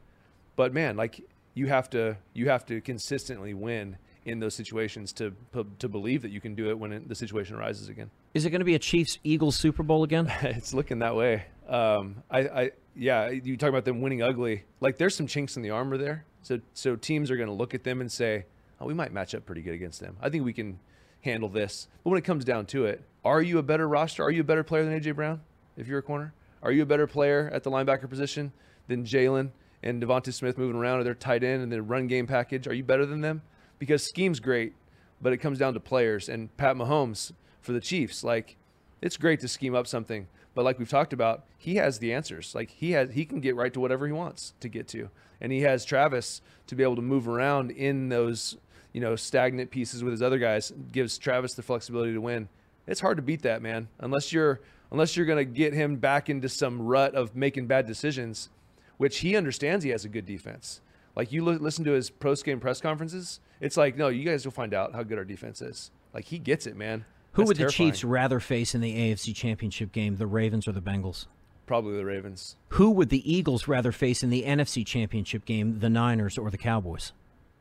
but 0.56 0.74
man 0.74 0.98
like 0.98 1.22
you 1.54 1.68
have 1.68 1.89
to 1.89 2.18
you 2.34 2.50
have 2.50 2.66
to 2.66 2.82
consistently 2.82 3.54
win 3.54 3.98
in 4.26 4.39
those 4.39 4.56
situations 4.56 5.12
to 5.13 5.34
to 5.80 5.89
believe 5.89 6.22
that 6.22 6.32
you 6.32 6.42
can 6.42 6.56
do 6.56 6.70
it 6.70 6.78
when 6.78 6.94
it, 6.94 7.08
the 7.10 7.16
situation 7.16 7.56
arises 7.56 7.89
again. 7.89 8.10
Is 8.34 8.46
it 8.46 8.50
going 8.50 8.60
to 8.60 8.66
be 8.66 8.76
a 8.76 8.80
Chiefs 8.80 9.20
Eagles 9.24 9.56
Super 9.56 9.84
Bowl 9.84 10.04
again? 10.04 10.32
it's 10.42 10.74
looking 10.74 11.00
that 11.00 11.16
way. 11.16 11.46
Um, 11.68 12.24
I, 12.30 12.39
I 12.39 12.72
yeah, 12.96 13.30
you 13.30 13.58
talk 13.58 13.70
about 13.70 13.86
them 13.86 14.02
winning 14.02 14.22
ugly. 14.22 14.63
Like 14.80 14.98
there's 14.98 15.16
some 15.16 15.28
chinks 15.28 15.58
in 15.58 15.63
the 15.63 15.72
armor 15.72 15.98
there. 15.98 16.26
So 16.42 16.60
so 16.74 16.96
teams 16.96 17.32
are 17.32 17.38
going 17.38 17.50
to 17.50 17.54
look 17.54 17.74
at 17.74 17.84
them 17.84 18.02
and 18.02 18.12
say, 18.12 18.46
"Oh, 18.80 18.86
we 18.86 18.94
might 18.94 19.12
match 19.12 19.36
up 19.36 19.46
pretty 19.46 19.62
good 19.62 19.74
against 19.74 20.00
them. 20.00 20.18
I 20.22 20.30
think 20.30 20.46
we 20.46 20.54
can 20.54 20.80
handle 21.24 21.50
this." 21.50 21.88
But 22.04 22.12
when 22.12 22.20
it 22.20 22.24
comes 22.24 22.46
down 22.46 22.66
to 22.68 22.86
it, 22.86 23.04
are 23.26 23.42
you 23.42 23.58
a 23.58 23.64
better 23.64 23.88
roster? 23.88 24.24
Are 24.24 24.32
you 24.32 24.42
a 24.42 24.46
better 24.46 24.64
player 24.64 24.84
than 24.84 24.94
AJ 24.94 25.16
Brown? 25.16 25.42
If 25.76 25.88
you're 25.88 26.00
a 26.00 26.04
corner, 26.04 26.34
are 26.62 26.72
you 26.72 26.84
a 26.84 26.86
better 26.86 27.08
player 27.08 27.50
at 27.52 27.64
the 27.64 27.72
linebacker 27.72 28.10
position 28.10 28.54
than 28.88 29.06
Jalen 29.06 29.52
and 29.82 30.02
Devonta 30.02 30.34
Smith 30.34 30.58
moving 30.58 30.76
around 30.76 31.00
or 31.00 31.04
their 31.04 31.14
tight 31.14 31.44
end 31.44 31.64
and 31.64 31.72
their 31.72 31.82
run 31.82 32.08
game 32.08 32.28
package? 32.28 32.68
Are 32.68 32.74
you 32.74 32.84
better 32.84 33.06
than 33.06 33.22
them? 33.22 33.42
Because 33.80 34.04
scheme's 34.04 34.40
great, 34.40 34.74
but 35.22 35.34
it 35.34 35.38
comes 35.38 35.60
down 35.60 35.74
to 35.74 35.80
players. 35.80 36.30
And 36.30 36.56
Pat 36.58 36.76
Mahomes 36.76 37.32
for 37.62 37.72
the 37.74 37.82
Chiefs, 37.82 38.24
like 38.24 38.58
it's 39.02 39.18
great 39.18 39.40
to 39.42 39.48
scheme 39.48 39.76
up 39.76 39.88
something, 39.88 40.28
but 40.56 40.64
like 40.64 40.80
we've 40.80 40.90
talked 40.90 41.14
about, 41.14 41.46
he 41.58 41.76
has 41.76 42.00
the 42.00 42.14
answers. 42.14 42.54
Like 42.54 42.70
he 42.70 42.92
has, 42.92 43.12
he 43.14 43.26
can 43.26 43.40
get 43.40 43.56
right 43.56 43.74
to 43.74 43.80
whatever 43.80 44.06
he 44.06 44.14
wants 44.14 44.54
to 44.60 44.70
get 44.70 44.88
to, 44.90 45.10
and 45.42 45.52
he 45.52 45.62
has 45.62 45.84
Travis 45.84 46.42
to 46.68 46.76
be 46.76 46.84
able 46.84 46.96
to 46.96 47.02
move 47.02 47.28
around 47.28 47.72
in 47.72 48.10
those, 48.10 48.58
you 48.93 49.01
know, 49.01 49.15
stagnant 49.15 49.71
pieces 49.71 50.03
with 50.03 50.12
his 50.12 50.21
other 50.21 50.38
guys. 50.38 50.71
Gives 50.91 51.17
Travis 51.17 51.53
the 51.56 51.63
flexibility 51.63 52.13
to 52.13 52.21
win. 52.21 52.47
It's 52.88 53.01
hard 53.01 53.17
to 53.17 53.23
beat 53.23 53.41
that 53.43 53.62
man 53.62 53.89
unless 53.99 54.32
you're 54.32 54.62
unless 54.91 55.17
you're 55.17 55.25
going 55.25 55.38
to 55.38 55.45
get 55.45 55.73
him 55.73 55.97
back 55.97 56.29
into 56.29 56.47
some 56.47 56.82
rut 56.82 57.15
of 57.15 57.36
making 57.36 57.67
bad 57.67 57.88
decisions, 57.88 58.49
which 58.97 59.19
he 59.19 59.36
understands 59.36 59.84
he 59.84 59.89
has 59.91 60.06
a 60.06 60.10
good 60.10 60.25
defense. 60.25 60.82
Like 61.15 61.32
you 61.32 61.43
li- 61.43 61.58
listen 61.58 61.84
to 61.86 61.91
his 61.91 62.10
post 62.10 62.45
game 62.45 62.60
press 62.60 62.79
conferences, 62.79 63.39
it's 63.60 63.77
like, 63.77 63.97
no, 63.97 64.08
you 64.08 64.23
guys 64.23 64.45
will 64.45 64.51
find 64.51 64.73
out 64.73 64.93
how 64.93 65.03
good 65.03 65.17
our 65.17 65.25
defense 65.25 65.62
is. 65.62 65.91
Like 66.13 66.25
he 66.25 66.39
gets 66.39 66.67
it, 66.67 66.75
man. 66.75 67.06
Who 67.34 67.41
That's 67.41 67.60
would 67.60 67.67
the. 67.67 67.71
Chiefs 67.71 68.03
rather 68.03 68.39
face 68.39 68.75
in 68.75 68.82
the 68.82 68.93
AFC 68.95 69.36
Championship 69.36 69.91
game, 69.91 70.17
the 70.17 70.27
Ravens 70.27 70.67
or 70.67 70.71
the 70.71 70.82
Bengals? 70.82 71.25
Probably 71.65 71.95
the 71.95 72.06
Ravens. 72.06 72.56
Who 72.69 72.91
would 72.91 73.10
the 73.10 73.32
Eagles 73.32 73.67
rather 73.67 73.91
face 73.91 74.21
in 74.21 74.29
the 74.29 74.43
NFC 74.43 74.86
Championship 74.86 75.45
game, 75.45 75.79
the 75.79 75.89
Niners 75.89 76.38
or 76.38 76.51
the 76.51 76.58
Cowboys? 76.58 77.13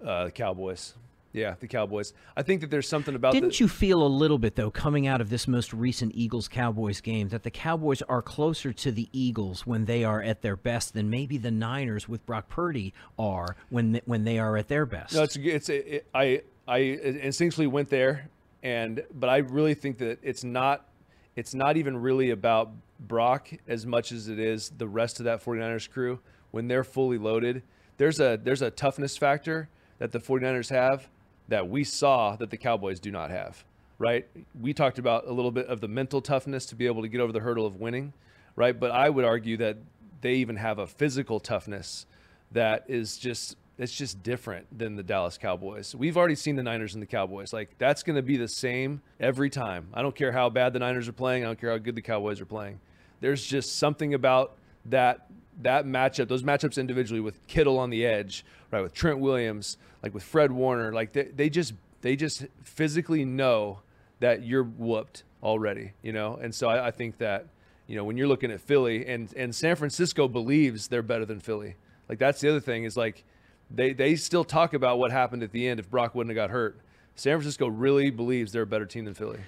Uh, 0.04 0.24
the 0.24 0.30
Cowboys. 0.30 0.94
Yeah, 1.32 1.54
the 1.58 1.66
Cowboys. 1.66 2.12
I 2.36 2.42
think 2.42 2.60
that 2.60 2.70
there's 2.70 2.88
something 2.88 3.14
about 3.14 3.32
Didn't 3.32 3.52
the, 3.52 3.58
you 3.58 3.68
feel 3.68 4.02
a 4.02 4.06
little 4.06 4.38
bit, 4.38 4.54
though, 4.54 4.70
coming 4.70 5.06
out 5.06 5.22
of 5.22 5.30
this 5.30 5.48
most 5.48 5.72
recent 5.72 6.12
Eagles 6.14 6.46
Cowboys 6.46 7.00
game, 7.00 7.28
that 7.30 7.42
the 7.42 7.50
Cowboys 7.50 8.02
are 8.02 8.20
closer 8.20 8.72
to 8.72 8.92
the 8.92 9.08
Eagles 9.12 9.66
when 9.66 9.86
they 9.86 10.04
are 10.04 10.22
at 10.22 10.42
their 10.42 10.56
best 10.56 10.92
than 10.92 11.08
maybe 11.08 11.38
the 11.38 11.50
Niners 11.50 12.06
with 12.06 12.24
Brock 12.26 12.48
Purdy 12.48 12.92
are 13.18 13.56
when 13.70 13.92
th- 13.92 14.04
when 14.04 14.24
they 14.24 14.38
are 14.38 14.58
at 14.58 14.68
their 14.68 14.84
best? 14.84 15.14
No, 15.14 15.22
it's 15.22 15.36
it's 15.36 15.68
it, 15.70 16.06
I 16.14 16.42
I 16.68 16.80
instinctually 16.80 17.68
went 17.68 17.88
there, 17.88 18.28
and 18.62 19.02
but 19.14 19.30
I 19.30 19.38
really 19.38 19.74
think 19.74 19.98
that 19.98 20.18
it's 20.22 20.44
not 20.44 20.86
it's 21.34 21.54
not 21.54 21.78
even 21.78 21.96
really 21.96 22.28
about 22.28 22.70
Brock 23.00 23.48
as 23.66 23.86
much 23.86 24.12
as 24.12 24.28
it 24.28 24.38
is 24.38 24.70
the 24.76 24.86
rest 24.86 25.18
of 25.18 25.24
that 25.24 25.42
49ers 25.42 25.90
crew 25.90 26.20
when 26.50 26.68
they're 26.68 26.84
fully 26.84 27.16
loaded. 27.16 27.62
There's 27.96 28.20
a 28.20 28.38
there's 28.42 28.60
a 28.60 28.70
toughness 28.70 29.16
factor 29.16 29.70
that 29.98 30.12
the 30.12 30.18
49ers 30.18 30.68
have 30.70 31.08
that 31.52 31.68
we 31.68 31.84
saw 31.84 32.34
that 32.36 32.48
the 32.48 32.56
Cowboys 32.56 32.98
do 32.98 33.10
not 33.10 33.30
have. 33.30 33.62
Right? 33.98 34.26
We 34.58 34.72
talked 34.72 34.98
about 34.98 35.26
a 35.28 35.32
little 35.32 35.50
bit 35.50 35.66
of 35.66 35.82
the 35.82 35.86
mental 35.86 36.22
toughness 36.22 36.64
to 36.66 36.74
be 36.74 36.86
able 36.86 37.02
to 37.02 37.08
get 37.08 37.20
over 37.20 37.30
the 37.30 37.40
hurdle 37.40 37.66
of 37.66 37.76
winning, 37.76 38.14
right? 38.56 38.78
But 38.78 38.90
I 38.90 39.10
would 39.10 39.26
argue 39.26 39.58
that 39.58 39.76
they 40.22 40.36
even 40.36 40.56
have 40.56 40.78
a 40.78 40.86
physical 40.86 41.40
toughness 41.40 42.06
that 42.52 42.84
is 42.88 43.18
just 43.18 43.56
it's 43.76 43.92
just 43.92 44.22
different 44.22 44.66
than 44.76 44.96
the 44.96 45.02
Dallas 45.02 45.36
Cowboys. 45.36 45.94
We've 45.94 46.16
already 46.16 46.36
seen 46.36 46.56
the 46.56 46.62
Niners 46.62 46.94
and 46.94 47.02
the 47.02 47.06
Cowboys. 47.06 47.52
Like 47.52 47.76
that's 47.76 48.02
going 48.02 48.16
to 48.16 48.22
be 48.22 48.38
the 48.38 48.48
same 48.48 49.02
every 49.20 49.50
time. 49.50 49.88
I 49.92 50.00
don't 50.00 50.16
care 50.16 50.32
how 50.32 50.48
bad 50.48 50.72
the 50.72 50.78
Niners 50.78 51.06
are 51.06 51.12
playing. 51.12 51.44
I 51.44 51.48
don't 51.48 51.60
care 51.60 51.70
how 51.70 51.78
good 51.78 51.96
the 51.96 52.02
Cowboys 52.02 52.40
are 52.40 52.46
playing. 52.46 52.80
There's 53.20 53.44
just 53.44 53.76
something 53.76 54.14
about 54.14 54.56
that 54.86 55.26
that 55.60 55.86
matchup, 55.86 56.28
those 56.28 56.42
matchups 56.42 56.78
individually 56.78 57.20
with 57.20 57.46
Kittle 57.46 57.78
on 57.78 57.90
the 57.90 58.04
edge, 58.06 58.44
right, 58.70 58.82
with 58.82 58.94
Trent 58.94 59.18
Williams, 59.18 59.76
like 60.02 60.14
with 60.14 60.22
Fred 60.22 60.50
Warner, 60.50 60.92
like 60.92 61.12
they, 61.12 61.24
they 61.24 61.50
just 61.50 61.74
they 62.00 62.16
just 62.16 62.46
physically 62.64 63.24
know 63.24 63.80
that 64.20 64.44
you're 64.44 64.64
whooped 64.64 65.24
already, 65.42 65.92
you 66.02 66.12
know. 66.12 66.38
And 66.40 66.54
so 66.54 66.68
I, 66.68 66.88
I 66.88 66.90
think 66.90 67.18
that 67.18 67.46
you 67.86 67.96
know 67.96 68.04
when 68.04 68.16
you're 68.16 68.28
looking 68.28 68.50
at 68.50 68.60
Philly 68.60 69.06
and 69.06 69.32
and 69.36 69.54
San 69.54 69.76
Francisco 69.76 70.28
believes 70.28 70.88
they're 70.88 71.02
better 71.02 71.24
than 71.24 71.40
Philly. 71.40 71.76
Like 72.08 72.18
that's 72.18 72.40
the 72.40 72.48
other 72.48 72.60
thing 72.60 72.84
is 72.84 72.96
like 72.96 73.24
they 73.70 73.92
they 73.92 74.16
still 74.16 74.44
talk 74.44 74.74
about 74.74 74.98
what 74.98 75.12
happened 75.12 75.42
at 75.42 75.52
the 75.52 75.66
end 75.66 75.80
if 75.80 75.90
Brock 75.90 76.14
wouldn't 76.14 76.36
have 76.36 76.42
got 76.42 76.50
hurt. 76.50 76.78
San 77.14 77.36
Francisco 77.36 77.68
really 77.68 78.10
believes 78.10 78.52
they're 78.52 78.62
a 78.62 78.66
better 78.66 78.86
team 78.86 79.04
than 79.04 79.14
Philly. 79.14 79.40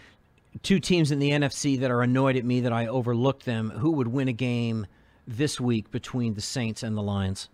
Two 0.62 0.78
teams 0.78 1.10
in 1.10 1.18
the 1.18 1.30
NFC 1.30 1.80
that 1.80 1.90
are 1.90 2.02
annoyed 2.02 2.36
at 2.36 2.44
me 2.44 2.60
that 2.60 2.72
I 2.72 2.86
overlooked 2.86 3.44
them. 3.44 3.70
Who 3.70 3.92
would 3.92 4.06
win 4.06 4.28
a 4.28 4.32
game 4.32 4.86
this 5.26 5.60
week 5.60 5.90
between 5.90 6.34
the 6.34 6.40
Saints 6.40 6.82
and 6.82 6.96
the 6.96 7.02
Lions? 7.02 7.48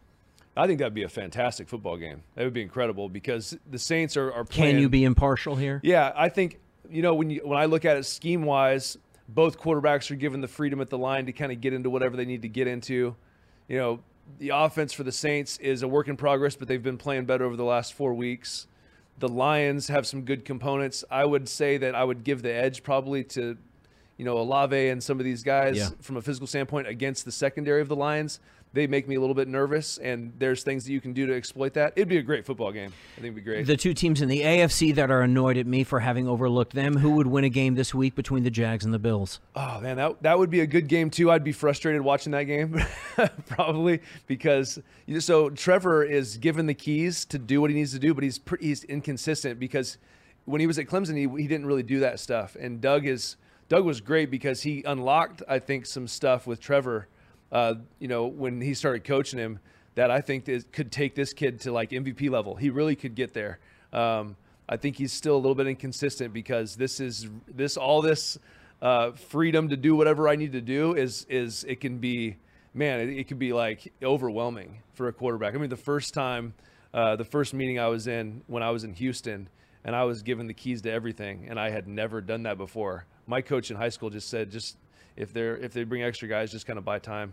I 0.56 0.66
think 0.66 0.78
that'd 0.78 0.94
be 0.94 1.04
a 1.04 1.08
fantastic 1.08 1.68
football 1.68 1.96
game. 1.96 2.22
That 2.34 2.44
would 2.44 2.52
be 2.52 2.62
incredible 2.62 3.08
because 3.08 3.56
the 3.70 3.78
Saints 3.78 4.16
are, 4.16 4.32
are 4.32 4.44
playing. 4.44 4.74
Can 4.74 4.80
you 4.82 4.88
be 4.88 5.04
impartial 5.04 5.56
here? 5.56 5.80
Yeah, 5.82 6.12
I 6.14 6.28
think 6.28 6.58
you 6.90 7.02
know 7.02 7.14
when 7.14 7.30
you 7.30 7.40
when 7.44 7.58
I 7.58 7.66
look 7.66 7.84
at 7.84 7.96
it 7.96 8.04
scheme 8.04 8.42
wise, 8.42 8.98
both 9.28 9.58
quarterbacks 9.58 10.10
are 10.10 10.16
given 10.16 10.40
the 10.40 10.48
freedom 10.48 10.80
at 10.80 10.90
the 10.90 10.98
line 10.98 11.26
to 11.26 11.32
kind 11.32 11.52
of 11.52 11.60
get 11.60 11.72
into 11.72 11.88
whatever 11.88 12.16
they 12.16 12.24
need 12.24 12.42
to 12.42 12.48
get 12.48 12.66
into. 12.66 13.14
You 13.68 13.78
know, 13.78 14.00
the 14.38 14.50
offense 14.50 14.92
for 14.92 15.04
the 15.04 15.12
Saints 15.12 15.56
is 15.58 15.82
a 15.82 15.88
work 15.88 16.08
in 16.08 16.16
progress, 16.16 16.56
but 16.56 16.68
they've 16.68 16.82
been 16.82 16.98
playing 16.98 17.26
better 17.26 17.44
over 17.44 17.56
the 17.56 17.64
last 17.64 17.94
four 17.94 18.12
weeks. 18.14 18.66
The 19.18 19.28
Lions 19.28 19.88
have 19.88 20.06
some 20.06 20.22
good 20.22 20.44
components. 20.44 21.04
I 21.10 21.24
would 21.24 21.48
say 21.48 21.76
that 21.76 21.94
I 21.94 22.04
would 22.04 22.24
give 22.24 22.42
the 22.42 22.52
edge 22.52 22.82
probably 22.82 23.22
to, 23.24 23.56
you 24.20 24.26
know, 24.26 24.36
Olave 24.36 24.88
and 24.90 25.02
some 25.02 25.18
of 25.18 25.24
these 25.24 25.42
guys 25.42 25.78
Yeah. 25.78 25.88
from 26.02 26.18
a 26.18 26.20
physical 26.20 26.46
standpoint 26.46 26.86
against 26.86 27.24
the 27.24 27.32
secondary 27.32 27.80
of 27.80 27.88
the 27.88 27.96
Lions, 27.96 28.38
they 28.74 28.86
make 28.86 29.08
me 29.08 29.14
a 29.14 29.20
little 29.20 29.34
bit 29.34 29.48
nervous. 29.48 29.96
And 29.96 30.34
there's 30.38 30.62
things 30.62 30.84
that 30.84 30.92
you 30.92 31.00
can 31.00 31.14
do 31.14 31.26
to 31.26 31.34
exploit 31.34 31.72
that. 31.72 31.94
It'd 31.96 32.06
be 32.06 32.18
a 32.18 32.22
great 32.22 32.44
football 32.44 32.70
game. 32.70 32.92
I 33.16 33.20
think 33.22 33.24
it'd 33.32 33.34
be 33.36 33.40
great. 33.40 33.66
The 33.66 33.78
two 33.78 33.94
teams 33.94 34.20
in 34.20 34.28
the 34.28 34.42
AFC 34.42 34.94
that 34.96 35.10
are 35.10 35.22
annoyed 35.22 35.56
at 35.56 35.66
me 35.66 35.84
for 35.84 36.00
having 36.00 36.28
overlooked 36.28 36.74
them. 36.74 36.98
Who 36.98 37.12
would 37.12 37.28
win 37.28 37.44
a 37.44 37.48
game 37.48 37.76
this 37.76 37.94
week 37.94 38.14
between 38.14 38.44
the 38.44 38.50
Jags 38.50 38.84
and 38.84 38.92
the 38.92 38.98
Bills? 38.98 39.40
Oh 39.56 39.80
man, 39.80 39.96
that 39.96 40.22
that 40.22 40.38
would 40.38 40.50
be 40.50 40.60
a 40.60 40.66
good 40.66 40.86
game 40.86 41.08
too. 41.08 41.30
I'd 41.30 41.42
be 41.42 41.52
frustrated 41.52 42.02
watching 42.02 42.32
that 42.32 42.44
game, 42.44 42.78
probably 43.46 44.00
because 44.26 44.78
you 45.06 45.14
know, 45.14 45.20
so 45.20 45.48
Trevor 45.48 46.04
is 46.04 46.36
given 46.36 46.66
the 46.66 46.74
keys 46.74 47.24
to 47.24 47.38
do 47.38 47.62
what 47.62 47.70
he 47.70 47.76
needs 47.76 47.92
to 47.92 47.98
do, 47.98 48.12
but 48.12 48.22
he's 48.22 48.38
pretty, 48.38 48.66
he's 48.66 48.84
inconsistent 48.84 49.58
because 49.58 49.96
when 50.44 50.60
he 50.60 50.66
was 50.66 50.78
at 50.78 50.86
Clemson, 50.86 51.16
he, 51.16 51.42
he 51.42 51.48
didn't 51.48 51.66
really 51.66 51.82
do 51.82 52.00
that 52.00 52.20
stuff. 52.20 52.56
And 52.58 52.80
Doug 52.80 53.06
is 53.06 53.36
Doug 53.70 53.84
was 53.84 54.00
great 54.00 54.32
because 54.32 54.62
he 54.62 54.82
unlocked, 54.82 55.44
I 55.48 55.60
think, 55.60 55.86
some 55.86 56.08
stuff 56.08 56.44
with 56.44 56.60
Trevor. 56.60 57.06
Uh, 57.52 57.74
you 58.00 58.08
know, 58.08 58.26
when 58.26 58.60
he 58.60 58.74
started 58.74 59.04
coaching 59.04 59.38
him, 59.38 59.60
that 59.94 60.10
I 60.10 60.20
think 60.20 60.44
could 60.72 60.90
take 60.90 61.14
this 61.14 61.32
kid 61.32 61.60
to 61.60 61.72
like 61.72 61.90
MVP 61.90 62.30
level. 62.30 62.56
He 62.56 62.68
really 62.68 62.96
could 62.96 63.14
get 63.14 63.32
there. 63.32 63.60
Um, 63.92 64.36
I 64.68 64.76
think 64.76 64.96
he's 64.96 65.12
still 65.12 65.36
a 65.36 65.38
little 65.38 65.54
bit 65.54 65.68
inconsistent 65.68 66.32
because 66.32 66.74
this 66.74 66.98
is 66.98 67.28
this 67.46 67.76
all 67.76 68.02
this 68.02 68.38
uh, 68.82 69.12
freedom 69.12 69.68
to 69.68 69.76
do 69.76 69.94
whatever 69.94 70.28
I 70.28 70.34
need 70.34 70.52
to 70.52 70.60
do 70.60 70.94
is 70.94 71.24
is 71.28 71.64
it 71.64 71.80
can 71.80 71.98
be 71.98 72.38
man 72.74 73.00
it, 73.00 73.10
it 73.10 73.28
can 73.28 73.38
be 73.38 73.52
like 73.52 73.92
overwhelming 74.02 74.82
for 74.94 75.06
a 75.06 75.12
quarterback. 75.12 75.54
I 75.54 75.58
mean 75.58 75.70
the 75.70 75.76
first 75.76 76.12
time 76.12 76.54
uh, 76.92 77.14
the 77.14 77.24
first 77.24 77.54
meeting 77.54 77.78
I 77.78 77.86
was 77.86 78.08
in 78.08 78.42
when 78.48 78.64
I 78.64 78.70
was 78.70 78.82
in 78.82 78.94
Houston 78.94 79.48
and 79.84 79.94
I 79.94 80.04
was 80.04 80.22
given 80.22 80.48
the 80.48 80.54
keys 80.54 80.82
to 80.82 80.90
everything 80.90 81.46
and 81.48 81.58
I 81.58 81.70
had 81.70 81.86
never 81.86 82.20
done 82.20 82.42
that 82.44 82.58
before. 82.58 83.06
My 83.30 83.40
coach 83.40 83.70
in 83.70 83.76
high 83.76 83.90
school 83.90 84.10
just 84.10 84.28
said 84.28 84.50
just 84.50 84.76
if 85.16 85.32
they're 85.32 85.56
if 85.56 85.72
they 85.72 85.84
bring 85.84 86.02
extra 86.02 86.26
guys 86.26 86.50
just 86.50 86.66
kind 86.66 86.80
of 86.80 86.84
buy 86.84 86.98
time. 86.98 87.32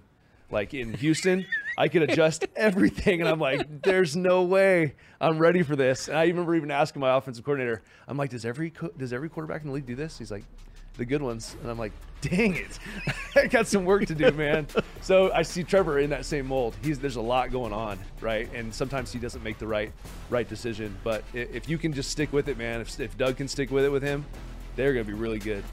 Like 0.52 0.76
in 0.76 0.94
Houston, 0.94 1.44
I 1.76 1.88
could 1.88 2.04
adjust 2.04 2.46
everything, 2.56 3.20
and 3.20 3.28
I'm 3.28 3.40
like, 3.40 3.82
"There's 3.82 4.16
no 4.16 4.44
way 4.44 4.94
I'm 5.20 5.40
ready 5.40 5.64
for 5.64 5.76
this." 5.76 6.08
And 6.08 6.16
I 6.16 6.26
remember 6.26 6.54
even 6.56 6.70
asking 6.70 7.00
my 7.00 7.18
offensive 7.18 7.44
coordinator, 7.44 7.82
"I'm 8.08 8.16
like, 8.16 8.30
does 8.30 8.46
every 8.46 8.70
co- 8.70 8.92
does 8.96 9.12
every 9.12 9.28
quarterback 9.28 9.62
in 9.64 9.70
the 9.70 9.74
league 9.74 9.88
do 9.88 9.96
this?" 9.96 10.20
He's 10.20 10.30
like, 10.30 10.44
"The 10.98 11.04
good 11.04 11.24
ones," 11.24 11.58
and 11.62 11.70
I'm 11.70 11.80
like, 11.80 11.94
"Dang 12.22 12.56
it, 12.56 12.78
I 13.36 13.48
got 13.48 13.68
some 13.68 13.84
work 13.84 14.06
to 14.06 14.16
do, 14.16 14.32
man." 14.32 14.68
so 15.02 15.32
I 15.34 15.42
see 15.42 15.64
Trevor 15.64 15.98
in 16.00 16.12
that 16.12 16.26
same 16.26 16.46
mold. 16.46 16.76
He's 16.84 17.00
there's 17.00 17.18
a 17.18 17.22
lot 17.22 17.52
going 17.52 17.74
on, 17.74 17.98
right? 18.22 18.48
And 18.54 18.74
sometimes 18.74 19.12
he 19.12 19.18
doesn't 19.18 19.44
make 19.44 19.58
the 19.58 19.68
right 19.68 19.92
right 20.30 20.48
decision. 20.48 20.96
But 21.04 21.24
if 21.34 21.68
you 21.68 21.80
can 21.80 21.92
just 21.92 22.12
stick 22.12 22.32
with 22.32 22.48
it, 22.50 22.58
man, 22.58 22.82
if, 22.82 23.00
if 23.00 23.18
Doug 23.18 23.36
can 23.38 23.48
stick 23.48 23.72
with 23.72 23.84
it 23.84 23.90
with 23.90 24.04
him, 24.04 24.24
they're 24.78 24.94
gonna 24.94 25.04
be 25.04 25.14
really 25.14 25.40
good. 25.40 25.64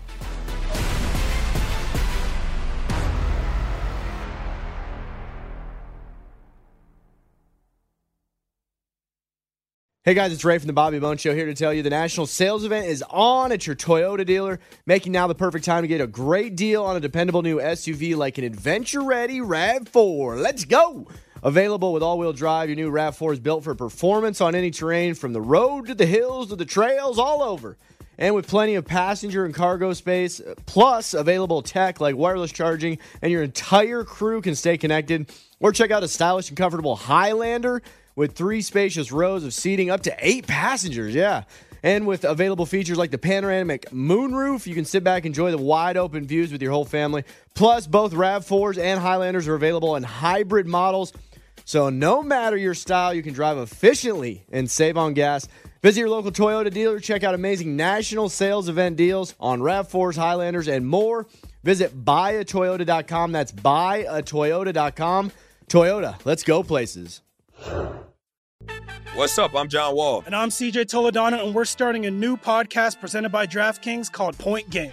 Hey 10.07 10.13
guys, 10.13 10.35
it's 10.35 10.45
Ray 10.45 10.59
from 10.59 10.67
the 10.67 10.75
Bobby 10.75 10.99
Bones 10.99 11.23
Show 11.23 11.35
here 11.35 11.47
to 11.47 11.55
tell 11.55 11.73
you 11.73 11.83
the 11.83 11.89
national 11.89 12.27
sales 12.27 12.63
event 12.63 12.87
is 12.87 13.03
on 13.09 13.53
at 13.53 13.67
your 13.67 13.75
Toyota 13.75 14.27
dealer, 14.27 14.61
making 14.85 15.13
now 15.13 15.27
the 15.27 15.35
perfect 15.35 15.65
time 15.65 15.83
to 15.83 15.89
get 15.89 16.03
a 16.03 16.07
great 16.07 16.57
deal 16.57 16.85
on 16.85 16.95
a 16.95 17.01
dependable 17.01 17.41
new 17.41 17.59
SUV 17.59 18.15
like 18.15 18.37
an 18.37 18.45
adventure 18.45 19.03
ready 19.03 19.41
RAV4. 19.41 20.43
Let's 20.43 20.67
go! 20.67 21.09
Available 21.43 21.95
with 21.95 22.03
all 22.03 22.19
wheel 22.19 22.35
drive, 22.35 22.69
your 22.69 22.77
new 22.77 22.91
RAV4 22.91 23.35
is 23.35 23.41
built 23.41 23.65
for 23.65 23.75
performance 23.75 24.43
on 24.43 24.55
any 24.55 24.71
terrain 24.71 25.15
from 25.15 25.33
the 25.33 25.41
road 25.41 25.87
to 25.87 25.95
the 25.95 26.07
hills 26.07 26.49
to 26.49 26.57
the 26.57 26.67
trails, 26.67 27.19
all 27.19 27.43
over. 27.43 27.79
And 28.19 28.35
with 28.35 28.47
plenty 28.47 28.75
of 28.75 28.85
passenger 28.85 29.45
and 29.45 29.55
cargo 29.55 29.93
space, 29.93 30.41
plus 30.67 31.15
available 31.15 31.62
tech 31.62 32.01
like 32.01 32.17
wireless 32.17 32.53
charging, 32.53 32.99
and 33.23 33.33
your 33.33 33.43
entire 33.43 34.05
crew 34.05 34.41
can 34.41 34.55
stay 34.55 34.79
connected. 34.79 35.31
Or 35.61 35.73
check 35.73 35.91
out 35.91 36.03
a 36.03 36.09
stylish 36.09 36.49
and 36.49 36.59
comfortable 36.59 36.97
Highlander 36.97 37.83
with 38.17 38.35
three 38.35 38.62
spacious 38.62 39.11
rows 39.11 39.45
of 39.45 39.55
seating 39.55 39.91
up 39.91 40.03
to 40.03 40.15
eight 40.19 40.47
passengers. 40.47 41.15
Yeah. 41.15 41.45
And 41.83 42.07
with 42.07 42.25
available 42.25 42.65
features 42.65 42.97
like 42.97 43.11
the 43.11 43.19
panoramic 43.19 43.91
moonroof, 43.91 44.67
you 44.67 44.75
can 44.75 44.87
sit 44.87 45.05
back 45.05 45.25
and 45.25 45.27
enjoy 45.27 45.51
the 45.51 45.59
wide 45.59 45.99
open 45.99 46.27
views 46.27 46.51
with 46.51 46.62
your 46.62 46.73
whole 46.73 46.87
family. 46.87 47.25
Plus, 47.55 47.87
both 47.87 48.15
RAV4s 48.15 48.79
and 48.79 48.99
Highlanders 48.99 49.47
are 49.49 49.55
available 49.55 49.95
in 49.95 50.03
hybrid 50.03 50.67
models. 50.67 51.12
So, 51.67 51.91
no 51.91 52.23
matter 52.23 52.57
your 52.57 52.73
style, 52.73 53.12
you 53.12 53.23
can 53.23 53.35
drive 53.35 53.59
efficiently 53.59 54.45
and 54.51 54.71
save 54.71 54.97
on 54.97 55.12
gas. 55.12 55.47
Visit 55.85 56.01
your 56.01 56.09
local 56.09 56.32
Toyota 56.32 56.72
dealer, 56.72 56.99
check 56.99 57.24
out 57.24 57.35
amazing 57.35 57.76
national 57.76 58.30
sales 58.30 58.70
event 58.70 58.97
deals 58.97 59.35
on 59.39 59.61
RAV4s, 59.61 60.16
Highlanders, 60.16 60.66
and 60.66 60.87
more. 60.87 61.26
Visit 61.62 62.07
buyatoyota.com. 62.07 63.32
That's 63.32 63.53
buyatoyota.com. 63.53 65.32
Toyota, 65.68 66.24
let's 66.24 66.43
go 66.43 66.62
places. 66.62 67.20
What's 69.14 69.37
up? 69.39 69.55
I'm 69.55 69.68
John 69.68 69.95
Wall. 69.95 70.22
And 70.24 70.35
I'm 70.35 70.49
CJ 70.49 70.87
Toledano, 70.87 71.45
and 71.45 71.55
we're 71.55 71.66
starting 71.66 72.07
a 72.07 72.11
new 72.11 72.39
podcast 72.39 72.99
presented 72.99 73.28
by 73.28 73.47
DraftKings 73.47 74.11
called 74.11 74.39
Point 74.39 74.70
Game. 74.70 74.93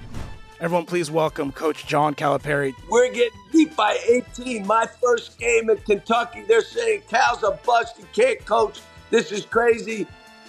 Everyone, 0.59 0.85
please 0.85 1.09
welcome 1.09 1.53
Coach 1.53 1.87
John 1.87 2.15
Calipari. 2.15 2.73
We're 2.89 3.13
getting 3.13 3.39
beat 3.53 3.73
by 3.77 3.97
18. 4.09 4.67
My 4.67 4.87
first 5.01 5.39
game 5.39 5.69
in 5.69 5.77
Kentucky, 5.77 6.43
they're 6.49 6.59
saying 6.59 7.03
Cal's 7.09 7.43
a 7.43 7.57
bust. 7.65 7.95
He 7.95 8.03
can't 8.11 8.45
coach. 8.45 8.81
This 9.09 9.31
is 9.31 9.45
crazy. 9.45 10.05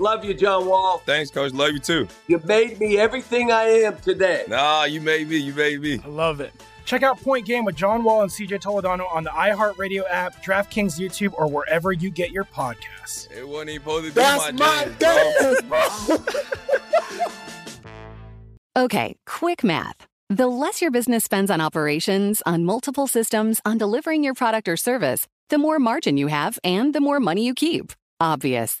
Love 0.00 0.24
you, 0.24 0.32
John 0.32 0.66
Wall. 0.66 1.02
Thanks, 1.04 1.30
coach. 1.30 1.52
Love 1.52 1.72
you 1.72 1.78
too. 1.78 2.08
You 2.26 2.40
made 2.44 2.80
me 2.80 2.98
everything 2.98 3.52
I 3.52 3.64
am 3.64 3.98
today. 3.98 4.44
Nah, 4.48 4.84
you 4.84 5.00
made 5.00 5.28
me. 5.28 5.36
You 5.36 5.52
made 5.54 5.80
me. 5.82 6.00
I 6.02 6.08
love 6.08 6.40
it. 6.40 6.52
Check 6.86 7.02
out 7.02 7.20
Point 7.20 7.44
Game 7.46 7.64
with 7.64 7.76
John 7.76 8.02
Wall 8.02 8.22
and 8.22 8.30
CJ 8.30 8.62
Toledano 8.62 9.12
on 9.14 9.24
the 9.24 9.30
iHeartRadio 9.30 10.02
app, 10.10 10.42
DraftKings 10.42 10.98
YouTube, 10.98 11.34
or 11.36 11.46
wherever 11.48 11.92
you 11.92 12.10
get 12.10 12.32
your 12.32 12.44
podcasts. 12.44 13.30
It 13.30 13.46
wasn't 13.46 13.70
even 13.70 13.82
supposed 13.82 14.06
to 14.06 14.10
be 14.10 14.14
That's 14.14 14.52
my 14.52 14.84
dance, 14.86 14.96
oh, 15.04 16.16
dance, 16.16 16.40
bro. 18.74 18.84
Okay, 18.84 19.16
quick 19.26 19.62
math. 19.62 20.06
The 20.30 20.46
less 20.46 20.80
your 20.80 20.90
business 20.90 21.24
spends 21.24 21.50
on 21.50 21.60
operations, 21.60 22.42
on 22.46 22.64
multiple 22.64 23.06
systems, 23.06 23.60
on 23.64 23.78
delivering 23.78 24.24
your 24.24 24.34
product 24.34 24.66
or 24.66 24.76
service, 24.76 25.28
the 25.50 25.58
more 25.58 25.78
margin 25.78 26.16
you 26.16 26.28
have 26.28 26.58
and 26.64 26.94
the 26.94 27.00
more 27.00 27.20
money 27.20 27.44
you 27.44 27.54
keep. 27.54 27.92
Obvious. 28.20 28.80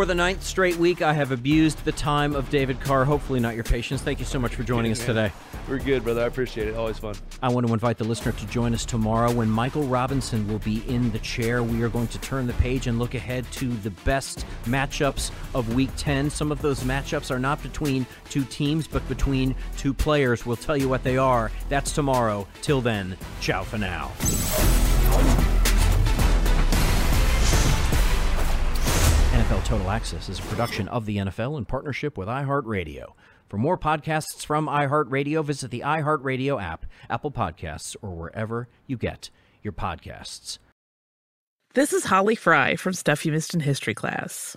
For 0.00 0.06
the 0.06 0.14
ninth 0.14 0.42
straight 0.42 0.76
week, 0.76 1.02
I 1.02 1.12
have 1.12 1.30
abused 1.30 1.84
the 1.84 1.92
time 1.92 2.34
of 2.34 2.48
David 2.48 2.80
Carr. 2.80 3.04
Hopefully, 3.04 3.38
not 3.38 3.54
your 3.54 3.64
patience. 3.64 4.00
Thank 4.00 4.18
you 4.18 4.24
so 4.24 4.38
much 4.38 4.54
for 4.54 4.62
joining 4.62 4.92
us 4.92 5.04
today. 5.04 5.30
We're 5.68 5.76
good, 5.76 6.04
brother. 6.04 6.22
I 6.22 6.24
appreciate 6.24 6.68
it. 6.68 6.74
Always 6.74 6.96
fun. 6.96 7.16
I 7.42 7.50
want 7.50 7.66
to 7.66 7.72
invite 7.74 7.98
the 7.98 8.04
listener 8.04 8.32
to 8.32 8.46
join 8.46 8.72
us 8.72 8.86
tomorrow 8.86 9.30
when 9.30 9.50
Michael 9.50 9.82
Robinson 9.82 10.48
will 10.48 10.60
be 10.60 10.82
in 10.88 11.12
the 11.12 11.18
chair. 11.18 11.62
We 11.62 11.82
are 11.82 11.90
going 11.90 12.08
to 12.08 12.18
turn 12.20 12.46
the 12.46 12.54
page 12.54 12.86
and 12.86 12.98
look 12.98 13.14
ahead 13.14 13.44
to 13.52 13.66
the 13.66 13.90
best 13.90 14.46
matchups 14.64 15.32
of 15.54 15.74
Week 15.74 15.90
10. 15.98 16.30
Some 16.30 16.50
of 16.50 16.62
those 16.62 16.82
matchups 16.82 17.30
are 17.30 17.38
not 17.38 17.62
between 17.62 18.06
two 18.30 18.44
teams, 18.44 18.88
but 18.88 19.06
between 19.06 19.54
two 19.76 19.92
players. 19.92 20.46
We'll 20.46 20.56
tell 20.56 20.78
you 20.78 20.88
what 20.88 21.04
they 21.04 21.18
are. 21.18 21.52
That's 21.68 21.92
tomorrow. 21.92 22.48
Till 22.62 22.80
then, 22.80 23.18
ciao 23.42 23.64
for 23.64 23.76
now. 23.76 24.12
NFL 29.50 29.64
Total 29.64 29.90
Access 29.90 30.28
is 30.28 30.38
a 30.38 30.42
production 30.42 30.86
of 30.86 31.06
the 31.06 31.16
NFL 31.16 31.58
in 31.58 31.64
partnership 31.64 32.16
with 32.16 32.28
iHeartRadio. 32.28 33.14
For 33.48 33.58
more 33.58 33.76
podcasts 33.76 34.46
from 34.46 34.68
iHeartRadio, 34.68 35.44
visit 35.44 35.72
the 35.72 35.80
iHeartRadio 35.80 36.62
app, 36.62 36.86
Apple 37.08 37.32
Podcasts, 37.32 37.96
or 38.00 38.10
wherever 38.10 38.68
you 38.86 38.96
get 38.96 39.28
your 39.60 39.72
podcasts. 39.72 40.58
This 41.74 41.92
is 41.92 42.04
Holly 42.04 42.36
Fry 42.36 42.76
from 42.76 42.92
Stuff 42.92 43.26
You 43.26 43.32
Missed 43.32 43.52
in 43.52 43.58
History 43.58 43.92
class. 43.92 44.56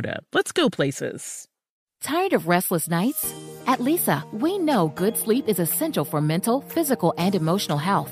Toyota, 0.01 0.17
let's 0.33 0.51
go 0.51 0.69
places. 0.69 1.47
Tired 2.01 2.33
of 2.33 2.47
restless 2.47 2.89
nights? 2.89 3.33
At 3.67 3.79
Leesa, 3.79 4.23
we 4.33 4.57
know 4.57 4.89
good 4.89 5.17
sleep 5.17 5.47
is 5.47 5.59
essential 5.59 6.05
for 6.05 6.21
mental, 6.21 6.61
physical, 6.61 7.13
and 7.17 7.35
emotional 7.35 7.77
health. 7.77 8.11